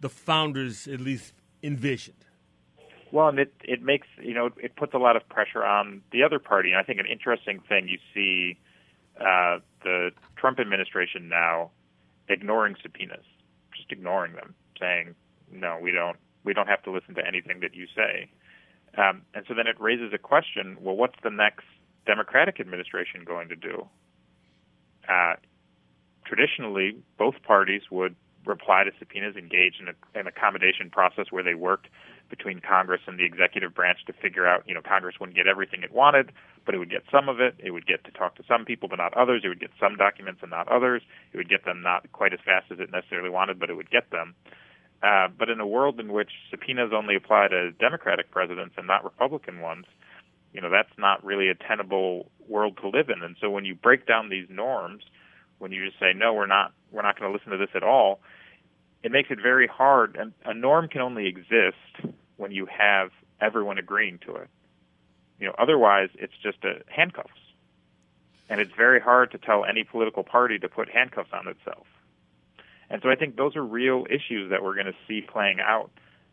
the 0.00 0.08
founders 0.08 0.88
at 0.88 1.00
least 1.00 1.32
envisioned. 1.62 2.24
Well, 3.12 3.28
and 3.28 3.38
it 3.38 3.54
it 3.62 3.80
makes 3.80 4.08
you 4.20 4.34
know 4.34 4.50
it 4.56 4.74
puts 4.74 4.92
a 4.92 4.98
lot 4.98 5.14
of 5.14 5.28
pressure 5.28 5.64
on 5.64 6.02
the 6.10 6.24
other 6.24 6.40
party. 6.40 6.72
And 6.72 6.80
I 6.80 6.82
think 6.82 6.98
an 6.98 7.06
interesting 7.06 7.60
thing 7.68 7.88
you 7.88 7.98
see 8.12 8.58
uh, 9.20 9.60
the 9.84 10.10
Trump 10.36 10.58
administration 10.58 11.28
now 11.28 11.70
ignoring 12.28 12.74
subpoenas, 12.82 13.24
just 13.76 13.92
ignoring 13.92 14.32
them, 14.32 14.54
saying 14.80 15.14
no, 15.52 15.78
we 15.80 15.92
don't 15.92 16.16
we 16.42 16.54
don't 16.54 16.66
have 16.66 16.82
to 16.82 16.90
listen 16.90 17.14
to 17.14 17.26
anything 17.26 17.60
that 17.60 17.74
you 17.74 17.86
say. 17.94 18.30
Um, 18.96 19.22
and 19.34 19.44
so 19.48 19.54
then 19.54 19.66
it 19.66 19.80
raises 19.80 20.12
a 20.12 20.18
question: 20.18 20.76
Well, 20.80 20.96
what's 20.96 21.18
the 21.22 21.30
next 21.30 21.66
Democratic 22.06 22.60
administration 22.60 23.24
going 23.24 23.48
to 23.48 23.56
do? 23.56 23.86
Uh, 25.08 25.34
traditionally, 26.24 26.96
both 27.18 27.34
parties 27.42 27.82
would 27.90 28.14
reply 28.46 28.84
to 28.84 28.90
subpoenas, 28.98 29.36
engage 29.36 29.80
in 29.80 29.88
a, 29.88 30.18
an 30.18 30.26
accommodation 30.26 30.90
process 30.90 31.26
where 31.30 31.42
they 31.42 31.54
worked 31.54 31.88
between 32.30 32.60
Congress 32.60 33.00
and 33.06 33.18
the 33.18 33.24
executive 33.24 33.74
branch 33.74 33.98
to 34.06 34.12
figure 34.12 34.46
out, 34.46 34.64
you 34.66 34.74
know, 34.74 34.80
Congress 34.82 35.16
wouldn't 35.20 35.36
get 35.36 35.46
everything 35.46 35.82
it 35.82 35.92
wanted, 35.92 36.32
but 36.64 36.74
it 36.74 36.78
would 36.78 36.90
get 36.90 37.02
some 37.10 37.28
of 37.28 37.40
it. 37.40 37.54
It 37.58 37.70
would 37.70 37.86
get 37.86 38.04
to 38.04 38.10
talk 38.10 38.36
to 38.36 38.42
some 38.48 38.64
people, 38.64 38.88
but 38.88 38.96
not 38.96 39.14
others. 39.14 39.42
It 39.44 39.48
would 39.48 39.60
get 39.60 39.70
some 39.78 39.96
documents 39.96 40.40
and 40.42 40.50
not 40.50 40.68
others. 40.68 41.02
It 41.32 41.36
would 41.36 41.48
get 41.48 41.64
them 41.64 41.82
not 41.82 42.10
quite 42.12 42.32
as 42.32 42.40
fast 42.44 42.72
as 42.72 42.80
it 42.80 42.90
necessarily 42.90 43.30
wanted, 43.30 43.58
but 43.58 43.70
it 43.70 43.74
would 43.74 43.90
get 43.90 44.10
them. 44.10 44.34
Uh, 45.02 45.28
but 45.28 45.50
in 45.50 45.60
a 45.60 45.66
world 45.66 46.00
in 46.00 46.12
which 46.12 46.30
subpoenas 46.50 46.90
only 46.94 47.14
apply 47.14 47.48
to 47.48 47.72
Democratic 47.72 48.30
presidents 48.30 48.74
and 48.78 48.86
not 48.86 49.04
Republican 49.04 49.60
ones, 49.60 49.84
you 50.54 50.60
know 50.60 50.70
that's 50.70 50.96
not 50.96 51.22
really 51.24 51.48
a 51.48 51.54
tenable 51.54 52.30
world 52.48 52.78
to 52.80 52.88
live 52.88 53.10
in. 53.10 53.22
And 53.22 53.36
so 53.40 53.50
when 53.50 53.64
you 53.64 53.74
break 53.74 54.06
down 54.06 54.30
these 54.30 54.46
norms, 54.48 55.02
when 55.58 55.72
you 55.72 55.84
just 55.84 55.98
say 55.98 56.12
no, 56.14 56.32
we're 56.32 56.46
not 56.46 56.72
we're 56.92 57.02
not 57.02 57.18
going 57.18 57.30
to 57.30 57.36
listen 57.36 57.50
to 57.50 57.58
this 57.58 57.74
at 57.74 57.82
all, 57.82 58.20
it 59.02 59.10
makes 59.10 59.30
it 59.30 59.38
very 59.42 59.66
hard. 59.66 60.16
And 60.16 60.32
a 60.44 60.54
norm 60.54 60.88
can 60.88 61.00
only 61.00 61.26
exist 61.26 62.14
when 62.36 62.52
you 62.52 62.66
have 62.66 63.10
everyone 63.40 63.78
agreeing 63.78 64.18
to 64.26 64.36
it. 64.36 64.48
You 65.40 65.48
know, 65.48 65.54
otherwise 65.58 66.08
it's 66.14 66.34
just 66.42 66.58
a 66.64 66.82
handcuffs. 66.88 67.30
And 68.48 68.60
it's 68.60 68.72
very 68.76 69.00
hard 69.00 69.32
to 69.32 69.38
tell 69.38 69.64
any 69.64 69.84
political 69.84 70.22
party 70.22 70.58
to 70.58 70.68
put 70.68 70.88
handcuffs 70.88 71.30
on 71.32 71.48
itself. 71.48 71.86
And 72.90 73.02
so 73.02 73.08
I 73.08 73.16
think 73.16 73.36
those 73.36 73.56
are 73.56 73.64
real 73.64 74.06
issues 74.10 74.50
that 74.50 74.62
we're 74.62 74.74
going 74.74 74.86
to 74.86 74.94
see 75.08 75.22
playing 75.22 75.58
out. 75.60 75.90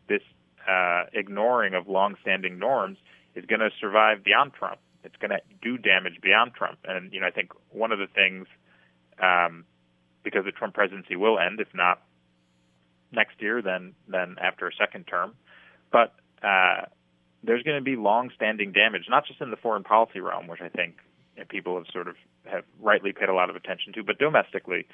This 0.08 0.20
uh, 0.68 1.04
ignoring 1.12 1.74
of 1.74 1.88
longstanding 1.88 2.58
norms 2.58 2.98
is 3.34 3.44
going 3.46 3.60
to 3.60 3.70
survive 3.80 4.24
beyond 4.24 4.52
Trump. 4.54 4.78
It's 5.04 5.16
going 5.16 5.30
to 5.30 5.40
do 5.60 5.78
damage 5.78 6.20
beyond 6.22 6.54
Trump. 6.54 6.78
And 6.84 7.12
you 7.12 7.20
know, 7.20 7.26
I 7.26 7.30
think 7.30 7.52
one 7.70 7.92
of 7.92 7.98
the 7.98 8.06
things, 8.06 8.46
um, 9.22 9.64
because 10.22 10.44
the 10.44 10.52
Trump 10.52 10.74
presidency 10.74 11.16
will 11.16 11.38
end, 11.38 11.60
if 11.60 11.68
not 11.74 12.02
next 13.10 13.40
year, 13.40 13.62
then 13.62 13.94
then 14.08 14.36
after 14.40 14.66
a 14.68 14.72
second 14.78 15.06
term. 15.06 15.34
But 15.90 16.14
uh, 16.42 16.86
there's 17.42 17.62
going 17.62 17.76
to 17.76 17.84
be 17.84 17.96
long-standing 17.96 18.72
damage, 18.72 19.06
not 19.08 19.26
just 19.26 19.40
in 19.40 19.50
the 19.50 19.56
foreign 19.56 19.84
policy 19.84 20.20
realm, 20.20 20.46
which 20.46 20.60
I 20.60 20.68
think 20.68 20.96
you 21.36 21.42
know, 21.42 21.46
people 21.48 21.76
have 21.76 21.86
sort 21.92 22.08
of 22.08 22.14
have 22.44 22.64
rightly 22.80 23.12
paid 23.12 23.28
a 23.28 23.34
lot 23.34 23.50
of 23.50 23.56
attention 23.56 23.92
to. 23.94 24.04
But 24.04 24.18
domestically, 24.18 24.86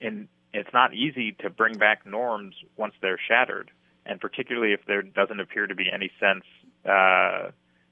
in 0.00 0.28
it's 0.52 0.72
not 0.72 0.94
easy 0.94 1.32
to 1.40 1.50
bring 1.50 1.78
back 1.78 2.06
norms 2.06 2.54
once 2.76 2.94
they're 3.02 3.20
shattered, 3.28 3.70
and 4.04 4.20
particularly 4.20 4.72
if 4.72 4.80
there 4.86 5.02
doesn't 5.02 5.40
appear 5.40 5.66
to 5.66 5.74
be 5.74 5.86
any 5.92 6.10
sense 6.18 6.44
uh, 6.84 7.50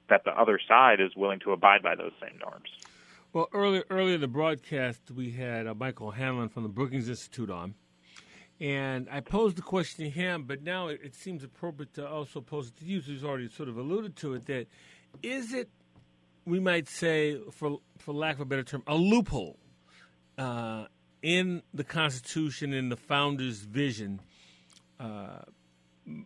that 0.09 0.23
the 0.25 0.31
other 0.31 0.59
side 0.67 0.99
is 0.99 1.15
willing 1.15 1.39
to 1.39 1.51
abide 1.51 1.81
by 1.81 1.95
those 1.95 2.11
same 2.21 2.37
norms. 2.39 2.69
Well, 3.33 3.49
earlier 3.53 3.83
earlier 3.89 4.15
in 4.15 4.21
the 4.21 4.27
broadcast, 4.27 5.11
we 5.11 5.31
had 5.31 5.67
uh, 5.67 5.73
Michael 5.73 6.11
Hanlon 6.11 6.49
from 6.49 6.63
the 6.63 6.69
Brookings 6.69 7.09
Institute 7.09 7.49
on, 7.49 7.75
and 8.61 9.09
I 9.11 9.19
posed 9.19 9.57
the 9.57 9.61
question 9.61 10.05
to 10.05 10.09
him, 10.09 10.43
but 10.43 10.61
now 10.63 10.87
it, 10.87 11.01
it 11.03 11.15
seems 11.15 11.43
appropriate 11.43 11.93
to 11.95 12.07
also 12.07 12.39
pose 12.39 12.69
it 12.69 12.77
to 12.77 12.85
you, 12.85 13.01
who's 13.01 13.25
already 13.25 13.49
sort 13.49 13.67
of 13.67 13.77
alluded 13.77 14.15
to 14.17 14.35
it. 14.35 14.45
That 14.45 14.67
is 15.21 15.53
it, 15.53 15.69
we 16.45 16.59
might 16.61 16.87
say, 16.87 17.37
for 17.51 17.79
for 17.97 18.13
lack 18.13 18.35
of 18.35 18.41
a 18.41 18.45
better 18.45 18.63
term, 18.63 18.83
a 18.87 18.95
loophole 18.95 19.57
uh, 20.37 20.85
in 21.21 21.61
the 21.73 21.83
Constitution 21.83 22.71
in 22.71 22.87
the 22.87 22.97
founders' 22.97 23.59
vision. 23.59 24.21
Uh, 24.97 25.39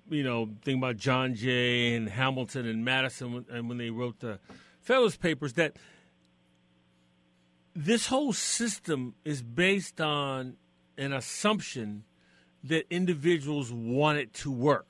you 0.09 0.23
know, 0.23 0.49
think 0.63 0.77
about 0.77 0.97
John 0.97 1.35
Jay 1.35 1.95
and 1.95 2.09
Hamilton 2.09 2.67
and 2.67 2.83
Madison, 2.83 3.45
and 3.49 3.69
when 3.69 3.77
they 3.77 3.89
wrote 3.89 4.19
the 4.19 4.39
Federalist 4.81 5.21
Papers, 5.21 5.53
that 5.53 5.77
this 7.75 8.07
whole 8.07 8.33
system 8.33 9.15
is 9.23 9.41
based 9.41 10.01
on 10.01 10.57
an 10.97 11.13
assumption 11.13 12.03
that 12.63 12.85
individuals 12.89 13.71
want 13.71 14.17
it 14.17 14.33
to 14.33 14.51
work. 14.51 14.87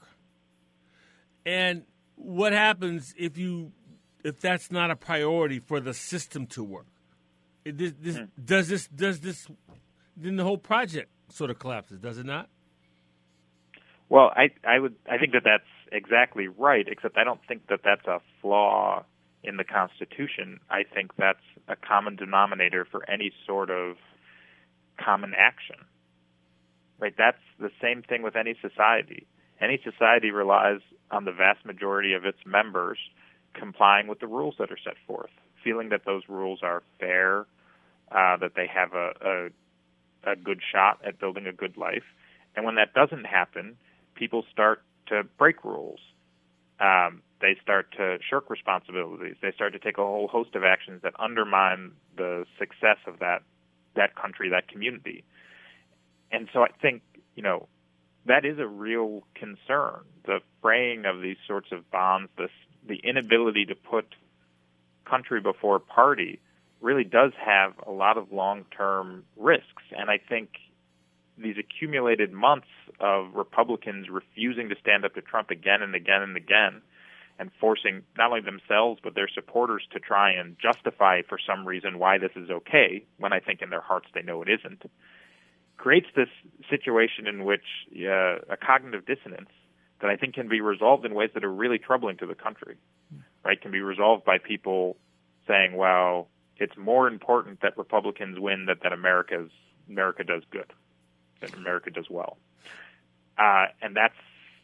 And 1.46 1.84
what 2.16 2.52
happens 2.54 3.14
if 3.18 3.38
you 3.38 3.72
if 4.24 4.42
that's 4.42 4.72
not 4.72 4.92
a 4.92 4.96
priority 4.96 5.60
for 5.60 5.80
the 5.80 5.94
system 5.94 6.46
to 6.48 6.64
work? 6.64 6.88
This, 7.64 7.94
this, 8.02 8.18
hmm. 8.18 8.24
Does 8.44 8.68
this 8.68 8.88
does 8.88 9.20
this 9.20 9.48
then 10.18 10.36
the 10.36 10.44
whole 10.44 10.58
project 10.58 11.10
sort 11.30 11.50
of 11.50 11.60
collapses, 11.60 12.00
does 12.00 12.18
it 12.18 12.26
not? 12.26 12.50
Well, 14.10 14.32
I 14.36 14.50
I 14.68 14.80
would 14.80 14.96
I 15.10 15.18
think 15.18 15.34
that 15.34 15.44
that's 15.46 15.64
exactly 15.92 16.48
right, 16.48 16.88
except 16.88 17.18
I 17.18 17.24
don't 17.24 17.40
think 17.48 17.68
that 17.68 17.82
that's 17.84 18.06
a 18.08 18.20
flaw 18.42 19.06
in 19.44 19.58
the 19.58 19.64
Constitution. 19.64 20.60
I 20.70 20.84
think 20.84 21.16
that's 21.16 21.44
a 21.68 21.76
common 21.76 22.16
denominator 22.16 22.86
for 22.90 23.10
any 23.10 23.32
sort 23.46 23.70
of 23.70 23.96
common 25.04 25.34
action. 25.38 25.78
Right? 27.00 27.14
That's 27.18 27.38
the 27.60 27.72
same 27.82 28.02
thing 28.02 28.24
with 28.24 28.36
any 28.36 28.56
society. 28.62 29.26
Any 29.62 29.80
society 29.84 30.32
relies 30.32 30.82
on 31.12 31.26
the 31.26 31.32
vast 31.32 31.66
majority 31.66 32.14
of 32.14 32.26
its 32.26 32.40
members 32.46 32.98
complying 33.54 34.08
with 34.08 34.20
the 34.20 34.28
rules 34.28 34.56
that 34.60 34.72
are 34.72 34.78
set 34.84 34.96
forth, 35.08 35.32
feeling 35.64 35.90
that 35.90 36.02
those 36.06 36.24
rules 36.28 36.60
are 36.62 36.84
fair, 37.00 37.42
uh, 38.12 38.38
that 38.38 38.52
they 38.56 38.68
have 38.68 38.94
a, 38.94 39.12
a, 40.26 40.32
a 40.32 40.36
good 40.36 40.60
shot 40.74 41.00
at 41.06 41.20
building 41.20 41.48
a 41.48 41.54
good 41.54 41.78
life. 41.78 42.04
And 42.56 42.66
when 42.66 42.76
that 42.76 42.94
doesn't 42.94 43.26
happen, 43.26 43.78
people 44.20 44.46
start 44.52 44.84
to 45.08 45.24
break 45.38 45.64
rules. 45.64 46.00
Um, 46.80 47.24
they 47.42 47.58
start 47.62 47.94
to 47.98 48.18
shirk 48.30 48.50
responsibilities. 48.50 49.38
They 49.42 49.54
start 49.54 49.74
to 49.74 49.80
take 49.80 49.98
a 49.98 50.02
whole 50.02 50.28
host 50.28 50.56
of 50.56 50.64
actions 50.64 51.02
that 51.04 51.14
undermine 51.18 51.94
the 52.18 52.46
success 52.60 52.98
of 53.08 53.20
that 53.20 53.42
that 53.96 54.16
country, 54.16 54.50
that 54.50 54.68
community. 54.68 55.24
And 56.32 56.48
so 56.54 56.62
I 56.62 56.68
think, 56.82 57.02
you 57.36 57.42
know, 57.42 57.68
that 58.26 58.46
is 58.46 58.60
a 58.60 58.68
real 58.68 59.24
concern. 59.34 60.02
The 60.26 60.40
fraying 60.62 61.06
of 61.06 61.22
these 61.22 61.38
sorts 61.48 61.70
of 61.72 61.90
bonds, 61.90 62.30
this 62.38 62.52
the 62.88 62.98
inability 62.98 63.66
to 63.66 63.76
put 63.76 64.06
country 65.06 65.42
before 65.42 65.80
party 65.80 66.40
really 66.82 67.04
does 67.04 67.32
have 67.44 67.74
a 67.86 67.92
lot 67.92 68.18
of 68.18 68.32
long-term 68.32 69.24
risks. 69.36 69.84
And 69.98 70.10
I 70.10 70.20
think 70.30 70.50
these 71.42 71.56
accumulated 71.58 72.32
months 72.32 72.68
of 73.00 73.34
Republicans 73.34 74.08
refusing 74.10 74.70
to 74.70 74.76
stand 74.82 75.06
up 75.06 75.14
to 75.16 75.22
Trump 75.22 75.50
again 75.50 75.82
and 75.82 75.96
again 75.96 76.22
and 76.22 76.36
again 76.36 76.82
and 77.40 77.50
forcing 77.60 78.04
not 78.18 78.30
only 78.30 78.42
themselves 78.42 79.00
but 79.04 79.16
their 79.16 79.30
supporters 79.34 79.84
to 79.92 80.00
try 80.00 80.32
and 80.32 80.58
justify 80.60 81.22
for 81.28 81.40
some 81.40 81.66
reason 81.66 81.98
why 81.98 82.18
this 82.18 82.32
is 82.36 82.50
okay 82.50 83.04
when 83.18 83.32
I 83.34 83.40
think 83.40 83.62
in 83.62 83.70
their 83.70 83.82
hearts 83.82 84.08
they 84.14 84.22
know 84.22 84.42
it 84.42 84.50
isn't 84.50 84.84
creates 85.78 86.08
this 86.16 86.28
situation 86.70 87.26
in 87.26 87.46
which 87.46 87.64
uh, 87.96 88.36
a 88.50 88.58
cognitive 88.62 89.06
dissonance 89.06 89.50
that 90.02 90.10
I 90.10 90.18
think 90.18 90.34
can 90.34 90.50
be 90.50 90.60
resolved 90.60 91.06
in 91.06 91.14
ways 91.14 91.30
that 91.34 91.46
are 91.46 91.54
really 91.54 91.78
troubling 91.78 92.18
to 92.18 92.26
the 92.26 92.36
country 92.36 92.76
right? 93.46 93.60
Can 93.60 93.72
be 93.72 93.82
resolved 93.82 94.26
by 94.26 94.38
people 94.38 94.98
saying 95.48 95.76
well 95.76 96.28
it's 96.58 96.76
more 96.78 97.08
important 97.08 97.62
that 97.62 97.78
Republicans 97.78 98.38
win 98.38 98.66
than 98.66 98.78
that 98.84 98.92
America's 98.92 99.50
America 99.90 100.24
does 100.24 100.44
good 100.52 100.72
that 101.42 101.54
America 101.56 101.90
does 101.90 102.10
well 102.10 102.38
uh, 103.40 103.68
and 103.82 103.96
that's 103.96 104.16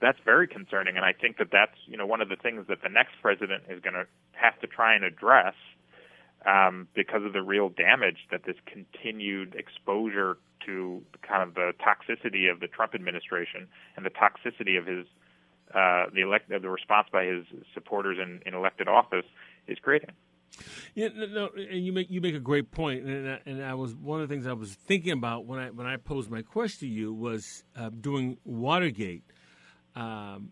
that's 0.01 0.19
very 0.25 0.47
concerning. 0.47 0.97
And 0.97 1.05
I 1.05 1.13
think 1.13 1.37
that 1.37 1.47
that's 1.51 1.77
you 1.87 1.97
know 1.97 2.05
one 2.05 2.21
of 2.21 2.29
the 2.29 2.35
things 2.35 2.65
that 2.67 2.83
the 2.83 2.89
next 2.89 3.13
president 3.21 3.63
is 3.69 3.81
going 3.81 3.93
to 3.93 4.05
have 4.33 4.59
to 4.59 4.67
try 4.67 4.93
and 4.93 5.03
address 5.03 5.55
um, 6.45 6.87
because 6.93 7.23
of 7.23 7.33
the 7.33 7.41
real 7.41 7.69
damage 7.69 8.27
that 8.29 8.43
this 8.45 8.57
continued 8.65 9.55
exposure 9.55 10.37
to 10.65 11.01
kind 11.21 11.41
of 11.41 11.55
the 11.55 11.71
toxicity 11.79 12.51
of 12.51 12.59
the 12.59 12.67
Trump 12.67 12.93
administration 12.93 13.67
and 13.95 14.05
the 14.05 14.09
toxicity 14.11 14.77
of 14.77 14.85
his 14.85 15.05
uh, 15.73 16.05
the 16.13 16.21
elect 16.21 16.49
the 16.49 16.69
response 16.69 17.07
by 17.11 17.25
his 17.25 17.45
supporters 17.73 18.17
in, 18.21 18.41
in 18.45 18.53
elected 18.53 18.87
office 18.87 19.25
is 19.67 19.77
creating. 19.81 20.11
Yeah, 20.93 21.09
no, 21.15 21.25
no, 21.25 21.49
and 21.57 21.85
you 21.85 21.91
make 21.91 22.09
you 22.09 22.21
make 22.21 22.35
a 22.35 22.39
great 22.39 22.71
point, 22.71 23.05
and 23.05 23.29
I, 23.29 23.39
and 23.45 23.63
I 23.63 23.73
was 23.73 23.95
one 23.95 24.21
of 24.21 24.29
the 24.29 24.33
things 24.33 24.47
I 24.47 24.53
was 24.53 24.73
thinking 24.73 25.11
about 25.11 25.45
when 25.45 25.59
I 25.59 25.69
when 25.69 25.87
I 25.87 25.97
posed 25.97 26.29
my 26.29 26.41
question 26.41 26.87
to 26.87 26.93
you 26.93 27.13
was 27.13 27.63
uh, 27.75 27.89
doing 27.89 28.37
Watergate 28.43 29.23
um, 29.95 30.51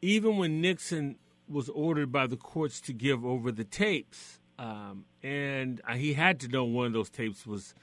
even 0.00 0.38
when 0.38 0.60
Nixon 0.60 1.16
was 1.48 1.68
ordered 1.68 2.10
by 2.10 2.26
the 2.26 2.36
courts 2.36 2.80
to 2.82 2.92
give 2.92 3.24
over 3.24 3.52
the 3.52 3.64
tapes, 3.64 4.40
um, 4.58 5.04
and 5.22 5.80
he 5.96 6.14
had 6.14 6.40
to 6.40 6.48
know 6.48 6.64
one 6.64 6.86
of 6.86 6.92
those 6.92 7.10
tapes 7.10 7.46
was 7.46 7.74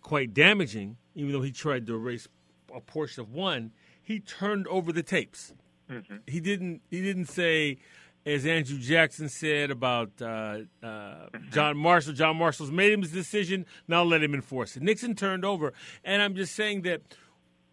quite 0.00 0.32
damaging, 0.32 0.96
even 1.14 1.32
though 1.32 1.42
he 1.42 1.52
tried 1.52 1.86
to 1.86 1.94
erase 1.94 2.26
a 2.74 2.80
portion 2.80 3.20
of 3.20 3.32
one, 3.32 3.72
he 4.02 4.20
turned 4.20 4.66
over 4.68 4.92
the 4.92 5.02
tapes. 5.02 5.52
Mm-hmm. 5.90 6.16
He 6.26 6.40
didn't. 6.40 6.82
He 6.88 7.02
didn't 7.02 7.26
say, 7.26 7.78
as 8.26 8.46
Andrew 8.46 8.78
Jackson 8.78 9.28
said 9.28 9.70
about 9.70 10.10
uh, 10.20 10.58
uh. 10.82 11.26
John 11.50 11.76
Marshall. 11.76 12.12
John 12.12 12.36
Marshall's 12.36 12.70
made 12.70 12.98
his 12.98 13.12
decision. 13.12 13.66
Now 13.88 14.02
let 14.02 14.22
him 14.22 14.34
enforce 14.34 14.76
it. 14.76 14.82
Nixon 14.82 15.14
turned 15.14 15.44
over, 15.44 15.72
and 16.04 16.22
I'm 16.22 16.34
just 16.34 16.54
saying 16.54 16.82
that 16.82 17.02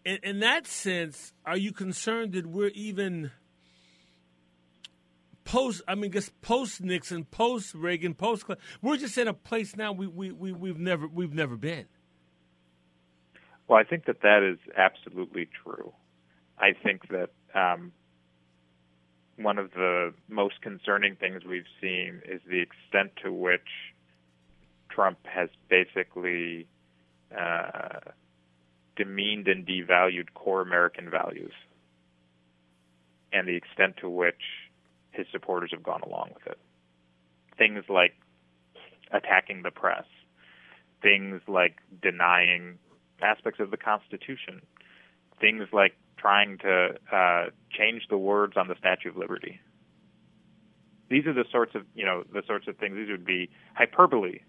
in, 0.04 0.18
in 0.22 0.40
that 0.40 0.66
sense, 0.66 1.32
are 1.44 1.56
you 1.56 1.72
concerned 1.72 2.32
that 2.32 2.46
we're 2.46 2.68
even 2.68 3.30
post? 5.44 5.82
I 5.86 5.94
mean, 5.94 6.12
just 6.12 6.40
post 6.40 6.80
Nixon, 6.80 7.24
post 7.24 7.74
Reagan, 7.74 8.14
post. 8.14 8.44
We're 8.80 8.96
just 8.96 9.18
in 9.18 9.28
a 9.28 9.34
place 9.34 9.76
now 9.76 9.92
we 9.92 10.06
we 10.06 10.32
we 10.32 10.52
we've 10.52 10.78
never 10.78 11.06
we've 11.06 11.34
never 11.34 11.56
been. 11.56 11.86
Well, 13.66 13.78
I 13.78 13.84
think 13.84 14.06
that 14.06 14.22
that 14.22 14.42
is 14.42 14.58
absolutely 14.76 15.48
true. 15.62 15.92
I 16.58 16.72
think 16.72 17.02
that 17.08 17.30
um, 17.54 17.92
one 19.38 19.58
of 19.58 19.70
the 19.72 20.12
most 20.28 20.60
concerning 20.62 21.14
things 21.14 21.44
we've 21.44 21.70
seen 21.80 22.20
is 22.28 22.40
the 22.48 22.60
extent 22.60 23.12
to 23.22 23.32
which 23.32 23.60
Trump 24.90 25.18
has 25.24 25.48
basically 25.68 26.66
uh, 27.36 28.00
demeaned 28.96 29.46
and 29.46 29.64
devalued 29.64 30.34
core 30.34 30.60
American 30.60 31.08
values 31.08 31.52
and 33.32 33.46
the 33.46 33.54
extent 33.54 33.96
to 34.00 34.10
which 34.10 34.42
his 35.12 35.26
supporters 35.30 35.70
have 35.72 35.82
gone 35.82 36.00
along 36.02 36.30
with 36.34 36.46
it. 36.46 36.58
Things 37.56 37.84
like 37.88 38.14
attacking 39.12 39.62
the 39.62 39.70
press, 39.70 40.04
things 41.00 41.40
like 41.46 41.76
denying 42.02 42.78
aspects 43.22 43.60
of 43.60 43.70
the 43.70 43.76
Constitution, 43.76 44.62
things 45.40 45.68
like 45.72 45.94
trying 46.18 46.58
to 46.58 46.94
uh, 47.12 47.44
change 47.70 48.02
the 48.10 48.18
words 48.18 48.54
on 48.56 48.68
the 48.68 48.74
Statue 48.78 49.10
of 49.10 49.16
Liberty. 49.16 49.60
These 51.08 51.26
are 51.26 51.32
the 51.32 51.44
sorts 51.50 51.74
of 51.74 51.82
you 51.94 52.04
know 52.04 52.24
the 52.32 52.42
sorts 52.46 52.68
of 52.68 52.76
things. 52.76 52.96
These 52.96 53.08
would 53.10 53.24
be 53.24 53.50
hyperbole 53.74 54.40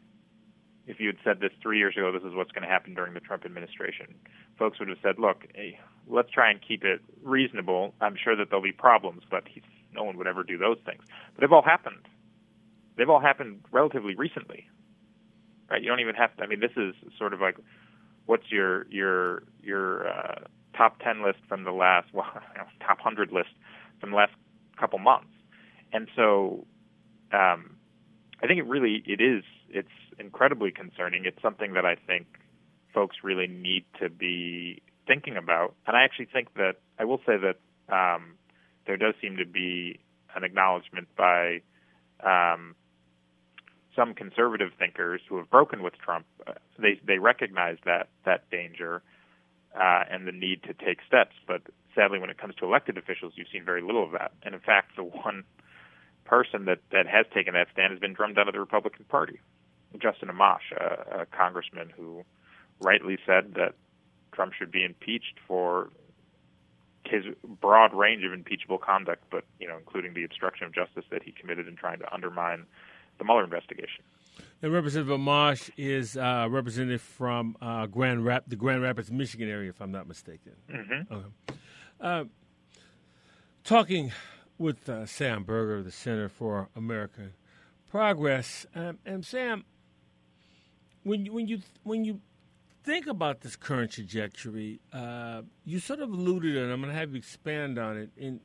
if 0.90 1.00
you 1.00 1.06
had 1.06 1.18
said 1.24 1.40
this 1.40 1.52
three 1.62 1.78
years 1.78 1.96
ago, 1.96 2.12
this 2.12 2.24
is 2.24 2.34
what's 2.34 2.52
going 2.52 2.64
to 2.64 2.68
happen 2.68 2.96
during 2.96 3.14
the 3.14 3.20
Trump 3.20 3.46
administration, 3.46 4.08
folks 4.58 4.80
would 4.80 4.90
have 4.90 4.98
said, 5.04 5.20
look, 5.20 5.46
hey, 5.54 5.80
let's 6.08 6.32
try 6.32 6.50
and 6.50 6.60
keep 6.68 6.84
it 6.84 7.00
reasonable. 7.24 7.94
I'm 8.02 8.16
sure 8.22 8.36
that 8.36 8.50
there'll 8.50 8.64
be 8.64 8.72
problems, 8.72 9.22
but 9.30 9.44
no 9.94 10.04
one 10.04 10.18
would 10.18 10.26
ever 10.26 10.44
do 10.44 10.58
those 10.58 10.78
things. 10.88 11.04
But 11.36 11.42
they've 11.42 11.52
all 11.52 11.62
happened. 11.62 12.08
They've 12.98 13.10
all 13.10 13.20
happened 13.20 13.62
relatively 13.72 14.16
recently, 14.16 14.68
right? 15.70 15.80
You 15.80 15.90
don't 15.90 16.00
even 16.00 16.16
have 16.16 16.36
to. 16.38 16.44
I 16.44 16.48
mean, 16.48 16.60
this 16.60 16.76
is 16.76 16.96
sort 17.20 17.36
of 17.36 17.40
like, 17.40 17.58
what's 18.26 18.52
your 18.52 18.88
your 18.90 19.44
your 19.62 20.10
uh, 20.10 20.40
top 20.80 20.98
ten 21.00 21.22
list 21.22 21.40
from 21.48 21.66
the 21.66 21.72
last, 21.72 22.08
well, 22.14 22.26
top 22.80 23.00
hundred 23.00 23.32
list 23.32 23.50
from 24.00 24.12
the 24.12 24.16
last 24.16 24.32
couple 24.80 24.98
months, 24.98 25.28
and 25.92 26.08
so 26.16 26.66
um, 27.34 27.76
I 28.42 28.48
think 28.48 28.60
it 28.60 28.66
really 28.66 29.04
it 29.06 29.22
is 29.22 29.44
it's 29.70 29.90
incredibly 30.18 30.72
concerning. 30.72 31.26
It's 31.26 31.42
something 31.42 31.74
that 31.74 31.86
I 31.86 31.96
think 31.96 32.28
folks 32.94 33.18
really 33.24 33.48
need 33.48 33.86
to 34.02 34.10
be 34.10 34.82
thinking 35.06 35.38
about. 35.38 35.76
And 35.86 35.98
I 35.98 36.04
actually 36.04 36.28
think 36.32 36.54
that 36.56 36.76
I 36.98 37.06
will 37.06 37.20
say 37.26 37.34
that 37.38 37.58
um, 37.94 38.36
there 38.88 38.98
does 38.98 39.14
seem 39.22 39.38
to 39.38 39.46
be 39.46 40.00
an 40.36 40.44
acknowledgement 40.44 41.08
by 41.18 41.62
um, 42.24 42.76
some 43.96 44.14
conservative 44.14 44.70
thinkers 44.80 45.22
who 45.28 45.38
have 45.38 45.50
broken 45.50 45.84
with 45.84 45.94
Trump. 45.98 46.26
Uh, 46.48 46.54
they 46.78 47.00
they 47.06 47.20
recognize 47.20 47.78
that 47.86 48.08
that 48.26 48.50
danger 48.50 49.02
uh, 49.76 50.04
and 50.10 50.28
the 50.28 50.32
need 50.32 50.64
to 50.64 50.74
take 50.74 51.00
steps. 51.08 51.36
But 51.48 51.62
sadly, 51.96 52.20
when 52.20 52.30
it 52.30 52.38
comes 52.38 52.56
to 52.56 52.66
elected 52.66 52.98
officials, 52.98 53.34
you've 53.36 53.48
seen 53.52 53.66
very 53.66 53.82
little 53.82 54.04
of 54.04 54.12
that. 54.12 54.32
And 54.44 54.54
in 54.56 54.62
fact, 54.62 54.96
the 54.96 55.04
one 55.04 55.44
person 56.26 56.66
that 56.66 56.80
that 56.92 57.08
has 57.08 57.26
taken 57.34 57.54
that 57.54 57.68
stand 57.74 57.92
has 57.92 58.00
been 58.00 58.14
drummed 58.14 58.38
out 58.38 58.48
of 58.48 58.54
the 58.54 58.60
Republican 58.60 59.06
Party. 59.06 59.40
Justin 59.98 60.30
Amash, 60.30 60.72
a, 60.78 61.22
a 61.22 61.26
congressman 61.26 61.90
who 61.90 62.24
rightly 62.80 63.18
said 63.26 63.56
that 63.56 63.74
Trump 64.32 64.54
should 64.54 64.72
be 64.72 64.84
impeached 64.84 65.40
for 65.48 65.90
his 67.06 67.24
broad 67.60 67.94
range 67.94 68.24
of 68.24 68.34
impeachable 68.34 68.78
conduct, 68.78 69.24
but 69.32 69.44
you 69.60 69.68
know, 69.68 69.78
including 69.78 70.14
the 70.14 70.24
obstruction 70.24 70.68
of 70.68 70.74
justice 70.74 71.06
that 71.10 71.24
he 71.24 71.32
committed 71.32 71.68
in 71.68 71.76
trying 71.76 72.00
to 72.00 72.14
undermine 72.14 72.66
the 73.18 73.24
Mueller 73.24 73.44
investigation. 73.44 74.04
And 74.62 74.74
Representative 74.74 75.18
Amash 75.18 75.70
is 75.78 76.18
uh, 76.18 76.48
representative 76.50 77.02
from 77.02 77.56
uh, 77.62 77.86
Grand 77.86 78.26
Rap, 78.26 78.44
the 78.48 78.56
Grand 78.56 78.82
Rapids, 78.82 79.12
Michigan 79.12 79.50
area, 79.50 79.70
if 79.70 79.82
I'm 79.82 79.92
not 79.92 80.08
mistaken. 80.08 80.54
Mm-hmm. 80.70 81.14
Okay. 81.14 81.58
Uh, 82.02 82.24
talking 83.64 84.12
with 84.58 84.90
uh, 84.90 85.06
Sam 85.06 85.44
Berger 85.44 85.78
of 85.78 85.86
the 85.86 85.92
Center 85.92 86.28
for 86.28 86.70
American 86.76 87.34
Progress, 87.90 88.66
um, 88.76 89.00
and 89.06 89.26
Sam, 89.26 89.64
when 91.04 91.26
you, 91.26 91.34
when 91.34 91.48
you 91.48 91.62
when 91.84 92.06
you 92.06 92.20
think 92.90 93.06
about 93.06 93.42
this 93.42 93.56
current 93.56 93.92
trajectory, 93.92 94.80
uh, 94.92 95.44
you 95.64 95.80
sort 95.80 96.00
of 96.00 96.10
alluded, 96.10 96.58
and 96.58 96.72
I'm 96.72 96.82
going 96.82 96.92
to 96.92 97.00
have 97.00 97.12
you 97.12 97.18
expand 97.18 97.78
on 97.78 97.98
it. 97.98 98.10
In 98.18 98.40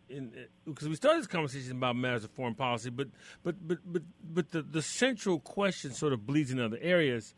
because 0.66 0.86
we 0.86 0.96
started 0.96 1.20
this 1.20 1.26
conversation 1.26 1.72
about 1.72 1.96
matters 1.96 2.24
of 2.24 2.30
foreign 2.32 2.54
policy, 2.54 2.90
but 2.90 3.08
but 3.42 3.56
but 3.66 3.78
but 3.90 4.02
but 4.22 4.50
the 4.50 4.62
the 4.62 4.82
central 4.82 5.40
question 5.40 5.92
sort 5.92 6.12
of 6.12 6.26
bleeds 6.26 6.50
in 6.50 6.60
other 6.60 6.78
areas. 6.80 7.34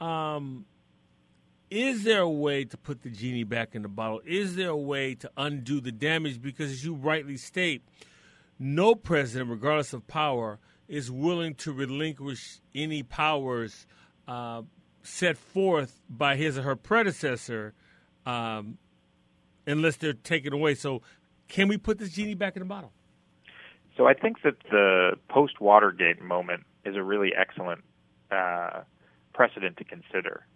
Um, 0.00 0.66
is 1.70 2.04
there 2.04 2.20
a 2.20 2.30
way 2.30 2.64
to 2.64 2.76
put 2.76 3.02
the 3.02 3.10
genie 3.10 3.42
back 3.42 3.74
in 3.74 3.82
the 3.82 3.88
bottle? 3.88 4.20
Is 4.24 4.54
there 4.54 4.68
a 4.68 4.76
way 4.76 5.16
to 5.16 5.30
undo 5.36 5.80
the 5.80 5.90
damage? 5.90 6.40
Because 6.40 6.70
as 6.70 6.84
you 6.84 6.94
rightly 6.94 7.36
state, 7.36 7.82
no 8.60 8.94
president, 8.94 9.50
regardless 9.50 9.92
of 9.92 10.06
power, 10.06 10.60
is 10.86 11.10
willing 11.10 11.56
to 11.56 11.72
relinquish 11.72 12.60
any 12.74 13.02
powers 13.02 13.86
uh, 14.28 14.62
set 15.04 15.36
forth 15.36 16.00
by 16.08 16.34
his 16.34 16.58
or 16.58 16.62
her 16.62 16.76
predecessor 16.76 17.74
um, 18.26 18.78
unless 19.66 19.96
they're 19.96 20.14
taken 20.14 20.52
away. 20.52 20.74
So, 20.74 21.02
can 21.46 21.68
we 21.68 21.76
put 21.76 21.98
this 21.98 22.10
genie 22.10 22.34
back 22.34 22.56
in 22.56 22.60
the 22.60 22.66
bottle? 22.66 22.92
So, 23.96 24.06
I 24.06 24.14
think 24.14 24.42
that 24.42 24.56
the 24.70 25.12
post 25.28 25.60
Watergate 25.60 26.20
moment 26.20 26.64
is 26.84 26.96
a 26.96 27.02
really 27.02 27.32
excellent 27.38 27.84
uh, 28.30 28.80
precedent 29.32 29.76
to 29.76 29.84
consider. 29.84 30.46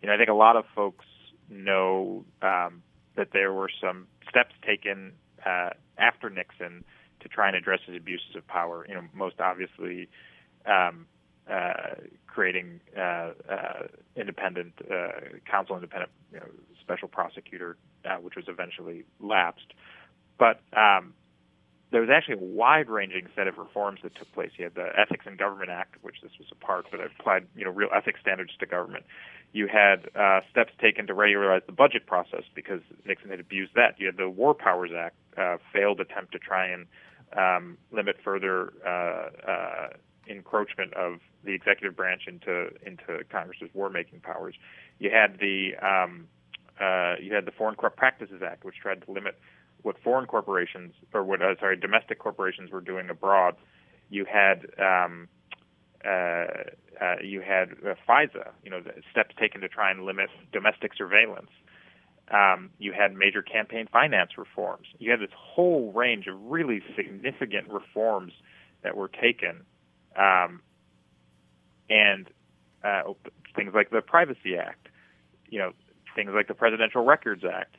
You 0.00 0.08
know, 0.08 0.14
I 0.14 0.16
think 0.16 0.30
a 0.30 0.34
lot 0.34 0.56
of 0.56 0.64
folks 0.74 1.04
know 1.50 2.24
um, 2.42 2.82
that 3.16 3.28
there 3.32 3.52
were 3.52 3.70
some 3.80 4.06
steps 4.28 4.54
taken 4.64 5.12
uh, 5.44 5.70
after 5.98 6.30
Nixon 6.30 6.84
to 7.20 7.28
try 7.28 7.48
and 7.48 7.56
address 7.56 7.80
his 7.86 7.96
abuses 7.96 8.36
of 8.36 8.46
power. 8.46 8.86
You 8.88 8.94
know, 8.94 9.02
most 9.14 9.40
obviously, 9.40 10.08
um, 10.66 11.06
creating 12.26 12.80
uh, 12.96 13.00
uh, 13.00 13.32
independent 14.14 14.74
counsel, 15.50 15.74
independent 15.74 16.10
you 16.32 16.38
know, 16.38 16.46
special 16.80 17.08
prosecutor, 17.08 17.76
which 18.20 18.36
was 18.36 18.44
eventually 18.48 19.04
lapsed. 19.20 19.72
But 20.38 20.60
um, 20.76 21.14
there 21.92 22.00
was 22.00 22.10
actually 22.10 22.34
a 22.34 22.44
wide-ranging 22.44 23.28
set 23.34 23.46
of 23.46 23.58
reforms 23.58 24.00
that 24.02 24.14
took 24.16 24.30
place. 24.32 24.50
You 24.56 24.64
had 24.64 24.74
the 24.74 24.88
Ethics 24.98 25.24
in 25.26 25.36
Government 25.36 25.70
Act, 25.70 25.94
which 26.02 26.16
this 26.22 26.32
was 26.38 26.48
a 26.50 26.54
part, 26.56 26.86
but 26.90 27.00
it 27.00 27.10
applied, 27.18 27.46
you 27.56 27.64
know, 27.64 27.70
real 27.70 27.88
ethics 27.94 28.20
standards 28.20 28.52
to 28.58 28.66
government. 28.66 29.04
You 29.52 29.68
had 29.68 30.10
uh, 30.14 30.40
steps 30.50 30.72
taken 30.80 31.06
to 31.06 31.14
regularize 31.14 31.62
the 31.64 31.72
budget 31.72 32.06
process 32.06 32.42
because 32.54 32.80
Nixon 33.06 33.30
had 33.30 33.40
abused 33.40 33.72
that. 33.76 33.98
You 33.98 34.06
had 34.06 34.16
the 34.16 34.28
War 34.28 34.52
Powers 34.52 34.90
Act, 34.96 35.16
uh, 35.38 35.58
failed 35.72 36.00
attempt 36.00 36.32
to 36.32 36.38
try 36.38 36.66
and 36.66 36.86
um, 37.36 37.78
limit 37.92 38.16
further 38.22 38.72
uh, 38.84 39.50
uh 39.50 39.88
encroachment 40.26 40.92
of 40.94 41.20
the 41.44 41.52
executive 41.52 41.96
branch 41.96 42.22
into 42.26 42.68
into 42.84 43.24
Congress's 43.30 43.68
war 43.74 43.90
making 43.90 44.20
powers. 44.20 44.54
You 44.98 45.10
had 45.10 45.38
the 45.38 45.76
um, 45.82 46.28
uh, 46.80 47.14
you 47.20 47.34
had 47.34 47.46
the 47.46 47.52
Foreign 47.52 47.76
Corrupt 47.76 47.96
Practices 47.96 48.42
Act, 48.44 48.64
which 48.64 48.76
tried 48.82 49.04
to 49.04 49.10
limit 49.10 49.38
what 49.82 49.96
foreign 50.02 50.26
corporations 50.26 50.92
or 51.14 51.22
what 51.22 51.40
uh, 51.42 51.54
sorry 51.60 51.76
domestic 51.76 52.18
corporations 52.18 52.70
were 52.70 52.80
doing 52.80 53.08
abroad. 53.08 53.56
You 54.10 54.24
had 54.24 54.66
um, 54.78 55.28
uh, 56.04 56.46
uh, 57.00 57.16
you 57.22 57.40
had 57.40 57.72
uh, 57.84 57.94
FISA, 58.08 58.50
you 58.64 58.70
know, 58.70 58.80
steps 59.10 59.34
taken 59.38 59.60
to 59.60 59.68
try 59.68 59.90
and 59.90 60.04
limit 60.04 60.28
domestic 60.52 60.92
surveillance. 60.96 61.50
Um, 62.32 62.70
you 62.78 62.92
had 62.92 63.14
major 63.14 63.42
campaign 63.42 63.86
finance 63.92 64.32
reforms. 64.36 64.86
You 64.98 65.10
had 65.10 65.20
this 65.20 65.34
whole 65.36 65.92
range 65.92 66.26
of 66.26 66.34
really 66.42 66.82
significant 66.96 67.68
reforms 67.68 68.32
that 68.82 68.96
were 68.96 69.08
taken 69.08 69.62
um, 70.16 70.60
and 71.88 72.28
uh, 72.84 73.12
things 73.54 73.72
like 73.74 73.90
the 73.90 74.00
Privacy 74.00 74.56
Act, 74.58 74.88
you 75.48 75.58
know, 75.58 75.72
things 76.14 76.30
like 76.34 76.48
the 76.48 76.54
Presidential 76.54 77.04
Records 77.04 77.42
Act, 77.44 77.76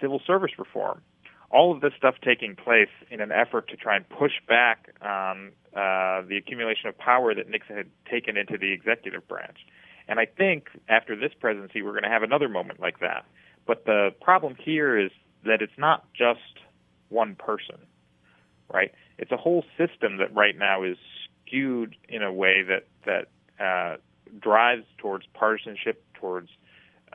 civil 0.00 0.20
service 0.26 0.52
reform, 0.58 1.02
all 1.50 1.72
of 1.72 1.80
this 1.80 1.92
stuff 1.96 2.16
taking 2.22 2.54
place 2.56 2.90
in 3.10 3.20
an 3.20 3.32
effort 3.32 3.68
to 3.68 3.76
try 3.76 3.96
and 3.96 4.08
push 4.08 4.32
back 4.46 4.94
on 5.00 5.52
uh, 5.74 6.22
the 6.28 6.36
accumulation 6.36 6.88
of 6.88 6.98
power 6.98 7.34
that 7.34 7.48
Nixon 7.48 7.76
had 7.76 7.86
taken 8.10 8.36
into 8.36 8.58
the 8.58 8.72
executive 8.72 9.26
branch. 9.26 9.58
And 10.08 10.18
I 10.18 10.26
think 10.26 10.68
after 10.88 11.16
this 11.16 11.32
presidency, 11.38 11.82
we're 11.82 11.92
going 11.92 12.02
to 12.02 12.10
have 12.10 12.22
another 12.22 12.48
moment 12.48 12.80
like 12.80 13.00
that. 13.00 13.24
But 13.66 13.84
the 13.84 14.10
problem 14.20 14.56
here 14.58 14.98
is 14.98 15.10
that 15.44 15.62
it's 15.62 15.78
not 15.78 16.04
just 16.12 16.40
one 17.08 17.34
person, 17.34 17.76
right? 18.72 18.92
It's 19.18 19.32
a 19.32 19.36
whole 19.36 19.64
system 19.76 20.18
that 20.18 20.34
right 20.34 20.56
now 20.56 20.82
is 20.82 20.96
skewed 21.48 21.96
in 22.08 22.22
a 22.22 22.32
way 22.32 22.62
that 22.62 22.86
that 23.06 23.28
uh, 23.62 23.96
drives 24.40 24.84
towards 24.98 25.26
partisanship, 25.34 26.04
towards 26.14 26.50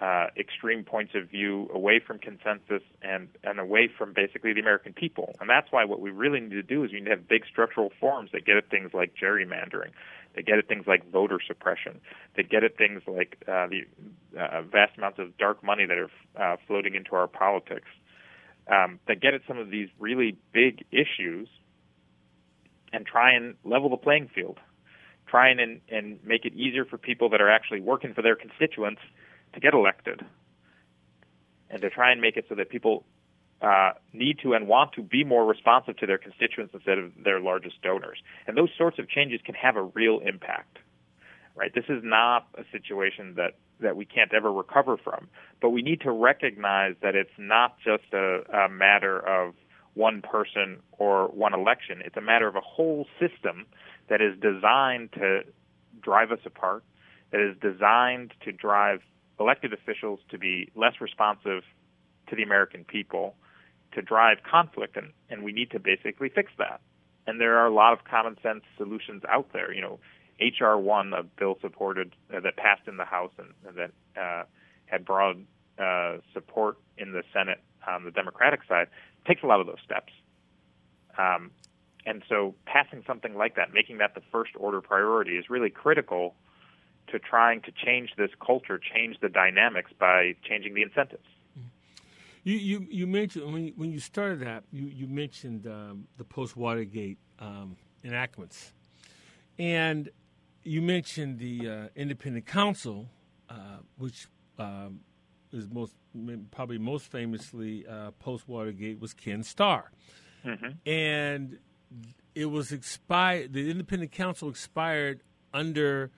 uh, 0.02 0.28
extreme 0.38 0.84
points 0.84 1.14
of 1.16 1.30
view, 1.30 1.70
away 1.74 2.02
from 2.06 2.18
consensus, 2.18 2.82
and 3.02 3.28
and 3.44 3.60
away 3.60 3.90
from 3.98 4.14
basically 4.14 4.54
the 4.54 4.60
American 4.60 4.94
people. 4.94 5.36
And 5.40 5.50
that's 5.50 5.72
why 5.72 5.86
what 5.86 6.00
we 6.00 6.10
really 6.10 6.40
need 6.40 6.52
to 6.52 6.64
do 6.64 6.84
is 6.84 6.92
we 6.92 7.00
need 7.00 7.06
to 7.06 7.12
have 7.12 7.28
big 7.28 7.44
structural 7.50 7.90
reforms 7.90 8.32
that 8.34 8.46
get 8.46 8.58
at 8.58 8.70
things 8.70 8.92
like 8.94 9.14
gerrymandering, 9.22 9.92
that 10.36 10.46
get 10.46 10.58
at 10.58 10.68
things 10.68 10.86
like 10.88 11.10
voter 11.12 11.40
suppression, 11.46 12.02
that 12.36 12.50
get 12.50 12.64
at 12.64 12.76
things 12.78 13.02
like 13.08 13.38
uh, 13.48 13.68
the 13.68 13.84
uh, 14.40 14.64
vast 14.64 14.98
amounts 14.98 15.20
of 15.20 15.38
dark 15.38 15.64
money 15.64 15.86
that 15.86 15.98
are 15.98 16.10
uh, 16.36 16.58
floating 16.68 16.96
into 16.96 17.16
our 17.16 17.28
politics, 17.28 17.88
um, 18.68 19.00
that 19.08 19.22
get 19.22 19.36
at 19.36 19.42
some 19.48 19.60
of 19.60 19.70
these 19.70 19.90
really 20.00 20.36
big 20.52 20.84
issues 20.92 21.48
and 22.94 23.06
try 23.06 23.34
and 23.34 23.56
level 23.66 23.90
the 23.90 23.98
playing 23.98 24.30
field. 24.34 24.60
Try 25.28 25.50
and, 25.50 25.82
and 25.90 26.20
make 26.24 26.46
it 26.46 26.54
easier 26.54 26.86
for 26.86 26.98
people 26.98 27.30
that 27.30 27.42
are 27.42 27.50
actually 27.50 27.82
working 27.82 28.14
for 28.14 28.22
their 28.22 28.36
constituents 28.36 29.02
to 29.54 29.60
get 29.60 29.74
elected. 29.74 30.22
And 31.70 31.82
to 31.82 31.90
try 31.90 32.12
and 32.12 32.22
make 32.22 32.38
it 32.38 32.46
so 32.48 32.56
that 32.56 32.70
people 32.70 33.04
uh, 33.62 33.94
need 34.14 34.38
to 34.44 34.54
and 34.54 34.68
want 34.68 34.94
to 34.94 35.02
be 35.02 35.24
more 35.24 35.46
responsive 35.46 35.98
to 35.98 36.06
their 36.06 36.20
constituents 36.20 36.74
instead 36.74 37.00
of 37.00 37.12
their 37.24 37.40
largest 37.40 37.82
donors. 37.82 38.20
And 38.46 38.56
those 38.56 38.70
sorts 38.78 39.00
of 39.00 39.10
changes 39.10 39.42
can 39.44 39.56
have 39.56 39.76
a 39.76 39.84
real 39.84 40.20
impact. 40.20 40.78
Right? 41.56 41.74
This 41.74 41.86
is 41.88 42.02
not 42.04 42.48
a 42.56 42.64
situation 42.72 43.36
that, 43.36 43.54
that 43.80 43.96
we 43.96 44.06
can't 44.06 44.34
ever 44.34 44.52
recover 44.52 44.98
from, 44.98 45.28
but 45.62 45.70
we 45.70 45.82
need 45.82 46.02
to 46.02 46.12
recognize 46.12 46.96
that 47.02 47.16
it's 47.16 47.38
not 47.38 47.78
just 47.78 48.12
a, 48.12 48.42
a 48.52 48.70
matter 48.70 49.20
of 49.20 49.54
one 49.96 50.22
person 50.22 50.80
or 50.98 51.28
one 51.28 51.54
election. 51.54 52.02
It's 52.04 52.18
a 52.18 52.22
matter 52.22 52.48
of 52.48 52.56
a 52.56 52.62
whole 52.62 53.06
system 53.20 53.66
that 54.10 54.22
is 54.22 54.34
designed 54.40 55.12
to 55.14 55.42
drive 56.02 56.32
us 56.32 56.40
apart, 56.46 56.84
that 57.32 57.40
is 57.42 57.56
designed 57.62 58.34
to 58.44 58.52
drive 58.52 59.02
elected 59.40 59.74
officials 59.74 60.20
to 60.30 60.38
be 60.38 60.70
less 60.76 60.94
responsive 61.02 61.64
to 62.30 62.36
the 62.36 62.44
American 62.44 62.84
people, 62.84 63.36
to 63.94 64.02
drive 64.02 64.38
conflict, 64.50 64.98
and, 64.98 65.12
and 65.30 65.44
we 65.44 65.52
need 65.52 65.72
to 65.72 65.80
basically 65.80 66.30
fix 66.30 66.52
that. 66.58 66.82
And 67.26 67.40
there 67.40 67.58
are 67.58 67.68
a 67.68 67.74
lot 67.74 67.94
of 67.94 68.04
common 68.04 68.38
sense 68.44 68.64
solutions 68.78 69.24
out 69.30 69.48
there. 69.54 69.74
You 69.74 69.82
know, 69.82 70.00
HR 70.40 70.78
one, 70.78 71.14
a 71.14 71.24
bill 71.24 71.58
supported 71.62 72.14
uh, 72.36 72.40
that 72.42 72.58
passed 72.58 72.88
in 72.88 72.98
the 72.98 73.06
House 73.06 73.32
and, 73.38 73.50
and 73.68 73.78
that 73.78 74.22
uh, 74.22 74.44
had 74.86 75.06
broad 75.06 75.46
uh, 75.80 76.18
support 76.34 76.78
in 76.98 77.14
the 77.14 77.24
Senate 77.34 77.60
on 77.88 78.06
the 78.06 78.12
Democratic 78.12 78.62
side, 78.68 78.88
takes 79.26 79.44
a 79.44 79.48
lot 79.48 79.60
of 79.60 79.68
those 79.68 79.82
steps. 79.84 80.14
Um, 81.18 81.52
and 82.06 82.24
so 82.28 82.56
passing 82.66 83.04
something 83.08 83.36
like 83.36 83.56
that, 83.56 83.74
making 83.74 84.00
that 84.00 84.16
the 84.16 84.22
first 84.32 84.52
order 84.56 84.82
priority, 84.82 85.38
is 85.38 85.50
really 85.50 85.70
critical 85.70 86.36
to 87.08 87.20
trying 87.20 87.62
to 87.62 87.72
change 87.72 88.12
this 88.18 88.32
culture, 88.46 88.80
change 88.80 89.18
the 89.22 89.30
dynamics 89.30 89.92
by 89.98 90.36
changing 90.44 90.74
the 90.74 90.82
incentives. 90.82 91.28
You 92.44 92.58
you, 92.58 92.88
you 92.90 93.08
mentioned 93.08 93.54
when 93.54 93.64
you, 93.68 93.74
when 93.78 93.92
you 93.92 94.00
started 94.00 94.42
that 94.42 94.64
you 94.72 94.88
you 94.88 95.08
mentioned 95.08 95.66
um, 95.66 96.08
the 96.18 96.26
post 96.26 96.58
Watergate 96.58 97.18
um, 97.40 97.78
enactments, 98.04 98.74
and 99.58 100.10
you 100.64 100.82
mentioned 100.82 101.40
the 101.40 101.70
uh, 101.70 101.88
independent 101.96 102.46
counsel, 102.46 103.08
uh, 103.50 103.78
which 103.98 104.28
um, 104.60 105.00
is 105.54 105.70
most 105.70 105.96
probably 106.52 106.78
most 106.78 107.12
famously 107.12 107.86
uh, 107.88 108.12
post 108.20 108.48
Watergate 108.48 109.00
was 109.00 109.14
Ken 109.14 109.44
Starr, 109.44 109.92
mm-hmm. 110.46 110.90
and 110.90 111.58
it 112.36 112.46
was 112.46 112.72
expired. 112.72 113.54
The 113.54 113.70
independent 113.70 114.12
counsel 114.12 114.50
expired 114.50 115.22
under 115.54 116.12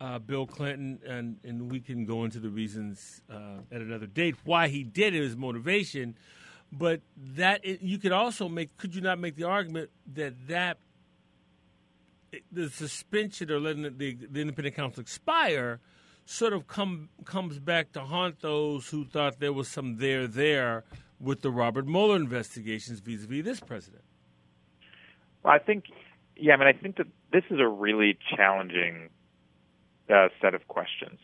uh, 0.00 0.18
Bill 0.18 0.46
Clinton, 0.46 1.00
and 1.06 1.38
and 1.44 1.70
we 1.70 1.80
can 1.80 2.04
go 2.04 2.24
into 2.24 2.38
the 2.38 2.50
reasons 2.50 3.22
uh, 3.30 3.58
at 3.70 3.80
another 3.80 4.06
date 4.06 4.36
why 4.44 4.68
he 4.68 4.84
did 4.84 5.14
it, 5.14 5.22
his 5.22 5.36
motivation. 5.36 6.16
But 6.72 7.00
that 7.16 7.64
it, 7.64 7.82
you 7.82 7.98
could 7.98 8.12
also 8.12 8.48
make. 8.48 8.76
Could 8.76 8.94
you 8.94 9.00
not 9.00 9.18
make 9.18 9.36
the 9.36 9.44
argument 9.44 9.90
that 10.14 10.34
that 10.48 10.78
the 12.52 12.68
suspension 12.68 13.50
or 13.50 13.60
letting 13.60 13.82
the, 13.82 14.14
the 14.14 14.40
independent 14.40 14.76
counsel 14.76 15.00
expire 15.00 15.80
sort 16.26 16.52
of 16.52 16.66
come 16.66 17.08
comes 17.24 17.58
back 17.58 17.92
to 17.92 18.00
haunt 18.00 18.40
those 18.40 18.88
who 18.90 19.04
thought 19.04 19.40
there 19.40 19.52
was 19.52 19.68
some 19.68 19.96
there 19.96 20.26
there 20.26 20.84
with 21.18 21.40
the 21.40 21.50
Robert 21.50 21.86
Mueller 21.86 22.16
investigations 22.16 23.00
vis-a-vis 23.00 23.44
this 23.44 23.60
president? 23.60 24.02
Well, 25.42 25.54
I 25.54 25.58
think, 25.58 25.84
yeah, 26.36 26.54
I 26.54 26.56
mean, 26.56 26.68
I 26.68 26.72
think 26.72 26.96
that 26.96 27.06
this 27.32 27.44
is 27.50 27.60
a 27.60 27.68
really 27.68 28.18
challenging 28.36 29.08
uh, 30.12 30.28
set 30.42 30.54
of 30.54 30.66
questions, 30.68 31.18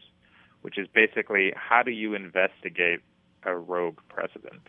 which 0.62 0.78
is 0.78 0.86
basically 0.94 1.52
how 1.56 1.82
do 1.82 1.90
you 1.90 2.14
investigate 2.14 3.00
a 3.42 3.54
rogue 3.54 3.98
president? 4.08 4.62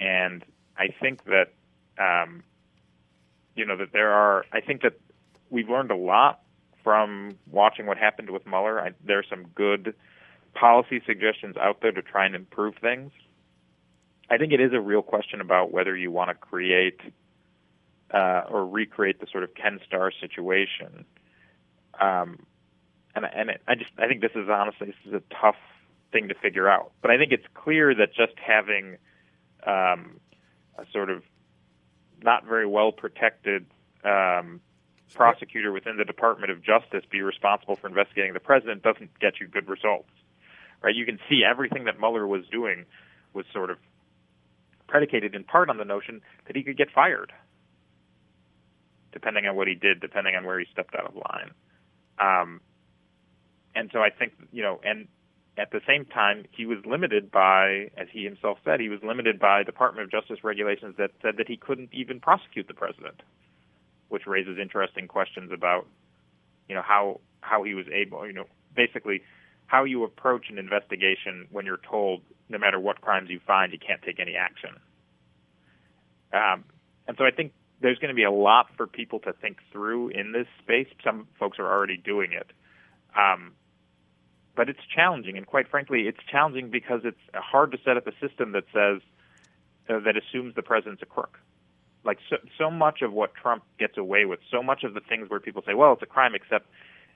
And 0.00 0.42
I 0.76 0.88
think 1.00 1.24
that, 1.24 1.52
um, 1.98 2.42
you 3.54 3.66
know, 3.66 3.76
that 3.76 3.92
there 3.92 4.12
are, 4.12 4.46
I 4.52 4.60
think 4.60 4.82
that 4.82 4.98
we've 5.50 5.68
learned 5.68 5.90
a 5.90 5.96
lot 5.96 6.41
from 6.82 7.36
watching 7.50 7.86
what 7.86 7.98
happened 7.98 8.30
with 8.30 8.46
Mueller. 8.46 8.80
I, 8.80 8.90
there 9.04 9.18
are 9.18 9.24
some 9.28 9.46
good 9.54 9.94
policy 10.54 11.02
suggestions 11.06 11.56
out 11.56 11.80
there 11.80 11.92
to 11.92 12.02
try 12.02 12.26
and 12.26 12.34
improve 12.34 12.74
things. 12.80 13.12
I 14.30 14.38
think 14.38 14.52
it 14.52 14.60
is 14.60 14.72
a 14.72 14.80
real 14.80 15.02
question 15.02 15.40
about 15.40 15.72
whether 15.72 15.96
you 15.96 16.10
want 16.10 16.30
to 16.30 16.34
create 16.34 17.00
uh, 18.12 18.42
or 18.48 18.66
recreate 18.66 19.20
the 19.20 19.26
sort 19.30 19.44
of 19.44 19.54
Ken 19.54 19.80
Starr 19.86 20.12
situation. 20.20 21.04
Um, 22.00 22.46
and 23.14 23.26
and 23.26 23.50
it, 23.50 23.62
I 23.68 23.74
just 23.74 23.90
I 23.98 24.06
think 24.06 24.20
this 24.20 24.32
is 24.34 24.48
honestly 24.48 24.88
this 24.88 24.96
is 25.06 25.12
a 25.14 25.22
tough 25.40 25.56
thing 26.12 26.28
to 26.28 26.34
figure 26.34 26.68
out. 26.68 26.92
But 27.02 27.10
I 27.10 27.18
think 27.18 27.32
it's 27.32 27.46
clear 27.54 27.94
that 27.94 28.14
just 28.14 28.32
having 28.36 28.96
um, 29.66 30.20
a 30.78 30.84
sort 30.92 31.10
of 31.10 31.22
not 32.22 32.46
very 32.46 32.66
well 32.66 32.92
protected 32.92 33.66
um, 34.04 34.60
prosecutor 35.14 35.72
within 35.72 35.96
the 35.96 36.04
Department 36.04 36.50
of 36.50 36.62
Justice 36.62 37.04
be 37.10 37.22
responsible 37.22 37.76
for 37.76 37.86
investigating 37.86 38.32
the 38.32 38.40
president 38.40 38.82
doesn't 38.82 39.18
get 39.20 39.40
you 39.40 39.46
good 39.46 39.68
results. 39.68 40.10
Right? 40.82 40.94
You 40.94 41.06
can 41.06 41.18
see 41.28 41.42
everything 41.48 41.84
that 41.84 41.98
Mueller 41.98 42.26
was 42.26 42.44
doing 42.50 42.84
was 43.32 43.46
sort 43.52 43.70
of 43.70 43.78
predicated 44.88 45.34
in 45.34 45.44
part 45.44 45.70
on 45.70 45.78
the 45.78 45.84
notion 45.84 46.20
that 46.46 46.56
he 46.56 46.62
could 46.62 46.76
get 46.76 46.90
fired, 46.90 47.32
depending 49.12 49.46
on 49.46 49.56
what 49.56 49.68
he 49.68 49.74
did, 49.74 50.00
depending 50.00 50.34
on 50.34 50.44
where 50.44 50.58
he 50.58 50.66
stepped 50.70 50.94
out 50.94 51.06
of 51.06 51.14
line. 51.14 51.50
Um, 52.18 52.60
and 53.74 53.90
so 53.92 54.00
I 54.00 54.10
think 54.10 54.32
you 54.52 54.62
know, 54.62 54.80
and 54.84 55.08
at 55.56 55.70
the 55.70 55.80
same 55.86 56.04
time, 56.06 56.44
he 56.50 56.66
was 56.66 56.78
limited 56.86 57.30
by, 57.30 57.90
as 57.96 58.08
he 58.10 58.24
himself 58.24 58.58
said, 58.64 58.80
he 58.80 58.88
was 58.88 59.00
limited 59.02 59.38
by 59.38 59.62
Department 59.62 60.04
of 60.04 60.10
Justice 60.10 60.42
regulations 60.42 60.94
that 60.98 61.10
said 61.20 61.36
that 61.36 61.46
he 61.46 61.56
couldn't 61.56 61.90
even 61.92 62.20
prosecute 62.20 62.68
the 62.68 62.74
president 62.74 63.20
which 64.12 64.26
raises 64.26 64.58
interesting 64.58 65.08
questions 65.08 65.50
about, 65.50 65.86
you 66.68 66.74
know, 66.74 66.82
how 66.82 67.18
how 67.40 67.62
he 67.62 67.72
was 67.72 67.86
able, 67.90 68.26
you 68.26 68.34
know, 68.34 68.44
basically 68.76 69.22
how 69.66 69.84
you 69.84 70.04
approach 70.04 70.50
an 70.50 70.58
investigation 70.58 71.48
when 71.50 71.64
you're 71.64 71.80
told 71.90 72.20
no 72.50 72.58
matter 72.58 72.78
what 72.78 73.00
crimes 73.00 73.30
you 73.30 73.40
find, 73.46 73.72
you 73.72 73.78
can't 73.78 74.02
take 74.02 74.20
any 74.20 74.36
action. 74.36 74.70
Um, 76.32 76.64
and 77.08 77.16
so 77.16 77.24
I 77.24 77.30
think 77.30 77.54
there's 77.80 77.98
going 77.98 78.10
to 78.10 78.14
be 78.14 78.22
a 78.24 78.30
lot 78.30 78.66
for 78.76 78.86
people 78.86 79.18
to 79.20 79.32
think 79.32 79.56
through 79.72 80.10
in 80.10 80.32
this 80.32 80.46
space. 80.62 80.88
Some 81.02 81.26
folks 81.38 81.58
are 81.58 81.66
already 81.66 81.96
doing 81.96 82.32
it. 82.32 82.50
Um, 83.16 83.52
but 84.54 84.68
it's 84.68 84.80
challenging, 84.94 85.38
and 85.38 85.46
quite 85.46 85.68
frankly, 85.68 86.02
it's 86.02 86.20
challenging 86.30 86.68
because 86.68 87.00
it's 87.04 87.24
hard 87.34 87.72
to 87.72 87.78
set 87.82 87.96
up 87.96 88.06
a 88.06 88.12
system 88.20 88.52
that 88.52 88.64
says 88.74 89.00
uh, 89.88 90.00
that 90.04 90.16
assumes 90.18 90.54
the 90.54 90.62
president's 90.62 91.02
a 91.02 91.06
crook 91.06 91.38
like 92.04 92.18
so, 92.28 92.36
so 92.58 92.70
much 92.70 93.02
of 93.02 93.12
what 93.12 93.34
Trump 93.34 93.62
gets 93.78 93.96
away 93.96 94.24
with, 94.24 94.40
so 94.50 94.62
much 94.62 94.84
of 94.84 94.94
the 94.94 95.00
things 95.00 95.30
where 95.30 95.40
people 95.40 95.62
say, 95.66 95.74
well, 95.74 95.92
it's 95.92 96.02
a 96.02 96.06
crime, 96.06 96.34
except 96.34 96.66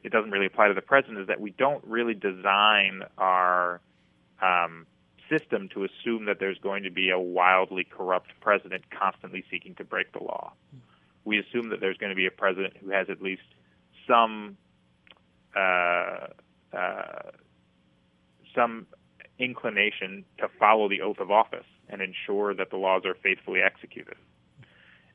it 0.02 0.12
doesn't 0.12 0.30
really 0.30 0.46
apply 0.46 0.68
to 0.68 0.74
the 0.74 0.82
president, 0.82 1.20
is 1.20 1.26
that 1.26 1.40
we 1.40 1.50
don't 1.50 1.84
really 1.84 2.14
design 2.14 3.02
our 3.18 3.80
um, 4.40 4.86
system 5.30 5.68
to 5.74 5.84
assume 5.84 6.26
that 6.26 6.38
there's 6.38 6.58
going 6.58 6.84
to 6.84 6.90
be 6.90 7.10
a 7.10 7.18
wildly 7.18 7.84
corrupt 7.84 8.30
president 8.40 8.84
constantly 8.90 9.44
seeking 9.50 9.74
to 9.74 9.84
break 9.84 10.12
the 10.12 10.22
law. 10.22 10.52
We 11.24 11.38
assume 11.40 11.70
that 11.70 11.80
there's 11.80 11.96
going 11.96 12.10
to 12.10 12.16
be 12.16 12.26
a 12.26 12.30
president 12.30 12.76
who 12.76 12.90
has 12.90 13.08
at 13.10 13.20
least 13.20 13.42
some 14.06 14.56
uh, 15.56 16.28
uh, 16.72 17.30
some 18.54 18.86
inclination 19.38 20.24
to 20.38 20.48
follow 20.58 20.88
the 20.88 21.00
oath 21.00 21.18
of 21.18 21.30
office 21.30 21.66
and 21.88 22.00
ensure 22.00 22.54
that 22.54 22.70
the 22.70 22.76
laws 22.76 23.02
are 23.04 23.14
faithfully 23.14 23.60
executed. 23.60 24.16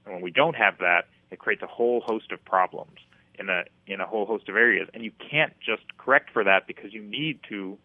And 0.05 0.15
when 0.15 0.23
we 0.23 0.31
don't 0.31 0.55
have 0.55 0.77
that, 0.79 1.05
it 1.29 1.39
creates 1.39 1.61
a 1.61 1.67
whole 1.67 2.01
host 2.01 2.31
of 2.31 2.43
problems 2.43 2.97
in 3.35 3.49
a 3.49 3.63
in 3.87 4.01
a 4.01 4.05
whole 4.05 4.25
host 4.25 4.49
of 4.49 4.55
areas. 4.55 4.89
And 4.93 5.03
you 5.03 5.11
can't 5.29 5.53
just 5.59 5.83
correct 5.97 6.29
for 6.31 6.43
that 6.43 6.67
because 6.67 6.93
you 6.93 7.01
need 7.01 7.39
to 7.49 7.77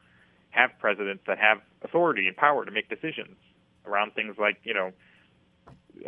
have 0.51 0.71
presidents 0.79 1.23
that 1.27 1.39
have 1.39 1.59
authority 1.83 2.27
and 2.27 2.37
power 2.37 2.65
to 2.65 2.71
make 2.71 2.89
decisions 2.89 3.37
around 3.85 4.15
things 4.15 4.37
like 4.39 4.59
you 4.65 4.75
know 4.75 4.93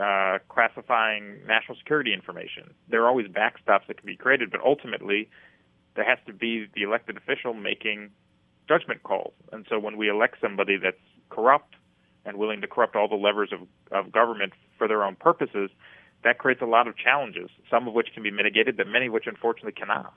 uh, 0.02 0.38
classifying 0.48 1.38
national 1.46 1.76
security 1.78 2.12
information. 2.12 2.74
There 2.88 3.02
are 3.04 3.08
always 3.08 3.26
backstops 3.26 3.86
that 3.88 3.96
can 3.98 4.06
be 4.06 4.16
created, 4.16 4.50
but 4.50 4.60
ultimately 4.64 5.30
there 5.94 6.04
has 6.04 6.18
to 6.26 6.32
be 6.32 6.66
the 6.74 6.82
elected 6.82 7.16
official 7.16 7.54
making 7.54 8.10
judgment 8.68 9.02
calls. 9.02 9.32
And 9.50 9.66
so 9.68 9.78
when 9.78 9.96
we 9.96 10.08
elect 10.08 10.36
somebody 10.40 10.76
that's 10.76 10.96
corrupt 11.30 11.74
and 12.24 12.36
willing 12.36 12.60
to 12.60 12.66
corrupt 12.66 12.96
all 12.96 13.08
the 13.08 13.16
levers 13.16 13.50
of, 13.52 13.60
of 13.90 14.12
government 14.12 14.52
for 14.76 14.86
their 14.86 15.02
own 15.02 15.16
purposes, 15.16 15.70
that 16.24 16.38
creates 16.38 16.60
a 16.62 16.66
lot 16.66 16.88
of 16.88 16.96
challenges, 16.96 17.50
some 17.70 17.86
of 17.86 17.94
which 17.94 18.08
can 18.14 18.22
be 18.22 18.30
mitigated, 18.30 18.76
but 18.76 18.86
many 18.86 19.06
of 19.06 19.12
which 19.12 19.26
unfortunately 19.26 19.72
cannot. 19.72 20.14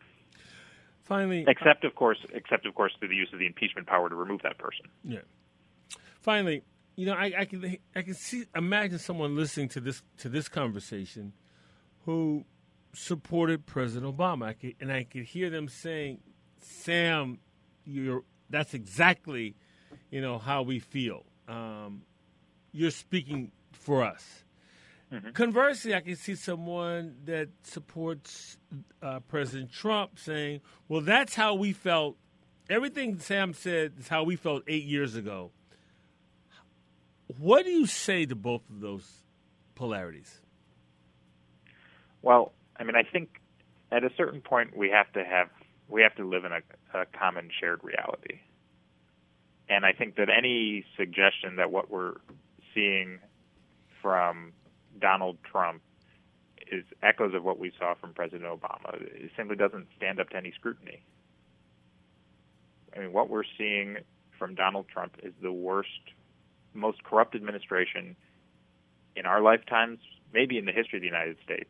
Finally, 1.03 1.45
except 1.47 1.83
of 1.83 1.95
course, 1.95 2.19
except 2.33 2.65
of 2.65 2.75
course 2.75 2.93
through 2.99 3.09
the 3.09 3.15
use 3.15 3.29
of 3.33 3.39
the 3.39 3.45
impeachment 3.45 3.87
power 3.87 4.07
to 4.09 4.15
remove 4.15 4.41
that 4.43 4.57
person. 4.57 4.85
Yeah. 5.03 5.19
Finally, 6.21 6.63
you 6.95 7.05
know, 7.05 7.13
I, 7.13 7.33
I 7.39 7.45
can 7.45 7.77
I 7.95 8.01
can 8.01 8.13
see 8.13 8.45
imagine 8.55 8.99
someone 8.99 9.35
listening 9.35 9.69
to 9.69 9.79
this 9.79 10.03
to 10.19 10.29
this 10.29 10.47
conversation 10.47 11.33
who 12.05 12.45
supported 12.93 13.65
President 13.65 14.15
Obama, 14.15 14.47
I 14.47 14.53
could, 14.53 14.75
and 14.79 14.91
I 14.91 15.03
could 15.03 15.23
hear 15.23 15.49
them 15.49 15.67
saying, 15.67 16.19
"Sam, 16.59 17.39
you're 17.85 18.23
that's 18.49 18.73
exactly, 18.73 19.55
you 20.09 20.21
know, 20.21 20.37
how 20.37 20.61
we 20.61 20.79
feel. 20.79 21.25
Um, 21.47 22.03
you're 22.71 22.91
speaking 22.91 23.51
for 23.71 24.03
us." 24.03 24.43
Mm-hmm. 25.12 25.32
Conversely, 25.32 25.93
I 25.93 25.99
can 25.99 26.16
see 26.16 26.36
someone 26.36 27.16
that 27.26 27.49
supports 27.64 28.57
uh, 29.01 29.20
President 29.28 29.72
Trump 29.72 30.18
saying, 30.18 30.62
well, 30.88 31.01
that's 31.01 31.36
how 31.36 31.55
we 31.55 31.74
felt. 31.74 32.18
Everything 32.70 33.20
Sam 33.20 33.53
said 33.53 33.93
is 33.99 34.07
how 34.07 34.24
we 34.24 34.38
felt 34.38 34.64
eight 34.68 34.86
years 34.86 35.16
ago. 35.16 35.51
What 37.39 37.66
do 37.66 37.72
you 37.72 37.86
say 37.86 38.26
to 38.26 38.36
both 38.36 38.62
of 38.70 38.80
those 38.80 39.05
polarities? 39.76 40.41
Well, 42.22 42.53
I 42.78 42.84
mean, 42.84 42.95
I 42.95 43.03
think 43.03 43.41
at 43.91 44.03
a 44.03 44.09
certain 44.16 44.41
point 44.41 44.76
we 44.76 44.89
have 44.89 45.12
to 45.14 45.24
have 45.24 45.49
we 45.89 46.01
have 46.03 46.16
to 46.16 46.24
live 46.26 46.45
in 46.45 46.53
a, 46.53 46.62
a 46.97 47.05
common 47.05 47.49
shared 47.59 47.84
reality, 47.84 48.39
and 49.68 49.86
I 49.86 49.91
think 49.91 50.16
that 50.16 50.30
any 50.30 50.86
suggestion 50.95 51.57
that 51.57 51.72
what 51.72 51.91
we're 51.91 52.16
seeing 52.74 53.20
from 54.01 54.53
Donald 55.01 55.37
Trump 55.43 55.81
is 56.71 56.85
echoes 57.03 57.33
of 57.33 57.43
what 57.43 57.59
we 57.59 57.71
saw 57.77 57.95
from 57.95 58.13
President 58.13 58.43
Obama. 58.43 59.01
It 59.01 59.31
simply 59.35 59.57
doesn't 59.57 59.87
stand 59.97 60.19
up 60.19 60.29
to 60.29 60.37
any 60.37 60.53
scrutiny. 60.55 61.03
I 62.95 62.99
mean, 62.99 63.11
what 63.13 63.29
we're 63.29 63.43
seeing 63.57 63.97
from 64.37 64.55
Donald 64.55 64.87
Trump 64.87 65.17
is 65.23 65.33
the 65.41 65.51
worst, 65.51 65.89
most 66.73 67.03
corrupt 67.03 67.35
administration 67.35 68.15
in 69.15 69.25
our 69.25 69.41
lifetimes, 69.41 69.99
maybe 70.33 70.57
in 70.57 70.65
the 70.65 70.71
history 70.71 70.97
of 70.97 71.01
the 71.01 71.07
United 71.07 71.37
States. 71.43 71.69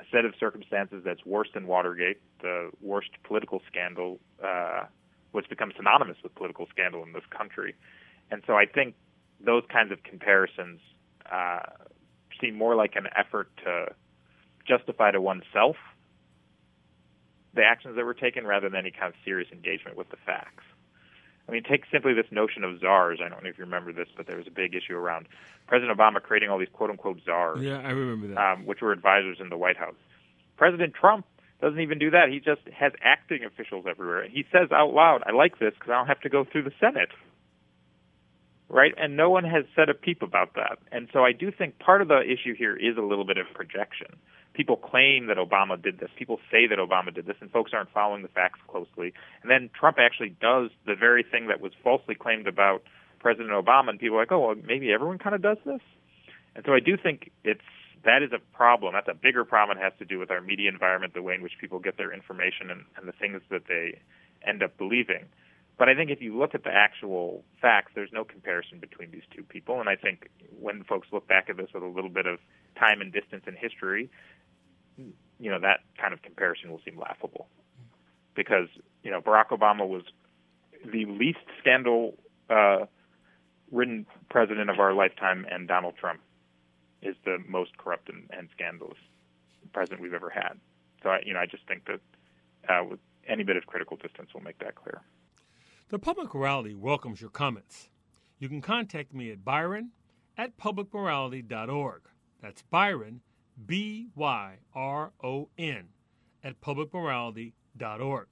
A 0.00 0.04
set 0.12 0.24
of 0.24 0.34
circumstances 0.38 1.02
that's 1.04 1.24
worse 1.26 1.48
than 1.52 1.66
Watergate, 1.66 2.20
the 2.40 2.70
worst 2.80 3.10
political 3.24 3.60
scandal, 3.70 4.20
uh, 4.44 4.84
which 5.32 5.48
becomes 5.48 5.74
synonymous 5.76 6.16
with 6.22 6.34
political 6.34 6.66
scandal 6.70 7.02
in 7.02 7.12
this 7.12 7.26
country. 7.36 7.74
And 8.30 8.42
so 8.46 8.54
I 8.54 8.66
think 8.66 8.94
those 9.44 9.64
kinds 9.70 9.90
of 9.92 10.02
comparisons 10.04 10.80
uh, 11.32 11.60
seem 12.40 12.54
more 12.54 12.74
like 12.74 12.96
an 12.96 13.06
effort 13.16 13.50
to 13.64 13.86
justify 14.66 15.10
to 15.10 15.20
oneself 15.20 15.76
the 17.54 17.62
actions 17.64 17.96
that 17.96 18.04
were 18.04 18.14
taken 18.14 18.46
rather 18.46 18.68
than 18.68 18.78
any 18.78 18.90
kind 18.90 19.06
of 19.06 19.14
serious 19.24 19.50
engagement 19.50 19.96
with 19.96 20.08
the 20.10 20.16
facts. 20.24 20.64
I 21.48 21.52
mean, 21.52 21.62
take 21.62 21.84
simply 21.90 22.12
this 22.12 22.26
notion 22.30 22.62
of 22.62 22.78
czars. 22.78 23.20
I 23.24 23.28
don't 23.28 23.42
know 23.42 23.48
if 23.48 23.56
you 23.56 23.64
remember 23.64 23.92
this, 23.92 24.08
but 24.16 24.26
there 24.26 24.36
was 24.36 24.46
a 24.46 24.50
big 24.50 24.74
issue 24.74 24.94
around 24.94 25.26
President 25.66 25.96
Obama 25.96 26.22
creating 26.22 26.50
all 26.50 26.58
these 26.58 26.68
quote 26.72 26.90
unquote 26.90 27.20
czars. 27.24 27.60
Yeah, 27.62 27.78
I 27.78 27.90
remember 27.90 28.28
that. 28.28 28.38
Um, 28.38 28.66
which 28.66 28.82
were 28.82 28.92
advisors 28.92 29.38
in 29.40 29.48
the 29.48 29.56
White 29.56 29.78
House. 29.78 29.96
President 30.58 30.92
Trump 30.92 31.24
doesn't 31.60 31.80
even 31.80 31.98
do 31.98 32.10
that. 32.10 32.28
He 32.28 32.38
just 32.38 32.60
has 32.72 32.92
acting 33.02 33.44
officials 33.44 33.86
everywhere. 33.88 34.20
And 34.20 34.32
he 34.32 34.44
says 34.52 34.70
out 34.70 34.92
loud, 34.92 35.22
I 35.26 35.32
like 35.32 35.58
this 35.58 35.72
because 35.74 35.90
I 35.90 35.94
don't 35.94 36.06
have 36.06 36.20
to 36.20 36.28
go 36.28 36.44
through 36.44 36.64
the 36.64 36.72
Senate. 36.78 37.10
Right? 38.70 38.92
And 38.98 39.16
no 39.16 39.30
one 39.30 39.44
has 39.44 39.64
said 39.74 39.88
a 39.88 39.94
peep 39.94 40.20
about 40.20 40.54
that. 40.56 40.78
And 40.92 41.08
so 41.12 41.24
I 41.24 41.32
do 41.32 41.50
think 41.50 41.78
part 41.78 42.02
of 42.02 42.08
the 42.08 42.20
issue 42.20 42.54
here 42.54 42.76
is 42.76 42.98
a 42.98 43.02
little 43.02 43.24
bit 43.24 43.38
of 43.38 43.46
projection 43.54 44.18
people 44.58 44.76
claim 44.76 45.28
that 45.28 45.36
Obama 45.36 45.80
did 45.80 46.00
this. 46.00 46.10
People 46.18 46.40
say 46.50 46.66
that 46.66 46.78
Obama 46.78 47.14
did 47.14 47.26
this, 47.26 47.36
and 47.40 47.48
folks 47.48 47.70
aren't 47.72 47.92
following 47.92 48.22
the 48.22 48.28
facts 48.28 48.58
closely. 48.66 49.14
And 49.40 49.48
then 49.48 49.70
Trump 49.78 49.98
actually 50.00 50.34
does 50.40 50.70
the 50.84 50.96
very 50.98 51.22
thing 51.22 51.46
that 51.46 51.60
was 51.60 51.70
falsely 51.84 52.16
claimed 52.16 52.48
about 52.48 52.82
President 53.20 53.50
Obama, 53.50 53.90
and 53.90 54.00
people 54.00 54.16
are 54.16 54.22
like, 54.22 54.32
oh, 54.32 54.40
well, 54.40 54.56
maybe 54.66 54.92
everyone 54.92 55.18
kind 55.18 55.36
of 55.36 55.42
does 55.42 55.58
this. 55.64 55.80
And 56.56 56.64
so 56.66 56.74
I 56.74 56.80
do 56.80 56.96
think 57.00 57.30
it's 57.44 57.62
that 58.04 58.22
is 58.22 58.30
a 58.32 58.38
problem. 58.56 58.94
That's 58.94 59.08
a 59.08 59.14
bigger 59.14 59.44
problem. 59.44 59.78
It 59.78 59.82
has 59.82 59.92
to 60.00 60.04
do 60.04 60.18
with 60.18 60.30
our 60.30 60.40
media 60.40 60.70
environment, 60.70 61.14
the 61.14 61.22
way 61.22 61.34
in 61.34 61.42
which 61.42 61.54
people 61.60 61.78
get 61.78 61.96
their 61.96 62.12
information, 62.12 62.70
and, 62.70 62.82
and 62.96 63.06
the 63.06 63.12
things 63.12 63.40
that 63.50 63.62
they 63.68 64.00
end 64.46 64.62
up 64.62 64.76
believing. 64.76 65.26
But 65.78 65.88
I 65.88 65.94
think 65.94 66.10
if 66.10 66.20
you 66.20 66.36
look 66.36 66.54
at 66.54 66.64
the 66.64 66.74
actual 66.74 67.44
facts, 67.62 67.92
there's 67.94 68.10
no 68.12 68.24
comparison 68.24 68.80
between 68.80 69.12
these 69.12 69.22
two 69.34 69.44
people. 69.44 69.78
And 69.78 69.88
I 69.88 69.94
think 69.94 70.28
when 70.58 70.82
folks 70.82 71.06
look 71.12 71.28
back 71.28 71.48
at 71.48 71.56
this 71.56 71.68
with 71.72 71.84
a 71.84 71.86
little 71.86 72.10
bit 72.10 72.26
of 72.26 72.40
time 72.76 73.00
and 73.00 73.12
distance 73.12 73.44
in 73.46 73.54
history, 73.54 74.10
you 74.96 75.50
know 75.50 75.60
that 75.60 75.80
kind 76.00 76.12
of 76.12 76.22
comparison 76.22 76.70
will 76.70 76.80
seem 76.84 76.98
laughable 76.98 77.46
because 78.34 78.68
you 79.02 79.10
know 79.10 79.20
Barack 79.20 79.48
Obama 79.50 79.86
was 79.86 80.02
the 80.84 81.04
least 81.06 81.38
scandal 81.60 82.18
uh, 82.50 82.86
ridden 83.70 84.06
president 84.30 84.70
of 84.70 84.78
our 84.80 84.92
lifetime, 84.92 85.46
and 85.50 85.68
Donald 85.68 85.94
Trump 85.96 86.20
is 87.02 87.14
the 87.24 87.38
most 87.48 87.76
corrupt 87.78 88.08
and, 88.08 88.28
and 88.36 88.48
scandalous 88.52 88.98
president 89.72 90.00
we've 90.00 90.14
ever 90.14 90.30
had. 90.30 90.54
So 91.02 91.10
I, 91.10 91.20
you 91.24 91.34
know, 91.34 91.40
I 91.40 91.46
just 91.46 91.66
think 91.68 91.86
that 91.86 92.00
uh, 92.68 92.84
with 92.84 92.98
any 93.28 93.44
bit 93.44 93.56
of 93.56 93.66
critical 93.66 93.96
distance 93.96 94.30
will 94.34 94.40
make 94.40 94.58
that 94.58 94.74
clear. 94.74 95.02
The 95.90 95.98
Public 95.98 96.34
Morality 96.34 96.74
welcomes 96.74 97.22
your 97.22 97.30
comments. 97.30 97.88
You 98.38 98.50
can 98.50 98.60
contact 98.60 99.14
me 99.14 99.30
at 99.30 99.42
byron 99.42 99.92
at 100.36 100.58
publicmorality.org. 100.58 102.02
That's 102.42 102.60
Byron 102.60 103.22
B 103.64 104.08
Y 104.14 104.58
R 104.74 105.12
O 105.24 105.48
N, 105.56 105.88
at 106.44 106.60
publicmorality.org. 106.60 108.26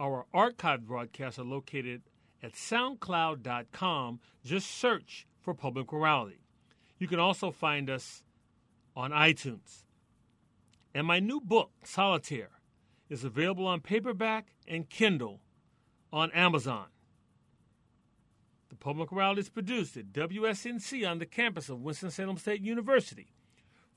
Our 0.00 0.26
archived 0.34 0.80
broadcasts 0.80 1.38
are 1.38 1.44
located 1.44 2.02
at 2.42 2.54
soundcloud.com. 2.54 4.18
Just 4.44 4.68
search 4.68 5.28
for 5.40 5.54
Public 5.54 5.92
Morality. 5.92 6.40
You 6.98 7.06
can 7.06 7.20
also 7.20 7.52
find 7.52 7.88
us 7.88 8.24
on 8.96 9.12
iTunes. 9.12 9.84
And 10.92 11.06
my 11.06 11.20
new 11.20 11.40
book, 11.40 11.70
Solitaire, 11.84 12.58
is 13.08 13.22
available 13.22 13.68
on 13.68 13.80
paperback 13.82 14.48
and 14.66 14.90
Kindle 14.90 15.42
on 16.16 16.32
Amazon. 16.32 16.86
The 18.70 18.74
Public 18.74 19.12
Morality 19.12 19.42
is 19.42 19.50
produced 19.50 19.98
at 19.98 20.14
WSNC 20.14 21.06
on 21.06 21.18
the 21.18 21.26
campus 21.26 21.68
of 21.68 21.82
Winston-Salem 21.82 22.38
State 22.38 22.62
University. 22.62 23.34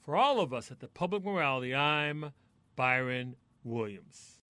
For 0.02 0.18
all 0.18 0.42
of 0.42 0.52
us 0.54 0.70
at 0.70 0.82
the 0.82 0.90
Public 0.90 1.24
Morality, 1.24 1.74
I'm 1.74 2.34
Byron 2.76 3.38
Williams. 3.64 4.42